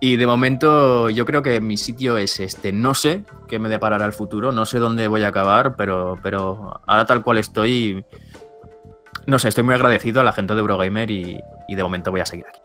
[0.00, 2.72] Y de momento yo creo que mi sitio es este.
[2.72, 6.80] No sé qué me deparará el futuro, no sé dónde voy a acabar, pero, pero
[6.86, 8.04] ahora tal cual estoy,
[9.26, 12.20] no sé, estoy muy agradecido a la gente de Eurogamer y, y de momento voy
[12.20, 12.60] a seguir aquí.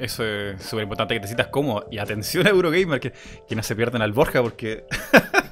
[0.00, 1.86] Eso es súper importante que te sientas cómodo.
[1.90, 3.12] Y atención a Eurogamer, que,
[3.48, 4.86] que no se pierdan al Borja porque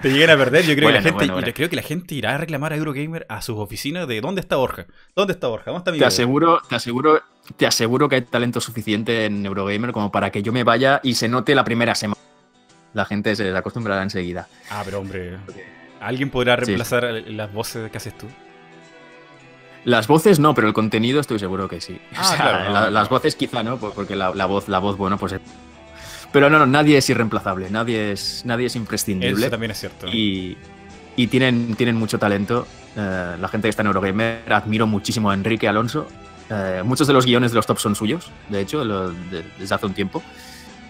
[0.00, 0.64] te lleguen a perder.
[0.64, 3.26] Yo creo, que la gente, bueno, creo que la gente irá a reclamar a Eurogamer
[3.28, 4.86] a sus oficinas de ¿dónde está Borja?
[5.14, 5.66] ¿Dónde está Borja?
[5.70, 6.08] ¿Dónde está mi Te video?".
[6.08, 7.22] aseguro, te aseguro,
[7.56, 11.14] te aseguro que hay talento suficiente en Eurogamer como para que yo me vaya y
[11.14, 12.20] se note la primera semana.
[12.94, 14.48] La gente se acostumbrará enseguida.
[14.70, 15.38] Ah, pero hombre,
[16.00, 16.64] ¿alguien podrá Sí.
[16.66, 18.26] reemplazar las voces que haces tú?
[19.84, 22.00] Las voces no, pero el contenido estoy seguro que sí.
[22.14, 22.90] Ah, O sea, claro, no, la- no.
[22.90, 25.34] Las voces quizá no, por- porque la, la voz, la voz, bueno, pues.
[26.32, 29.40] Pero no, no, nadie es irreemplazable, nadie es, nadie es imprescindible.
[29.42, 30.06] Eso también es cierto.
[30.08, 30.56] y,
[31.16, 32.66] y tienen, tienen mucho talento.
[32.96, 36.06] Eh, la gente que está en Eurogamer, admiro muchísimo a Enrique Alonso.
[36.50, 39.74] Eh, muchos de los guiones de los tops son suyos, de hecho, lo- de- desde
[39.74, 40.22] hace un tiempo.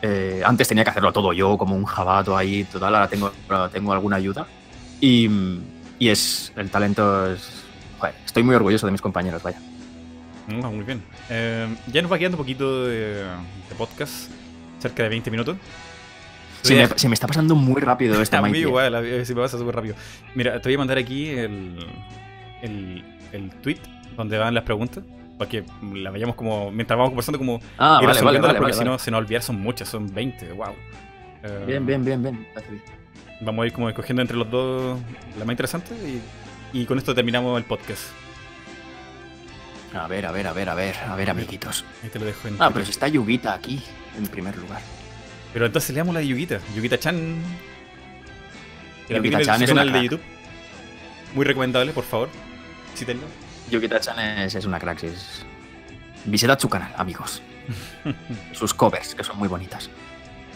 [0.01, 3.68] Eh, antes tenía que hacerlo todo yo, como un jabato ahí, total, ahora tengo, ahora
[3.68, 4.47] tengo alguna ayuda.
[5.01, 5.28] Y,
[5.99, 7.49] y es, el talento es...
[7.99, 9.61] joder, estoy muy orgulloso de mis compañeros, vaya.
[10.49, 11.03] Ah, muy bien.
[11.30, 14.28] Eh, ya nos va quedando un poquito de, de podcast,
[14.83, 15.57] cerca de 20 minutos.
[16.62, 18.93] Se me, a- se me está pasando muy rápido esta a mí igual,
[19.24, 19.95] se me pasa súper rápido.
[20.35, 21.76] Mira, te voy a mandar aquí el,
[22.62, 23.78] el, el tweet
[24.16, 25.03] donde van las preguntas.
[25.39, 25.64] Para que
[25.95, 26.70] la vayamos como.
[26.70, 27.59] Mientras vamos conversando, como.
[27.78, 30.53] Ah, vale, vale, resolviéndolas, vale, porque si no se nos olvidar, son muchas, son 20.
[30.53, 30.66] Wow.
[31.43, 32.47] Eh, Bien, bien, bien, bien.
[32.68, 32.83] Bien.
[33.41, 35.01] Vamos a ir como escogiendo entre los dos
[35.39, 35.95] la más interesante
[36.72, 38.03] y, y con esto terminamos el podcast.
[39.95, 41.85] A ver, a ver, a ver, a ver, a ver, amiguitos.
[42.05, 42.57] Ahí te lo dejo en.
[42.61, 43.83] Ah, pero si está Yugita aquí,
[44.18, 44.80] en primer lugar.
[45.52, 46.60] Pero entonces leamos la de Yugita.
[46.74, 47.36] Yugita Chan.
[49.08, 50.02] Que Chan es una canal de.
[50.04, 50.20] YouTube.
[51.34, 52.28] Muy recomendable, por favor.
[52.94, 53.24] Sítenlo.
[53.70, 55.44] Yukita-chan es, es una crack, es...
[56.26, 57.42] Visitad su canal, amigos.
[58.52, 59.88] Sus covers, que son muy bonitas.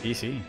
[0.02, 0.40] Sí, sí.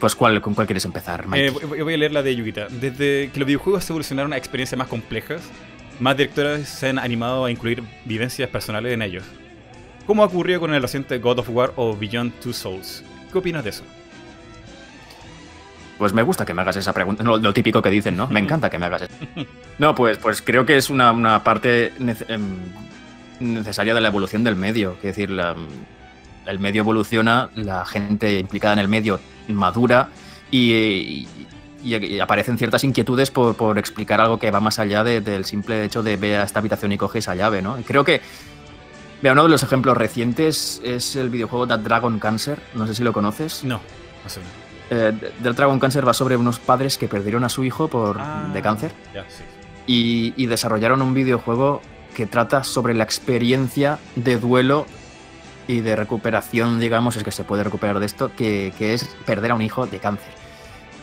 [0.00, 1.66] Pues, ¿cuál, ¿con cuál quieres empezar, Eh, Mike?
[1.66, 2.66] voy voy a leer la de Yugita.
[2.70, 5.42] Desde que los videojuegos evolucionaron a experiencias más complejas,
[6.00, 9.24] más directoras se han animado a incluir vivencias personales en ellos.
[10.06, 13.02] Como ha ocurrido con el reciente God of War o Beyond Two Souls.
[13.32, 13.82] ¿Qué opinas de eso?
[15.98, 17.22] Pues me gusta que me hagas esa pregunta.
[17.22, 18.26] No, lo típico que dicen, ¿no?
[18.28, 19.14] Me encanta que me hagas eso.
[19.78, 21.92] No, pues, pues creo que es una, una parte
[22.28, 22.56] em,
[23.40, 24.92] necesaria de la evolución del medio.
[24.98, 25.30] Es decir,
[26.46, 29.18] el medio evoluciona, la gente implicada en el medio
[29.48, 30.10] madura
[30.50, 31.26] y,
[31.82, 35.82] y- aparecen ciertas inquietudes por, por explicar algo que va más allá de- del simple
[35.84, 37.76] hecho de ve a esta habitación y coge esa llave, ¿no?
[37.86, 38.20] Creo que
[39.26, 42.60] Mira, uno de los ejemplos recientes es el videojuego That Dragon Cancer.
[42.74, 43.64] No sé si lo conoces.
[43.64, 43.80] No,
[44.22, 44.38] no sé.
[44.88, 45.12] Eh,
[45.42, 48.62] That Dragon Cancer va sobre unos padres que perdieron a su hijo por, Ah, de
[48.62, 49.42] cáncer Ya, sí.
[49.88, 51.82] y, y desarrollaron un videojuego
[52.14, 54.86] que trata sobre la experiencia de duelo
[55.66, 59.50] y de recuperación, digamos, es que se puede recuperar de esto, que, que es perder
[59.50, 60.32] a un hijo de cáncer.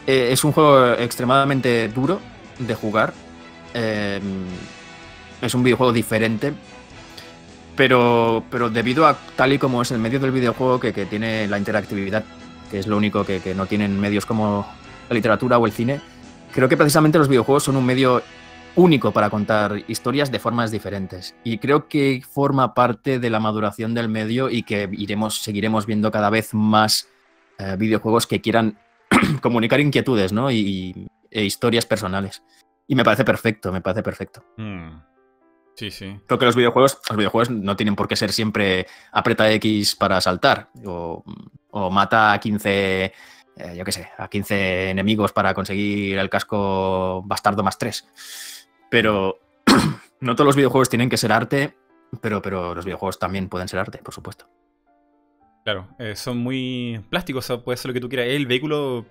[0.08, 2.22] Eh, es un juego extremadamente duro
[2.58, 3.14] de jugar.
[3.74, 4.22] Eh,
[5.42, 6.54] es un videojuego diferente.
[7.76, 11.48] Pero, pero debido a tal y como es el medio del videojuego que, que tiene
[11.48, 12.24] la interactividad,
[12.70, 14.68] que es lo único que, que no tienen medios como
[15.10, 16.00] la literatura o el cine,
[16.54, 18.22] creo que precisamente los videojuegos son un medio
[18.76, 21.36] único para contar historias de formas diferentes.
[21.44, 26.12] Y creo que forma parte de la maduración del medio y que iremos, seguiremos viendo
[26.12, 27.08] cada vez más
[27.60, 28.78] eh, videojuegos que quieran
[29.42, 30.52] comunicar inquietudes ¿no?
[30.52, 32.44] y, e historias personales.
[32.88, 34.44] Y me parece perfecto, me parece perfecto.
[34.58, 35.13] Mm.
[35.76, 36.20] Sí, sí.
[36.28, 40.22] Creo que los videojuegos, los videojuegos no tienen por qué ser siempre aprieta X para
[40.22, 41.24] saltar o,
[41.72, 43.14] o mata a 15, eh,
[43.76, 48.68] yo qué sé, a 15 enemigos para conseguir el casco bastardo más 3.
[48.90, 49.40] Pero
[50.20, 51.76] no todos los videojuegos tienen que ser arte,
[52.22, 54.48] pero, pero los videojuegos también pueden ser arte, por supuesto.
[55.64, 58.28] Claro, eh, son muy plásticos, o sea, puede ser lo que tú quieras.
[58.28, 59.06] Es el vehículo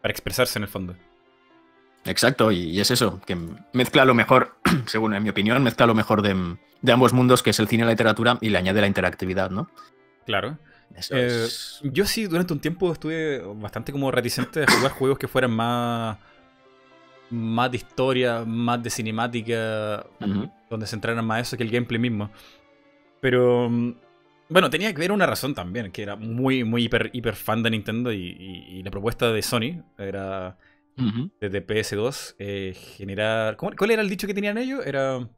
[0.00, 0.94] para expresarse en el fondo.
[2.04, 3.36] Exacto, y, y es eso, que
[3.72, 4.56] mezcla lo mejor,
[4.86, 7.82] según en mi opinión, mezcla lo mejor de, de ambos mundos, que es el cine
[7.82, 9.70] y la literatura, y le añade la interactividad, ¿no?
[10.24, 10.58] Claro.
[10.94, 11.80] Eso Eh, es...
[11.82, 16.18] Yo sí, durante un tiempo estuve bastante como reticente de jugar juegos que fueran más.
[17.30, 20.06] más de historia, más de cinemática,
[20.70, 22.30] donde se centraran más eso que el gameplay mismo.
[23.20, 23.68] Pero.
[23.70, 23.92] mm,
[24.50, 27.70] Bueno, tenía que ver una razón también, que era muy, muy hiper, hiper fan de
[27.70, 30.58] Nintendo y, y- y la propuesta de Sony era
[31.40, 33.56] Desde PS2 eh, generar...
[33.56, 34.86] ¿cómo- ¿Cuál era el dicho que tenían ellos?
[34.86, 35.28] Era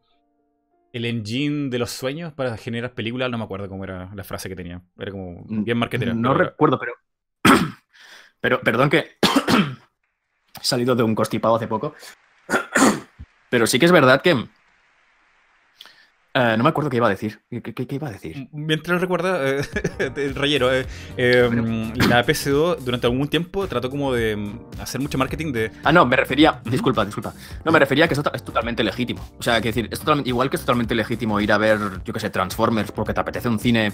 [0.93, 4.49] el engine de los sueños para generar películas, no me acuerdo cómo era la frase
[4.49, 4.83] que tenían.
[4.99, 6.15] Era como bien marketera.
[6.15, 6.93] No pero era- recuerdo, pero.
[8.41, 9.17] pero, perdón que.
[10.61, 11.95] he salido de un constipado hace poco.
[13.51, 14.47] pero sí que es verdad que.
[16.39, 17.41] Eh, no me acuerdo qué iba a decir.
[17.51, 18.49] ¿Qué, qué- qué iba a decir?
[18.53, 19.63] Mientras recuerda, eh,
[20.17, 20.87] el rayero, eh,
[21.17, 21.49] eh,
[22.09, 25.71] la PS2 durante algún tiempo trató como de mm, hacer mucho marketing de...
[25.83, 26.61] Ah, no, me refería.
[26.65, 27.33] Disculpa, disculpa.
[27.65, 29.25] No, me refería a que eso es totalmente legítimo.
[29.39, 32.13] O sea, que decir, es totalmente, igual que es totalmente legítimo ir a ver, yo
[32.13, 33.93] qué sé, Transformers porque te apetece un cine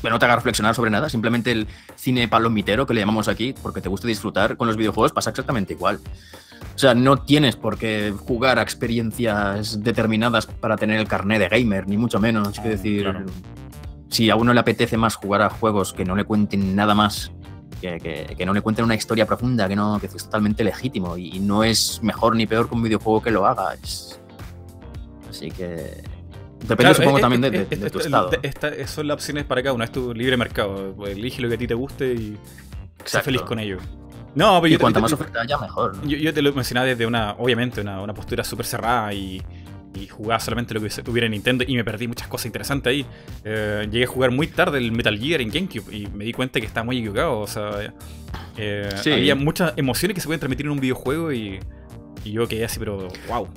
[0.00, 1.08] que no te haga reflexionar sobre nada.
[1.08, 1.66] Simplemente el
[1.96, 4.56] cine palomitero que le llamamos aquí, porque te gusta disfrutar.
[4.56, 5.98] Con los videojuegos pasa exactamente igual.
[6.74, 11.48] O sea, no tienes por qué jugar a experiencias determinadas para tener el carnet de
[11.48, 12.50] gamer, ni mucho menos.
[12.60, 13.26] Quiero decir, claro.
[14.10, 17.32] si a uno le apetece más jugar a juegos que no le cuenten nada más,
[17.80, 21.16] que, que- que no le cuenten una historia profunda, que no que es totalmente legítimo
[21.16, 23.74] y, y no es mejor ni peor que un videojuego que lo haga.
[23.74, 24.20] es-
[25.28, 25.66] Así que
[26.60, 28.30] depende, Claro, supongo, eh, también eh, de, de- eh, de tu eh, estado.
[28.42, 30.94] esta- son las opciones para cada uno, es tu libre mercado.
[31.06, 32.36] Elige lo que a ti te guste y
[33.00, 33.26] Exacto.
[33.26, 33.78] feliz con ello.
[34.34, 35.96] No, pero Y yo, cuanta más oferta haya, mejor.
[35.96, 36.04] ¿no?
[36.04, 39.42] yo, yo te lo mencionaba desde una, obviamente, una, una postura súper cerrada y,
[39.94, 43.06] y jugaba solamente lo que hubiera en Nintendo y me perdí muchas cosas interesantes ahí.
[43.44, 46.60] Eh, llegué a jugar muy tarde el Metal Gear en GameCube y me di cuenta
[46.60, 47.40] que estaba muy equivocado.
[47.40, 47.92] O sea,
[48.56, 49.10] eh, Sí.
[49.12, 51.58] había muchas emociones que se pueden transmitir en un videojuego y,
[52.24, 53.48] y yo quedé así, pero wow.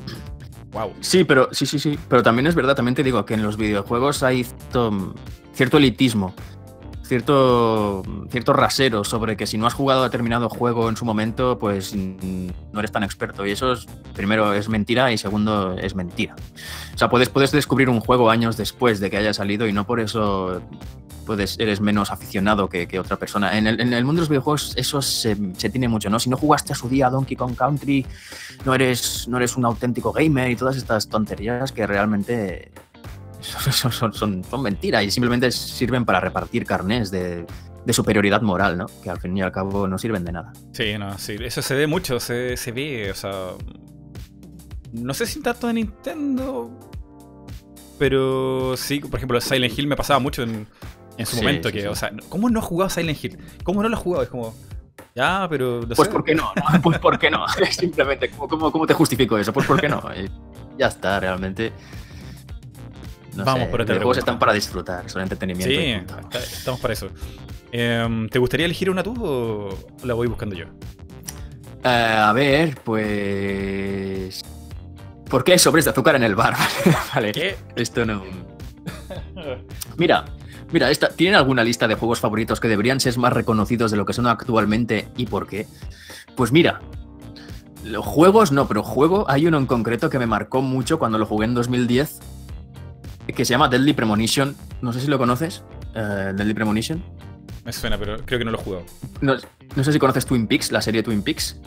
[0.71, 0.93] Wow.
[1.01, 1.99] Sí, pero sí, sí, sí.
[2.07, 4.45] Pero también es verdad, también te digo que en los videojuegos hay
[5.53, 6.33] cierto elitismo,
[7.11, 11.59] cierto, cierto rasero sobre que si no has jugado a determinado juego en su momento,
[11.59, 13.45] pues mm, no eres tan experto.
[13.45, 16.37] Y eso es, primero, es mentira y segundo, es mentira.
[16.95, 19.85] O sea, puedes, puedes descubrir un juego años después de que haya salido y no
[19.85, 20.61] por eso
[21.25, 23.57] puedes, eres menos aficionado que, otra persona.
[23.57, 26.17] En el, en el mundo de los videojuegos eso se, tiene mucho, ¿no?
[26.17, 28.05] Si no jugaste a su día Donkey Kong Country,
[28.63, 32.71] no eres, no eres un auténtico gamer y todas estas tonterías que realmente
[33.71, 37.45] son, son, son, son mentiras y simplemente sirven para repartir carnés de,
[37.85, 38.85] de superioridad moral, ¿no?
[39.03, 40.53] Que al fin y al cabo no sirven de nada.
[40.73, 41.35] Sí, no, sí.
[41.39, 43.31] Eso se ve mucho, se, se ve, o sea.
[44.93, 46.69] No sé si tanto de Nintendo.
[47.97, 50.67] Pero sí, por ejemplo, Silent Hill me pasaba mucho en,
[51.17, 51.69] en su Sí, momento.
[51.69, 51.87] sí, que, sí.
[51.87, 53.37] O sea, ¿cómo no has jugado Silent Hill?
[53.63, 54.23] ¿Cómo no lo has jugado?
[54.23, 54.55] Es como.
[55.15, 55.81] Ya, pero.
[55.95, 56.11] Pues sé.
[56.13, 56.51] ¿por qué no?
[56.55, 56.81] no?
[56.81, 57.45] Pues ¿por qué no?
[57.71, 59.53] Simplemente, ¿cómo, cómo, cómo te justifico eso?
[59.53, 60.01] Pues ¿por qué no?
[60.17, 60.29] Y
[60.79, 61.71] ya está, realmente.
[63.35, 64.19] No Vamos sé, por los otra videojuegos pregunta.
[64.19, 65.73] están para disfrutar, son entretenimiento.
[65.73, 67.07] Sí, estamos para eso.
[67.71, 69.69] Em, ¿Te gustaría elegir una tú o
[70.03, 70.65] la voy buscando yo?
[71.83, 74.43] Eh, a ver, pues.
[75.29, 76.55] ¿Por qué hay sobres de azúcar en el bar?
[77.15, 77.31] vale.
[77.31, 77.55] ¿Qué?
[77.75, 78.21] Esto no.
[79.97, 80.25] Mira,
[80.71, 84.05] mira, esta, ¿tienen alguna lista de juegos favoritos que deberían ser más reconocidos de lo
[84.05, 85.67] que son actualmente y por qué?
[86.35, 86.81] Pues mira,
[87.85, 91.25] los juegos no, pero juego, hay uno en concreto que me marcó mucho cuando lo
[91.25, 92.19] jugué en 2010,
[93.33, 94.55] que se llama Deadly Premonition.
[94.81, 95.63] No sé si lo conoces,
[95.95, 97.03] eh, Deadly Premonition.
[97.65, 98.85] Me suena, pero creo que no lo he jugado.
[99.21, 99.35] No,
[99.75, 101.59] no sé si conoces Twin Peaks, la serie Twin Peaks.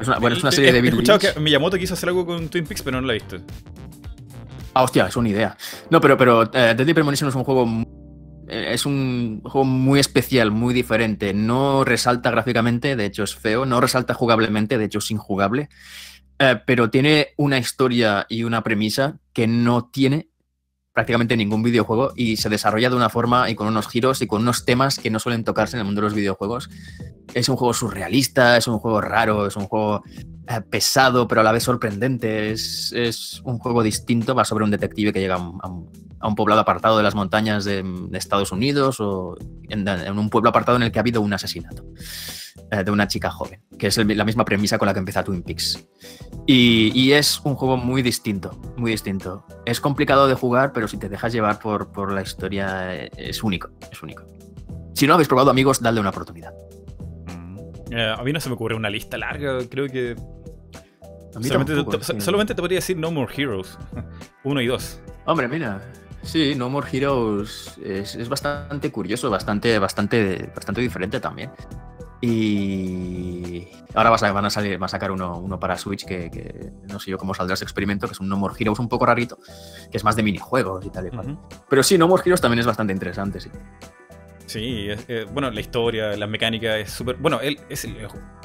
[0.00, 1.34] Es una, bueno, es una serie he, de he escuchado Lynch.
[1.34, 3.36] que Miyamoto quiso hacer algo con Twin Peaks, pero no lo he visto.
[4.74, 5.56] Ah, hostia, es una idea.
[5.90, 7.66] No, pero, pero eh, Deadly Premonition es un juego
[8.48, 11.32] eh, es un juego muy especial, muy diferente.
[11.32, 13.64] No resalta gráficamente, de hecho es feo.
[13.64, 15.68] No resalta jugablemente, de hecho es injugable.
[16.38, 20.28] Eh, pero tiene una historia y una premisa que no tiene
[20.92, 24.42] prácticamente ningún videojuego y se desarrolla de una forma y con unos giros y con
[24.42, 26.68] unos temas que no suelen tocarse en el mundo de los videojuegos.
[27.34, 30.02] Es un juego surrealista, es un juego raro, es un juego
[30.48, 32.52] eh, pesado pero a la vez sorprendente.
[32.52, 35.70] Es, es un juego distinto, va sobre un detective que llega a
[36.22, 39.36] a un poblado apartado de las montañas de, de Estados Unidos o
[39.68, 41.84] en, en un pueblo apartado en el que ha habido un asesinato
[42.70, 45.22] eh, de una chica joven, que es el- la misma premisa con la que empieza
[45.24, 45.84] Twin Peaks.
[46.46, 49.44] Y, y es un juego muy distinto, muy distinto.
[49.66, 53.42] Es complicado de jugar, pero si te dejas llevar por, por la historia, eh, es
[53.42, 54.24] único, es único.
[54.94, 56.52] Si no habéis probado, amigos, dadle una oportunidad.
[57.90, 60.16] Eh, a mí no se me ocurre una lista larga, creo que.
[61.32, 62.20] Solamente, tampoco, te, sí.
[62.20, 63.78] solamente te podría decir No More Heroes.
[64.44, 65.00] Uno y dos.
[65.24, 65.80] Hombre, mira.
[66.22, 71.50] Sí, No More Heroes es, es bastante curioso, bastante, bastante, bastante diferente también.
[72.20, 76.30] Y ahora vas a, van a salir, va a sacar uno, uno para Switch que,
[76.30, 78.88] que no sé yo cómo saldrá ese experimento, que es un No More Heroes un
[78.88, 79.38] poco rarito,
[79.90, 81.32] que es más de minijuegos y tal y cual.
[81.32, 81.48] Ujú.
[81.68, 83.50] Pero sí, No More Heroes también es bastante interesante, sí.
[84.46, 87.16] Sí, es- eh, bueno, la historia, la mecánica es súper.
[87.16, 87.96] Bueno, él es el.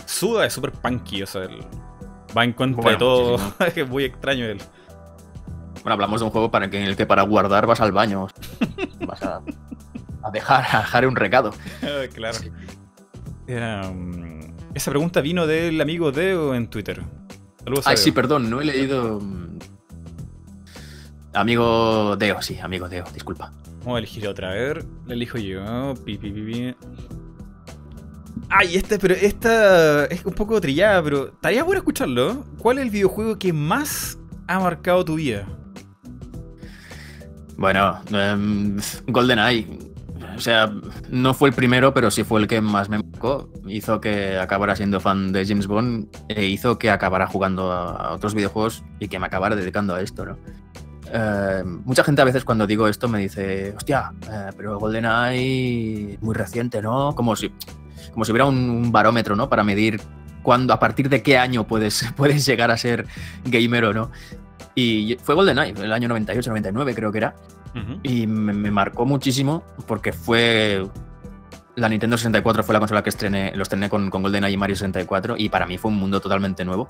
[0.06, 1.60] Suda es súper punky, o sea, él
[2.36, 3.38] va en contra Bueno, de todo.
[3.38, 4.58] sí, es muy extraño él.
[5.88, 8.27] Bueno, hablamos de un juego para que, en el que para guardar vas al baño.
[9.07, 9.41] Vas a,
[10.22, 11.53] a dejar, a dejar un recado.
[11.81, 12.38] Ah, claro.
[13.47, 17.01] Um, esa pregunta vino del amigo Deo en Twitter.
[17.64, 18.03] Saludos a Ay, Deo.
[18.03, 19.22] sí, perdón, no he leído.
[19.22, 19.59] mm,
[21.35, 23.53] Amigo Deo, sí, amigo Deo, disculpa.
[23.80, 24.49] Vamos a elegir otra.
[24.49, 25.93] A ver, la elijo yo.
[26.03, 26.76] Pi, pi, pi, pi.
[28.49, 32.43] Ay, esta, pero esta es un poco trillada, pero estaría bueno escucharlo.
[32.57, 35.47] ¿Cuál es el videojuego que más ha marcado tu vida?
[37.58, 38.78] Bueno, em,
[39.08, 39.68] GoldenEye.
[40.36, 40.72] O sea,
[41.10, 43.50] no fue el primero, pero sí fue el que más me marcó.
[43.68, 48.36] Hizo que acabara siendo fan de James Bond e hizo que acabara jugando a, otros
[48.36, 50.38] videojuegos y que me acabara dedicando a esto, ¿no?
[51.12, 56.36] Eh, mucha gente a veces cuando digo esto me dice, hostia, eh, pero GoldenEye muy
[56.36, 57.16] reciente, ¿no?
[57.16, 57.52] Como si,
[58.12, 59.50] como si hubiera un, un barómetro, ¿no?
[59.50, 60.00] Para medir
[60.44, 63.08] cuándo, a partir de qué año puedes, puedes llegar a ser
[63.46, 64.12] gamer o no.
[64.80, 67.36] Y fue GoldenEye, el año 98, 99 creo que era.
[68.04, 70.86] Y me, me marcó muchísimo porque fue.
[71.76, 74.76] La Nintendo 64 fue la consola que estrené, lo estrené con, con GoldenEye y Mario
[74.76, 76.88] 64 y para mí fue un mundo totalmente nuevo.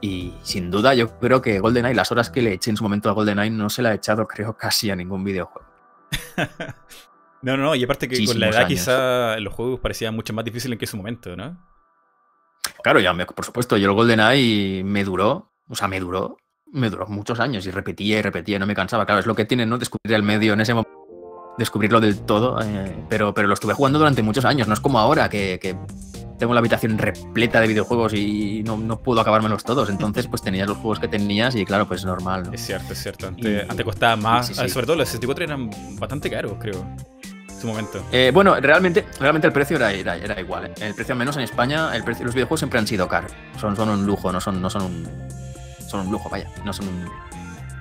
[0.00, 3.08] Y sin duda yo creo que GoldenEye, las horas que le eché en su momento
[3.10, 5.66] a GoldenEye no se la he echado creo casi a ningún videojuego.
[7.42, 8.68] No, no, no, y aparte que con la edad años.
[8.80, 11.56] quizá los juegos parecían mucho más difíciles que en su momento, ¿no?
[12.82, 16.36] Claro, ya me- por supuesto, yo el GoldenEye me duró, o sea, me duró,
[16.72, 19.04] me duró muchos años y repetía y repetía, no me cansaba.
[19.06, 19.78] Claro, es lo que tiene, ¿no?
[19.78, 20.90] Descubrir el medio en ese momento,
[21.58, 24.98] descubrirlo del todo, eh, pero, pero lo estuve jugando durante muchos años, no es como
[24.98, 25.76] ahora que, que
[26.38, 29.90] tengo la habitación repleta de videojuegos y no, no puedo acabármelos todos.
[29.90, 32.52] Entonces, pues tenías los juegos que tenías y claro, pues normal, ¿no?
[32.54, 33.26] Es cierto, es cierto.
[33.28, 34.46] Antes, Y- antes costaba más.
[34.46, 34.68] sí, sí, sí.
[34.70, 36.82] Sobre todo los 64 eran bastante caros, creo.
[37.50, 38.02] En su momento.
[38.10, 40.64] Eh, bueno, realmente, realmente el precio era, era, era igual.
[40.66, 40.74] ¿eh?
[40.80, 43.32] El precio, al menos en España, el precio, los videojuegos siempre han sido caros.
[43.58, 45.08] Son, son un lujo, no son, no son un.
[45.90, 46.48] Son un lujo, vaya.
[46.64, 47.08] No son un-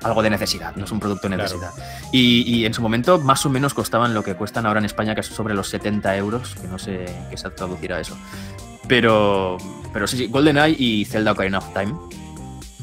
[0.01, 1.43] algo de necesidad, no es un producto de Claro.
[1.59, 1.71] necesidad.
[2.13, 5.13] Y, y en su momento, más o menos costaban lo que cuestan ahora en España,
[5.13, 8.17] que es sobre los 70 euros, que no sé qué se traducirá eso.
[8.87, 9.57] Pero,
[9.93, 11.93] pero sí, sí, GoldenEye y Zelda Ocarina of Time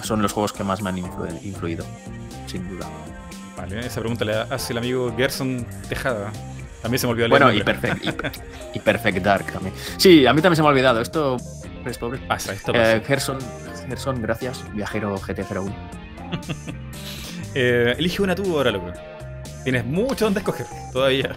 [0.03, 1.85] son los juegos que más me han influ- influido,
[2.47, 2.87] sin duda.
[3.57, 6.31] Vale, esa pregunta le hace el amigo Gerson Tejada.
[6.83, 7.63] También se me olvidó Bueno, y.
[7.63, 8.09] Perfect, y,
[8.75, 9.75] y Perfect Dark también.
[9.97, 11.01] Sí, a mí también se me ha olvidado.
[11.01, 11.39] Esto,
[11.79, 12.21] pobres, pobres.
[12.29, 12.97] Pasa, esto pasa.
[12.97, 13.39] Eh, Gerson,
[13.87, 14.65] Gerson, gracias.
[14.75, 15.73] Viajero GT01.
[17.59, 18.93] Eh, elige una tú ahora, loco.
[19.65, 21.37] Tienes mucho donde escoger todavía.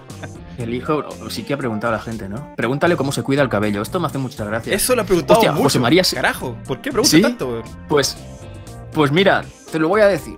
[0.57, 2.53] El hijo, sí que ha preguntado a la gente, ¿no?
[2.57, 3.81] Pregúntale cómo se cuida el cabello.
[3.81, 4.73] Esto me hace mucha gracia.
[4.75, 5.63] Eso lo he preguntado Hostia, mucho.
[5.63, 7.21] José María Carajo, ¿por qué preguntas ¿Sí?
[7.21, 7.63] tanto?
[7.87, 8.17] Pues,
[8.91, 10.35] pues mira, te lo voy a decir.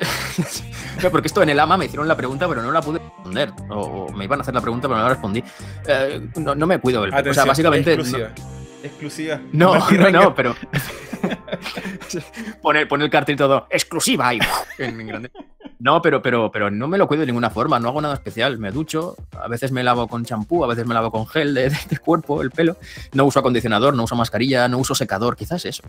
[1.12, 3.52] Porque esto en el AMA me hicieron la pregunta, pero no la pude responder.
[3.70, 5.44] O, o me iban a hacer la pregunta, pero no la respondí.
[5.86, 7.96] Eh, no, no me cuido el Atención, O sea, básicamente.
[7.96, 8.02] no-
[8.82, 9.40] Exclusiva.
[9.52, 10.56] No, no, no, pero.
[12.62, 14.38] pone, pone el cartel todo, exclusiva y
[14.78, 15.30] en grande.
[15.78, 18.58] No, pero, pero, pero no me lo cuido de ninguna forma, no hago nada especial.
[18.58, 21.70] Me ducho, a veces me lavo con champú, a veces me lavo con gel de,
[21.70, 22.76] de cuerpo, el pelo.
[23.14, 25.82] No uso acondicionador, no uso mascarilla, no uso secador, quizás eso.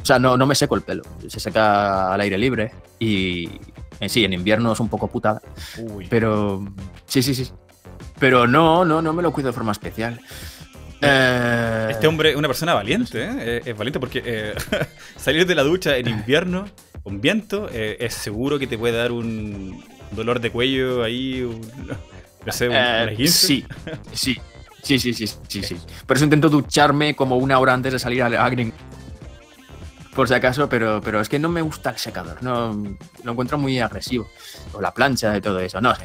[0.00, 3.48] O sea, no, no me seco el pelo, se seca al aire libre y
[4.00, 5.40] eh, sí, en invierno es un poco putada,
[5.78, 6.08] Uy.
[6.10, 6.64] pero
[7.06, 7.50] sí, sí, sí.
[8.18, 10.20] Pero no, no, no me lo cuido de forma especial.
[11.02, 13.62] Eh, Este hombre es una persona valiente, ¿eh?
[13.64, 14.54] Es valiente porque eh,
[15.16, 16.66] salir de la ducha en invierno
[17.02, 21.60] con viento, eh, es seguro que te puede dar un dolor de cuello ahí, un-
[22.46, 22.74] no sé, un,
[23.26, 23.64] sí,
[24.12, 24.36] sí,
[24.82, 25.76] sí, sí, sí, sí, sí.
[26.06, 28.72] Por eso intento ducharme como una hora antes de salir a, a Green.
[30.14, 32.42] Por si acaso, pero, pero es que no me gusta el secador.
[32.42, 32.74] No,
[33.24, 34.28] lo encuentro muy agresivo.
[34.74, 36.04] O la plancha y todo eso, no sé.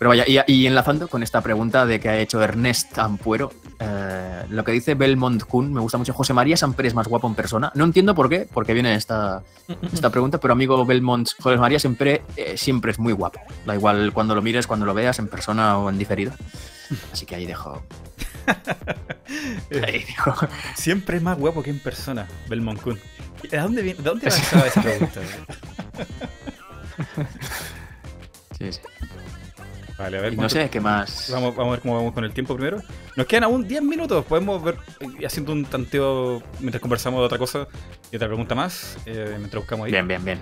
[0.00, 4.44] Pero vaya, y, y enlazando con esta pregunta de que ha hecho Ernest Ampuero, eh,
[4.48, 6.14] lo que dice Belmont Kun, me gusta mucho.
[6.14, 7.70] José María Samper es más guapo en persona.
[7.74, 9.42] No entiendo por qué, porque viene esta,
[9.92, 13.42] esta pregunta, pero amigo Belmont, José María siempre, eh, siempre es muy guapo.
[13.66, 16.32] Da igual cuando lo mires, cuando lo veas, en persona o en diferido.
[17.12, 17.82] Así que ahí dejo.
[19.86, 20.34] Ahí dejo.
[20.76, 22.98] Siempre es más guapo que en persona, Belmont Kun.
[23.50, 25.20] ¿De dónde, viene, de dónde esa pregunta?
[28.58, 28.80] Sí, sí.
[30.00, 30.32] Vale, a ver.
[30.32, 31.28] Y no sé qué más.
[31.30, 32.80] Vamos, vamos a ver cómo vamos con el tiempo primero.
[33.16, 34.24] Nos quedan aún 10 minutos.
[34.24, 37.66] Podemos ver eh, haciendo un tanteo mientras conversamos de otra cosa
[38.10, 38.96] y otra pregunta más.
[39.04, 39.92] eh, mientras buscamos ahí.
[39.92, 40.38] Bien, bien, bien.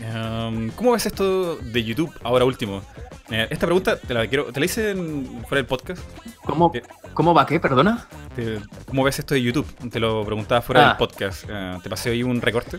[0.00, 2.82] Um, ¿Cómo ves esto de YouTube ahora último?
[3.30, 6.02] Eh, esta pregunta te la quiero, te la hice en- fuera del podcast.
[6.44, 6.72] ¿Cómo.
[7.14, 7.58] ¿Cómo va qué?
[7.60, 8.06] Perdona.
[8.36, 9.66] Te- ¿Cómo ves esto de YouTube?
[9.90, 10.88] Te lo preguntaba fuera Ah.
[10.90, 11.44] del podcast.
[11.48, 12.78] Eh, te pasé ahí un recorte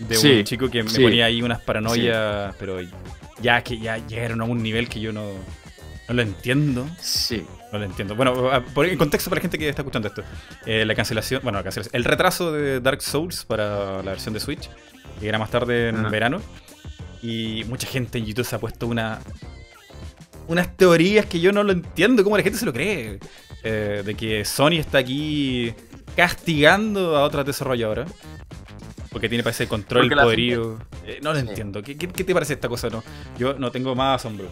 [0.00, 1.02] de Sí, un chico que me sí.
[1.02, 2.78] ponía ahí unas paranoias, pero
[3.42, 5.32] ya que ya llegaron a un nivel que yo no,
[6.08, 6.88] no lo entiendo.
[7.00, 7.44] Sí.
[7.72, 8.16] No lo entiendo.
[8.16, 8.34] Bueno,
[8.74, 10.22] por en contexto para la gente que está escuchando esto.
[10.66, 14.40] Eh, la cancelación, bueno, la cancelación, el retraso de Dark Souls para la versión de
[14.40, 14.68] Switch,
[15.20, 16.40] que era más tarde en verano.
[17.22, 19.20] Y mucha gente en YouTube se ha puesto una
[20.48, 23.20] unas teorías que yo no lo entiendo, cómo la gente se lo cree.
[23.62, 25.72] Eh, de que Sony está aquí
[26.16, 28.10] castigando a otras desarrolladoras.
[29.10, 30.78] Porque tiene, parece, el control, el poderío.
[31.04, 31.46] Eh, no lo Sí.
[31.48, 31.82] entiendo.
[31.82, 32.88] ¿Qué, qué, qué te parece esta cosa?
[32.90, 33.02] No?
[33.38, 34.46] Yo no tengo más asombro.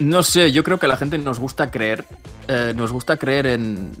[0.00, 2.04] No sé, yo creo que a la gente nos gusta creer.
[2.48, 3.92] eh, nos gusta creer en,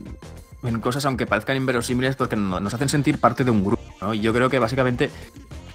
[0.64, 3.82] en cosas aunque parezcan inverosímiles porque no- nos hacen sentir parte de un grupo.
[4.02, 4.12] ¿no?
[4.12, 5.08] Y yo creo que básicamente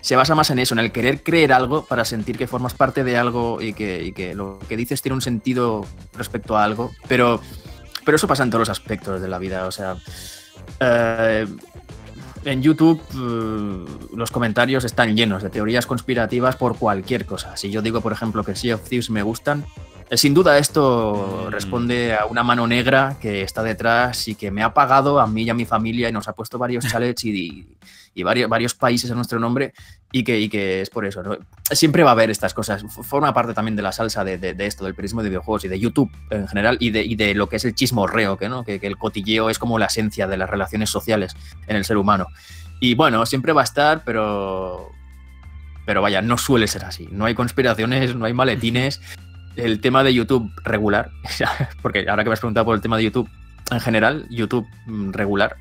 [0.01, 3.03] se basa más en eso, en el querer creer algo para sentir que formas parte
[3.03, 5.85] de algo y que, y que lo que dices tiene un sentido
[6.15, 6.91] respecto a algo.
[7.07, 7.41] Pero,
[8.05, 9.65] pero eso pasa en todos los aspectos de la vida.
[9.65, 9.95] O sea,
[10.79, 11.47] eh,
[12.45, 13.85] en YouTube eh,
[14.15, 17.57] los comentarios están llenos de teorías conspirativas por cualquier cosa.
[17.57, 19.65] Si yo digo, por ejemplo, que Sea of Thieves me gustan,
[20.11, 21.52] sin duda esto Mm.
[21.52, 25.44] responde a una mano negra que está detrás y que me ha pagado a mí
[25.44, 27.68] y a mi familia y nos ha puesto varios chalets y,
[28.15, 29.73] y varios, varios países a nuestro nombre
[30.11, 31.22] y que, y que es por eso.
[31.22, 31.38] ¿no?
[31.72, 32.84] Siempre va a haber estas cosas.
[33.03, 35.68] Forma parte también de la salsa de, de- de esto, del periodismo de videojuegos y
[35.68, 38.64] de YouTube en general y de, y de lo que es el chismorreo, que, ¿no?
[38.64, 41.36] que, que el cotilleo es como la esencia de las relaciones sociales
[41.68, 42.27] en el ser humano.
[42.81, 44.91] Y bueno, siempre va a estar, pero...
[45.86, 47.07] Pero vaya, no suele ser así.
[47.11, 49.02] No hay conspiraciones, no hay maletines.
[49.55, 51.11] El tema de YouTube regular,
[51.81, 53.30] porque ahora que me has preguntado por el tema de YouTube
[53.71, 55.57] en general, YouTube mm, regular.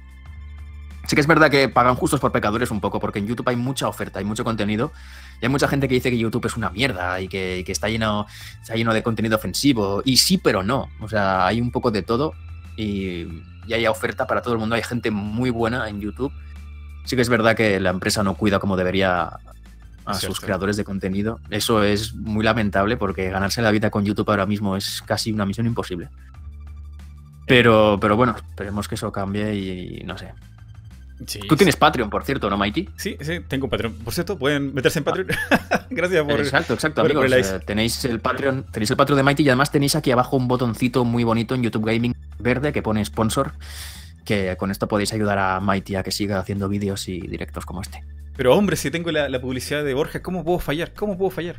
[1.06, 3.56] Sí que es verdad que pagan justos por pecadores un poco, porque en YouTube hay
[3.56, 4.92] mucha oferta, hay mucho contenido,
[5.40, 7.88] y hay mucha gente que dice que YouTube es una mierda y que, que está,
[7.88, 8.26] lleno,
[8.60, 10.02] está lleno de contenido ofensivo.
[10.04, 10.90] Y sí, pero no.
[11.00, 12.34] O sea, hay un poco de todo
[12.76, 13.26] y,
[13.66, 14.74] y hay oferta para todo el mundo.
[14.74, 16.32] Hay gente muy buena en YouTube.
[17.04, 19.30] Sí que es verdad que la empresa no cuida como debería
[20.08, 20.46] a Es sus cierto.
[20.46, 21.40] creadores de contenido.
[21.50, 25.46] Eso es muy lamentable porque ganarse la vida con YouTube ahora mismo es casi una
[25.46, 26.08] misión imposible.
[27.46, 30.32] Pero, pero bueno, esperemos que eso cambie y, no sé.
[31.26, 32.88] Sí, Tú tienes Patreon, por cierto, ¿no, Mighty?
[32.96, 33.92] Sí, sí, tengo Patreon.
[34.04, 35.28] Por cierto, pueden meterse en Patreon.
[35.90, 36.38] Gracias por.
[36.40, 37.32] exacto, exacto, por- amigos.
[37.50, 40.46] Eh, tenéis el Patreon, tenéis el Patreon de Mighty y además tenéis aquí abajo un
[40.46, 43.52] botoncito muy bonito en YouTube Gaming verde que pone sponsor.
[44.28, 47.80] Que con esto podéis ayudar a Mighty a que siga haciendo vídeos y directos como
[47.80, 48.04] este.
[48.36, 50.92] Pero hombre, si tengo la, la publicidad de Borja, ¿cómo puedo fallar?
[50.92, 51.56] ¿Cómo puedo fallar?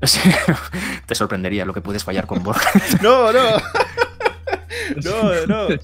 [1.06, 2.70] Te sorprendería lo que puedes fallar con Borja.
[3.02, 3.40] No, no.
[5.04, 5.76] No, no, no,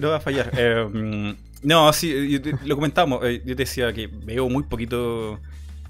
[0.00, 0.50] no va a fallar.
[0.56, 3.20] Eh, mm, no, sí, lo comentamos.
[3.24, 5.40] eh, yo te decía que veo muy poquito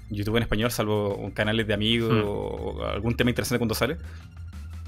[0.09, 2.21] YouTube en español, salvo canales de amigos Hmm.
[2.25, 3.97] o algún tema interesante cuando sale.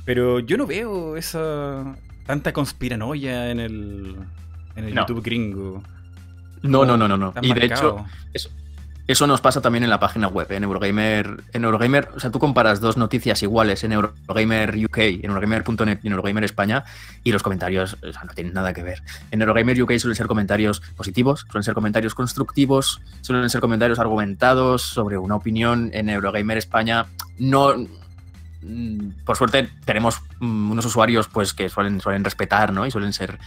[0.05, 1.97] Pero yo no veo esa
[2.29, 4.15] tanta conspiranoia en el,
[4.75, 5.01] en el No.
[5.01, 5.81] YouTube gringo.
[6.61, 7.31] No, no, no, no, no.
[7.31, 8.05] Tan Y de hecho, marcado.
[9.07, 10.57] Eso nos pasa también en la página web, ¿eh?
[10.57, 11.43] en Eurogamer.
[11.53, 16.05] En Eurogamer, o sea, tú comparas dos noticias iguales en Eurogamer UK, en Eurogamer.net y
[16.05, 16.83] en Eurogamer España,
[17.23, 19.01] y los comentarios o sea, no tienen nada que ver.
[19.31, 24.83] En Eurogamer UK suelen ser comentarios positivos, suelen ser comentarios constructivos, suelen ser comentarios argumentados
[24.83, 25.89] sobre una opinión.
[25.93, 27.07] En Eurogamer España
[27.39, 27.73] no.
[28.61, 32.85] Mm, Por suerte tenemos mm, unos usuarios pues que suelen, suelen respetar, ¿no?
[32.85, 33.39] Y suelen ser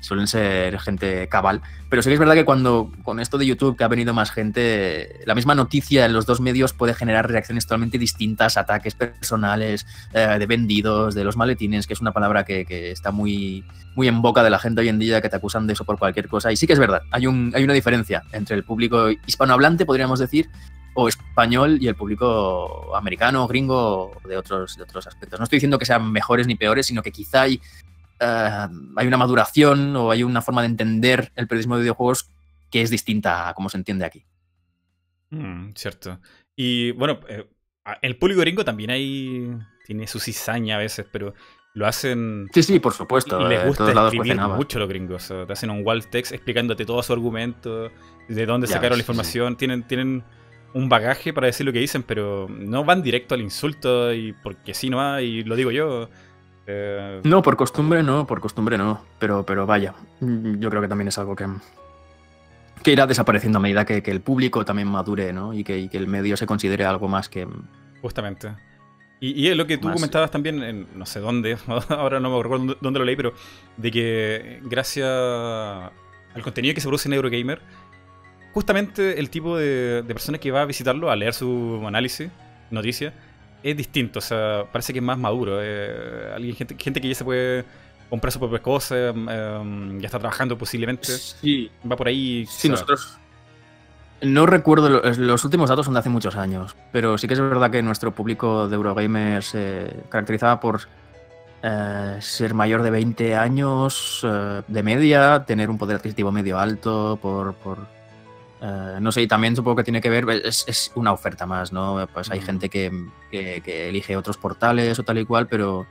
[0.00, 1.62] suelen ser gente cabal.
[1.88, 4.30] Pero sí que es verdad que cuando con esto de YouTube que ha venido más
[4.30, 9.86] gente, la misma noticia en los dos medios puede generar reacciones totalmente distintas, ataques personales,
[10.12, 13.64] eh, de vendidos, de los maletines, que es una palabra que, está muy,
[13.94, 15.98] muy en boca de la gente hoy en día, que te acusan de eso por
[15.98, 16.50] cualquier cosa.
[16.50, 20.18] Y sí que es verdad, hay, un, hay una diferencia entre el público hispanohablante, podríamos
[20.18, 20.48] decir,
[20.94, 25.38] o español y el público americano, gringo, de otros, de otros aspectos.
[25.38, 27.60] No estoy diciendo que sean mejores ni peores, sino que quizá hay
[28.20, 32.30] uh, hay una maduración o hay una forma de entender el periodismo de videojuegos
[32.70, 34.24] que es distinta a cómo se entiende aquí.
[35.30, 36.20] Mm, cierto.
[36.54, 37.48] Y bueno, eh,
[38.02, 39.50] el público gringo también hay,
[39.86, 41.34] tiene su cizaña a veces, pero
[41.74, 42.48] lo hacen.
[42.52, 43.40] Sí, sí, por supuesto.
[43.40, 45.28] Y les gusta escribir mucho los gringos.
[45.28, 47.90] te hacen un wall text explicándote todo su argumento,
[48.28, 49.52] de dónde ya sacaron ves, la información.
[49.52, 49.58] Sí.
[49.58, 50.24] Tienen, tienen
[50.72, 54.74] un bagaje para decir lo que dicen, pero no van directo al insulto y porque
[54.74, 56.08] sí no hay, y lo digo yo.
[56.66, 57.20] Eh...
[57.24, 59.04] No, por costumbre no, por costumbre no.
[59.18, 61.46] Pero, pero vaya, yo creo que también es algo que,
[62.82, 65.52] que irá desapareciendo a medida que, que el público también madure, ¿no?
[65.52, 67.46] Y que, y que, el medio se considere algo más que.
[68.00, 68.52] Justamente.
[69.20, 69.96] Y, y es lo que tú más...
[69.96, 73.34] comentabas también, en no sé dónde, ahora no me recuerdo dónde lo leí, pero
[73.76, 77.60] de que gracias al contenido que se produce en Eurogamer,
[78.52, 82.30] justamente el tipo de, de persona que va a visitarlo a leer su análisis,
[82.70, 83.12] noticia,
[83.62, 85.58] es distinto, o sea, parece que es más maduro.
[85.62, 87.64] Eh, alguien, gente, gente que ya se puede
[88.08, 91.06] comprar sus propias cosas, eh, ya está trabajando posiblemente.
[91.06, 91.70] Sí.
[91.90, 92.46] Va por ahí.
[92.46, 93.18] Sí, o sea, nosotros.
[94.22, 97.70] No recuerdo, los últimos datos son de hace muchos años, pero sí que es verdad
[97.70, 100.82] que nuestro público de Eurogamer se caracterizaba por
[101.62, 107.18] eh, ser mayor de 20 años eh, de media, tener un poder adquisitivo medio alto,
[107.20, 107.78] por, por
[108.60, 111.72] Uh, no sé, y también supongo que tiene que ver, es, es una oferta más,
[111.72, 112.06] ¿no?
[112.12, 112.92] Pues hay gente que,
[113.30, 115.86] que, que, elige otros portales o tal y cual, pero,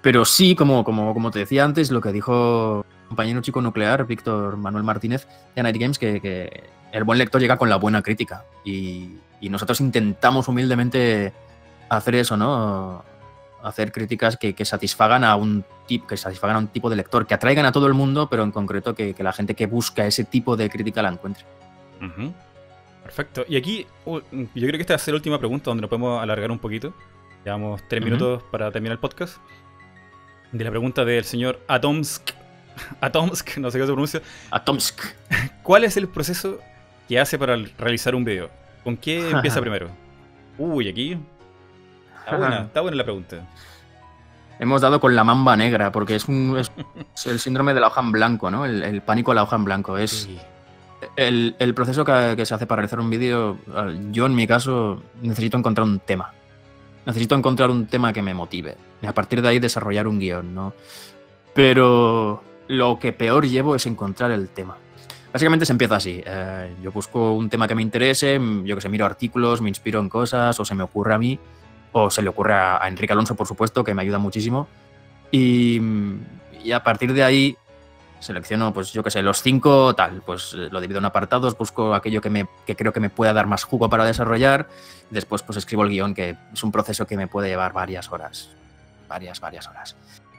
[0.00, 4.06] pero sí, como, como, como te decía antes, lo que dijo el compañero chico nuclear,
[4.06, 5.26] Víctor Manuel Martínez,
[5.56, 8.44] de Night Games, que, que, el buen lector llega con la buena crítica.
[8.64, 11.32] Y, y nosotros intentamos humildemente
[11.88, 13.04] hacer eso, ¿no?
[13.64, 17.26] hacer críticas que, que, satisfagan a un tipo, que satisfagan a un tipo de lector,
[17.26, 20.06] que atraigan a todo el mundo, pero en concreto que, que la gente que busca
[20.06, 21.44] ese tipo de crítica la encuentre.
[22.04, 22.32] Uh -huh.
[23.04, 23.44] Perfecto.
[23.46, 25.90] Y aquí, uh, yo creo que esta va a ser la última pregunta donde nos
[25.90, 26.94] podemos alargar un poquito.
[27.44, 28.06] Llevamos tres uh -huh.
[28.06, 29.36] minutos para terminar el podcast.
[30.52, 32.30] De la pregunta del señor Atomsk.
[33.00, 34.22] Atomsk, no sé cómo se pronuncia.
[34.50, 35.00] Atomsk.
[35.62, 36.58] ¿Cuál es el proceso
[37.06, 38.48] que hace para realizar un video?
[38.82, 39.88] ¿Con qué empieza primero?
[40.56, 41.18] Uy, aquí.
[42.20, 43.46] Está buena, está buena la pregunta.
[44.58, 46.72] Hemos dado con la mamba negra, porque es, un, es,
[47.26, 48.64] el síndrome de la hoja en blanco, ¿no?
[48.64, 49.98] El, el pánico a la hoja en blanco.
[49.98, 50.10] Es.
[50.10, 50.40] Sí
[51.16, 53.58] el, proceso que, se hace para realizar un vídeo,
[54.10, 56.32] yo en mi caso necesito encontrar un tema.
[57.06, 58.76] Necesito encontrar un tema que me motive.
[59.02, 60.72] Y a partir de ahí desarrollar un guion, ¿no?
[61.54, 64.76] Pero lo que peor llevo es encontrar el tema.
[65.32, 66.22] Básicamente se empieza así.
[66.24, 70.00] Eh, yo busco un tema que me interese, yo que sé, miro artículos, me inspiro
[70.00, 71.38] en cosas, o se me ocurre a mí,
[71.92, 74.68] o se le ocurre a, a Enrique Alonso, por supuesto, que me ayuda muchísimo.
[75.30, 75.80] Y,
[76.62, 77.56] y a partir de ahí
[78.24, 82.20] selecciono, pues yo qué sé, los cinco, tal, pues lo divido en apartados, busco aquello
[82.20, 84.68] que, me, que creo que me pueda dar más jugo para desarrollar,
[85.10, 88.50] después pues escribo el guion, que es un proceso que me puede llevar varias horas,
[89.08, 89.96] varias, varias horas.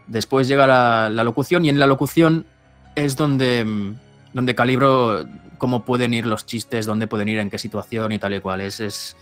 [0.07, 2.45] Después llega la, locución y en la locución
[2.95, 3.95] es donde,
[4.34, 5.26] donde calibro
[5.57, 8.62] cómo pueden ir los chistes, dónde pueden ir, en qué situación y tal y cual.
[8.62, 9.16] Es, es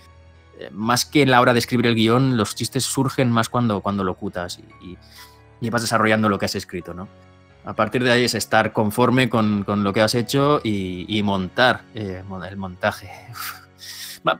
[0.71, 4.03] más que en la hora de escribir el guion, los chistes surgen más cuando, cuando
[4.03, 4.97] locutas y,
[5.61, 7.07] y vas desarrollando lo que has escrito, ¿no?
[7.65, 11.23] A partir de ahí es estar conforme con, con lo que has hecho y, y
[11.23, 13.09] montar eh, el montaje.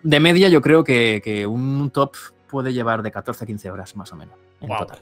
[0.03, 2.15] De media yo creo que, que, un top
[2.49, 4.35] puede llevar de 14 a 15 horas más o menos.
[4.61, 4.79] En wow.
[4.79, 4.99] total.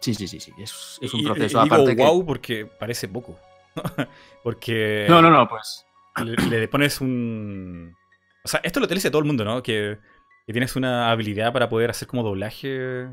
[0.00, 0.52] Sí, sí, sí, sí.
[0.58, 1.60] Es, es un y, proceso.
[1.60, 2.26] Y digo aparte wow que...
[2.26, 3.38] porque parece poco.
[4.42, 5.06] porque...
[5.08, 5.86] No, no, no, pues...
[6.22, 7.96] Le, le, pones un...
[8.44, 9.62] O sea, esto lo te dice todo el mundo, ¿no?
[9.62, 9.98] Que,
[10.46, 13.08] que tienes una habilidad para poder hacer como doblaje.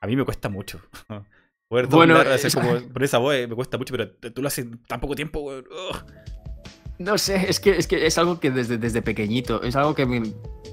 [0.00, 0.80] A mí me cuesta mucho.
[1.74, 5.00] Poder bueno, hacer como, por esa voz me cuesta mucho, pero tú lo haces tan
[5.00, 5.64] poco tiempo, weón.
[7.00, 10.06] No sé, es que, es que es algo que desde, desde pequeñito, es algo que
[10.06, 10.22] me,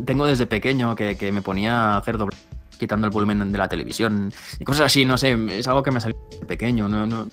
[0.05, 2.37] tengo desde pequeño, que, que me ponía a hacer doble
[2.77, 5.99] quitando el volumen de la televisión y cosas así, no sé, es algo que me
[5.99, 7.27] salió desde pequeño, no, no,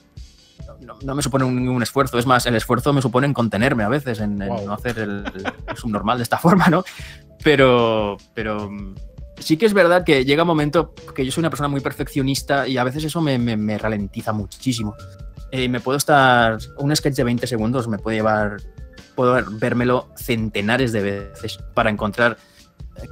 [0.80, 3.88] no, no me supone ningún esfuerzo, es más, el esfuerzo me supone en contenerme a
[3.90, 4.60] veces, en, wow.
[4.60, 5.24] en no hacer el,
[5.66, 6.84] el subnormal de esta forma, ¿no?
[7.44, 8.70] Pero, pero
[9.39, 12.66] sí que es verdad que llega un momento que yo soy una persona muy perfeccionista
[12.69, 14.94] y a veces eso me, me, me ralentiza muchísimo.
[15.51, 16.59] Eh, me puedo estar.
[16.77, 18.59] Un sketch de 20 segundos me puede llevar.
[19.15, 22.36] Puedo vérmelo centenares de veces para encontrar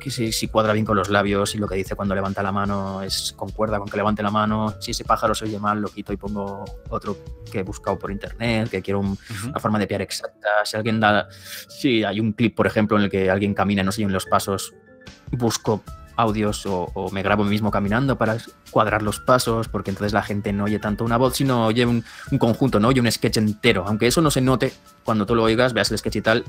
[0.01, 2.51] que si, si, cuadra bien con los labios, si lo que dice cuando levanta la
[2.51, 5.89] mano es concuerda con que levante la mano, si ese pájaro se oye mal, lo
[5.89, 7.17] quito y pongo otro
[7.51, 9.51] que he buscado por internet, que quiero un, uh -huh.
[9.51, 10.65] una forma de piar exacta.
[10.65, 11.29] Si alguien da,
[11.69, 14.13] si hay un clip, por ejemplo, en el que alguien camina y no se oyen
[14.13, 14.75] los pasos,
[15.31, 15.83] busco
[16.17, 18.39] audios o, me grabo mismo caminando para
[18.71, 22.05] cuadrar los pasos, porque entonces la gente no oye tanto una voz, sino oye un,
[22.31, 23.85] un conjunto, no oye un sketch entero.
[23.87, 24.73] Aunque eso no se note
[25.05, 26.45] cuando tú lo oigas, veas el sketch y tal,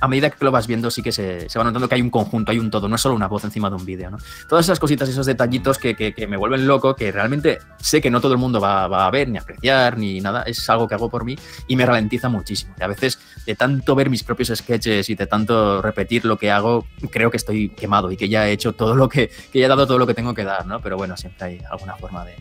[0.00, 2.10] a medida que lo vas viendo sí que se, se, va notando que hay un
[2.10, 4.10] conjunto, hay un todo, no es solo una voz encima de un vídeo.
[4.10, 4.18] ¿no?
[4.48, 8.10] Todas esas cositas, esos detallitos que, que, que, me vuelven loco, que realmente sé que
[8.10, 10.94] no todo el mundo va, va, a ver, ni apreciar, ni nada, es algo que
[10.94, 12.74] hago por mí y me ralentiza muchísimo.
[12.78, 13.18] Y a veces,
[13.48, 17.38] de tanto ver mis propios sketches y de tanto repetir lo que hago, creo que
[17.38, 19.96] estoy quemado y que ya he hecho todo lo que, que ya he dado todo
[19.96, 20.82] lo que tengo que dar, ¿no?
[20.82, 22.34] Pero bueno, siempre hay alguna forma de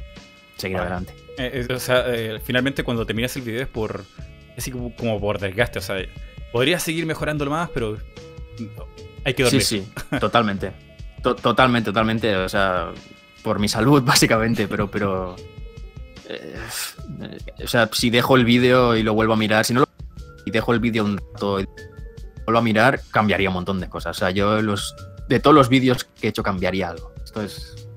[0.58, 1.14] seguir bueno, adelante.
[1.38, 4.04] Eh, o sea, eh, finalmente cuando terminas el video es por,
[4.58, 5.96] así como, como por desgaste, o sea
[6.52, 7.98] Podría seguir mejorándolo más, pero
[9.24, 9.64] hay que dormir.
[9.64, 10.74] Sí, sí, totalmente.
[11.24, 12.36] To totalmente, totalmente.
[12.36, 12.92] O sea,
[13.44, 14.92] por mi salud, básicamente, pero.
[14.92, 15.36] pero
[16.30, 16.56] eh,
[17.64, 19.87] o sea, si dejo el vídeo y lo vuelvo a mirar, si no lo.
[20.48, 21.68] Y dejo el vídeo un rato y
[22.46, 24.16] vuelvo a mirar, cambiaría un montón de cosas.
[24.16, 24.96] O sea, yo los.
[25.28, 27.12] De todos los vídeos que he hecho, cambiaría algo.
[27.24, 27.88] Esto es.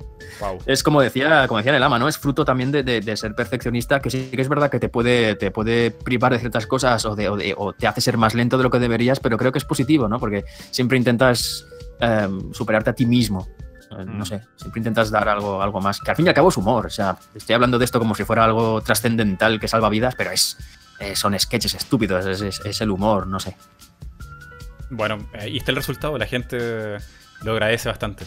[0.41, 0.59] Wow.
[0.67, 2.09] Es como decía, como decía el ama, ¿no?
[2.09, 4.89] Es fruto también de, de, de, ser perfeccionista, que sí que es verdad que te
[4.89, 8.35] puede, te puede privar de ciertas cosas o, de, o, o, te hace ser más
[8.35, 10.19] lento de lo que deberías, pero creo que es positivo, ¿no?
[10.19, 11.67] Porque siempre intentas
[12.01, 13.47] eh, superarte a ti mismo.
[13.91, 14.19] Mm.
[14.19, 16.01] No sé, siempre intentas dar algo, algo más.
[16.01, 16.87] Que al fin y al cabo es humor.
[16.87, 20.31] O sea, estoy hablando de esto como si fuera algo trascendental que salva vidas, pero
[20.31, 20.57] es,
[21.01, 23.57] eh, son sketches estúpidos, es, es, es, el humor, no sé.
[24.91, 26.99] Bueno, ahí está el resultado, la gente
[27.43, 28.25] lo agradece bastante.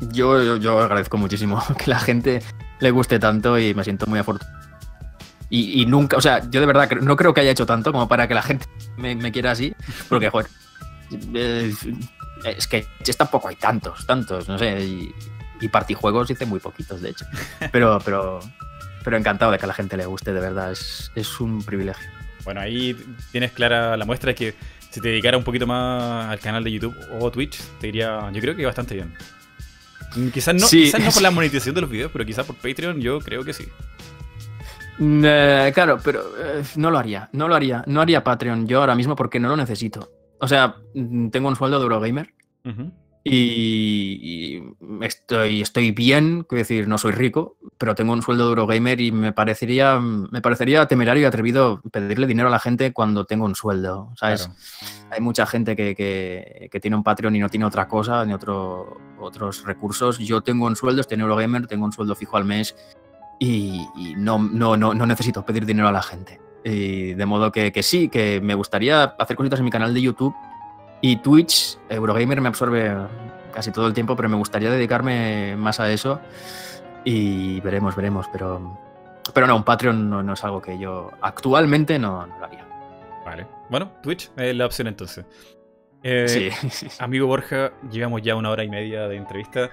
[0.00, 2.42] Yo, yo, yo, agradezco muchísimo que la gente
[2.80, 4.58] le guste tanto y me siento muy afortunado.
[5.50, 8.08] Y, y, nunca, o sea, yo de verdad no creo que haya hecho tanto como
[8.08, 8.66] para que la gente
[8.96, 9.74] me, me quiera así,
[10.08, 10.48] porque, joder,
[11.34, 11.74] eh,
[12.44, 12.86] es que
[13.18, 15.14] tampoco hay tantos, tantos, no sé, y,
[15.60, 17.26] y partijuegos hice muy poquitos, de hecho.
[17.72, 18.40] Pero, pero,
[19.04, 22.10] pero encantado de que a la gente le guste, de verdad, es, es un privilegio.
[22.44, 22.96] Bueno, ahí
[23.32, 24.54] tienes clara la muestra de que
[24.90, 28.40] si te dedicara un poquito más al canal de YouTube o Twitch, te diría, yo
[28.40, 29.14] creo que bastante bien.
[30.32, 30.84] Quizás no, sí.
[30.84, 33.52] quizás no por la monetización de los videos, pero quizás por Patreon yo creo que
[33.52, 33.68] sí.
[35.00, 38.94] Eh, claro, pero eh, no lo haría, no lo haría, no haría Patreon yo ahora
[38.94, 40.10] mismo porque no lo necesito.
[40.40, 42.92] O sea, mm, tengo un sueldo de Eurogamer uh -huh.
[43.22, 48.48] Y, y, estoy, estoy bien, quiero decir, no soy rico, pero tengo un sueldo de
[48.50, 53.26] Eurogamer y me parecería, me parecería temerario y atrevido pedirle dinero a la gente cuando
[53.26, 54.46] tengo un sueldo, ¿sabes?
[54.46, 55.10] Claro.
[55.10, 58.32] Hay mucha gente que, que, que, tiene un Patreon y no tiene otra cosa, ni
[58.32, 60.18] otro, otros recursos.
[60.18, 62.74] Yo tengo un sueldo, estoy en Eurogamer, tengo un sueldo fijo al mes
[63.38, 66.40] y, y no, no, no, no, necesito pedir dinero a la gente.
[66.64, 70.00] Y de modo que, que, sí, que me gustaría hacer cositas en mi canal de
[70.00, 70.34] YouTube
[71.00, 72.94] y Twitch, Eurogamer me absorbe
[73.52, 76.20] casi todo el tiempo, pero me gustaría dedicarme más a eso
[77.04, 78.78] y veremos, veremos, pero,
[79.34, 82.66] pero no, un Patreon no, no es algo que yo actualmente no, no lo haría.
[83.24, 83.46] Vale.
[83.68, 85.24] Bueno, Twitch es la opción entonces.
[86.02, 86.88] Eh, sí.
[86.98, 89.70] Amigo Borja, llevamos ya una hora y media de entrevista.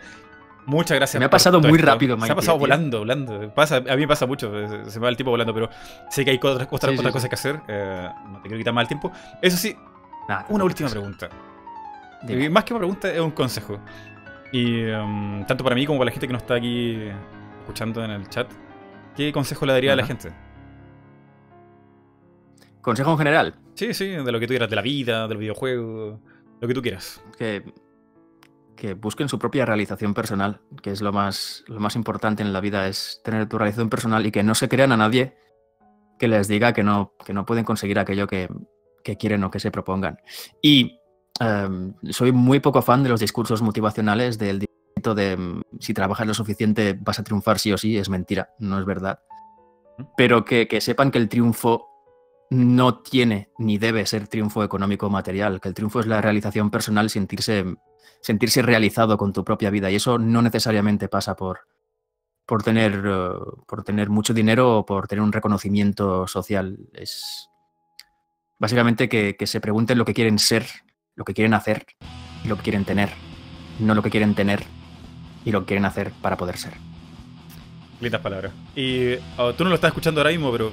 [0.66, 1.18] Muchas gracias.
[1.18, 1.86] Me ha pasado muy esto.
[1.86, 2.60] rápido, Mike, Se ha pasado tío.
[2.60, 3.54] volando, volando.
[3.54, 4.52] Pasa, a mí me pasa mucho,
[4.90, 5.70] se me va el tiempo volando, pero
[6.10, 7.62] sé que hay otras, otras, sí, otras sí, cosas que hacer.
[7.70, 9.14] Eh, no te quiero quitar más el tiempo.
[9.42, 9.78] Eso sí,
[10.28, 11.30] Nada, una última pregunta.
[12.24, 12.50] Dime.
[12.50, 13.80] Más que una pregunta, es un consejo.
[14.52, 17.10] Y um, tanto para mí como para la gente que nos está aquí
[17.60, 18.50] escuchando en el chat,
[19.16, 20.00] ¿qué consejo le daría uh -huh.
[20.00, 20.34] a la gente?
[22.82, 23.56] ¿Consejo en general?
[23.76, 26.20] Sí, sí, de lo que tú quieras, de la vida, del videojuego,
[26.60, 27.22] lo que tú quieras.
[27.38, 27.64] Que,
[28.76, 32.62] que busquen su propia realización personal, que es lo más, lo más importante en la
[32.62, 35.38] vida, es tener tu realización personal y que no se crean a nadie
[36.18, 38.48] que les diga que no, que no pueden conseguir aquello que,
[39.08, 40.20] que quieren o que se propongan.
[40.62, 41.00] Y
[41.40, 44.60] um, soy muy poco fan de los discursos motivacionales del
[45.16, 48.86] de si trabajas lo suficiente vas a triunfar sí o sí, es mentira, no es
[48.86, 49.20] verdad.
[50.18, 51.88] Pero que, que sepan que el triunfo
[52.50, 56.70] no tiene ni debe ser triunfo económico o material, que el triunfo es la realización
[56.70, 57.64] personal, sentirse,
[58.20, 59.90] sentirse realizado con tu propia vida.
[59.90, 61.62] Y eso no necesariamente pasa por,
[62.46, 66.78] por, tener, uh, por tener mucho dinero o por tener un reconocimiento social.
[66.92, 67.50] Es
[68.60, 70.66] básicamente que, que, se pregunten lo que quieren ser,
[71.16, 71.86] lo que quieren hacer
[72.44, 73.10] y lo que quieren tener,
[73.80, 74.64] no lo que quieren tener
[75.46, 76.74] y lo que quieren hacer para poder ser.
[78.00, 78.52] Lindas palabras.
[78.76, 80.72] Y oh, tú no lo estás escuchando ahora mismo, pero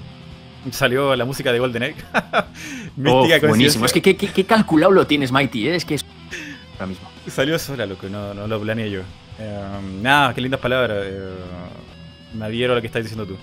[0.71, 1.97] salió la música de Golden Egg.
[3.07, 3.87] oh, buenísimo.
[3.87, 5.77] Es que qué, qué, calculado lo tienes, Mighty, ¿eh?
[5.77, 6.05] es que es
[6.75, 7.09] ahora mismo.
[7.29, 9.01] Salió sola, loco, no, no lo planeé yo.
[9.39, 11.07] Um, nada, qué lindas palabras.
[11.07, 13.37] Uh, me adhiero a lo que estás diciendo tú.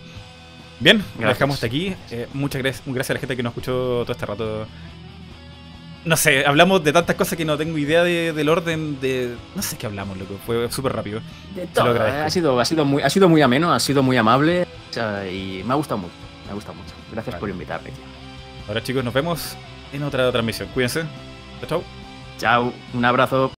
[0.81, 1.95] Bien, lo dejamos hasta aquí.
[2.09, 3.71] Eh, muchas gracias, gracias a la gente que nos escuchó
[4.03, 4.65] todo este rato.
[6.03, 9.35] no sé, hablamos de tantas cosas que no tengo idea de- del orden de.
[9.55, 10.39] No sé qué hablamos, loco.
[10.45, 11.21] Fue súper rápido.
[11.55, 12.25] De todo, agradezco.
[12.25, 15.29] ha, sido, ha, sido muy, ha sido muy ameno, ha sido muy amable o sea,
[15.29, 16.13] y me ha gustado mucho.
[16.45, 16.93] Me ha gustado mucho.
[17.11, 17.39] Gracias Vale.
[17.39, 17.89] por invitarme.
[17.91, 18.03] tío.
[18.67, 19.55] Ahora, chicos, nos vemos
[19.93, 20.67] en otra transmisión.
[20.73, 21.01] Cuídense.
[21.59, 21.83] Chao, chao.
[22.39, 23.51] Chao, un abrazo.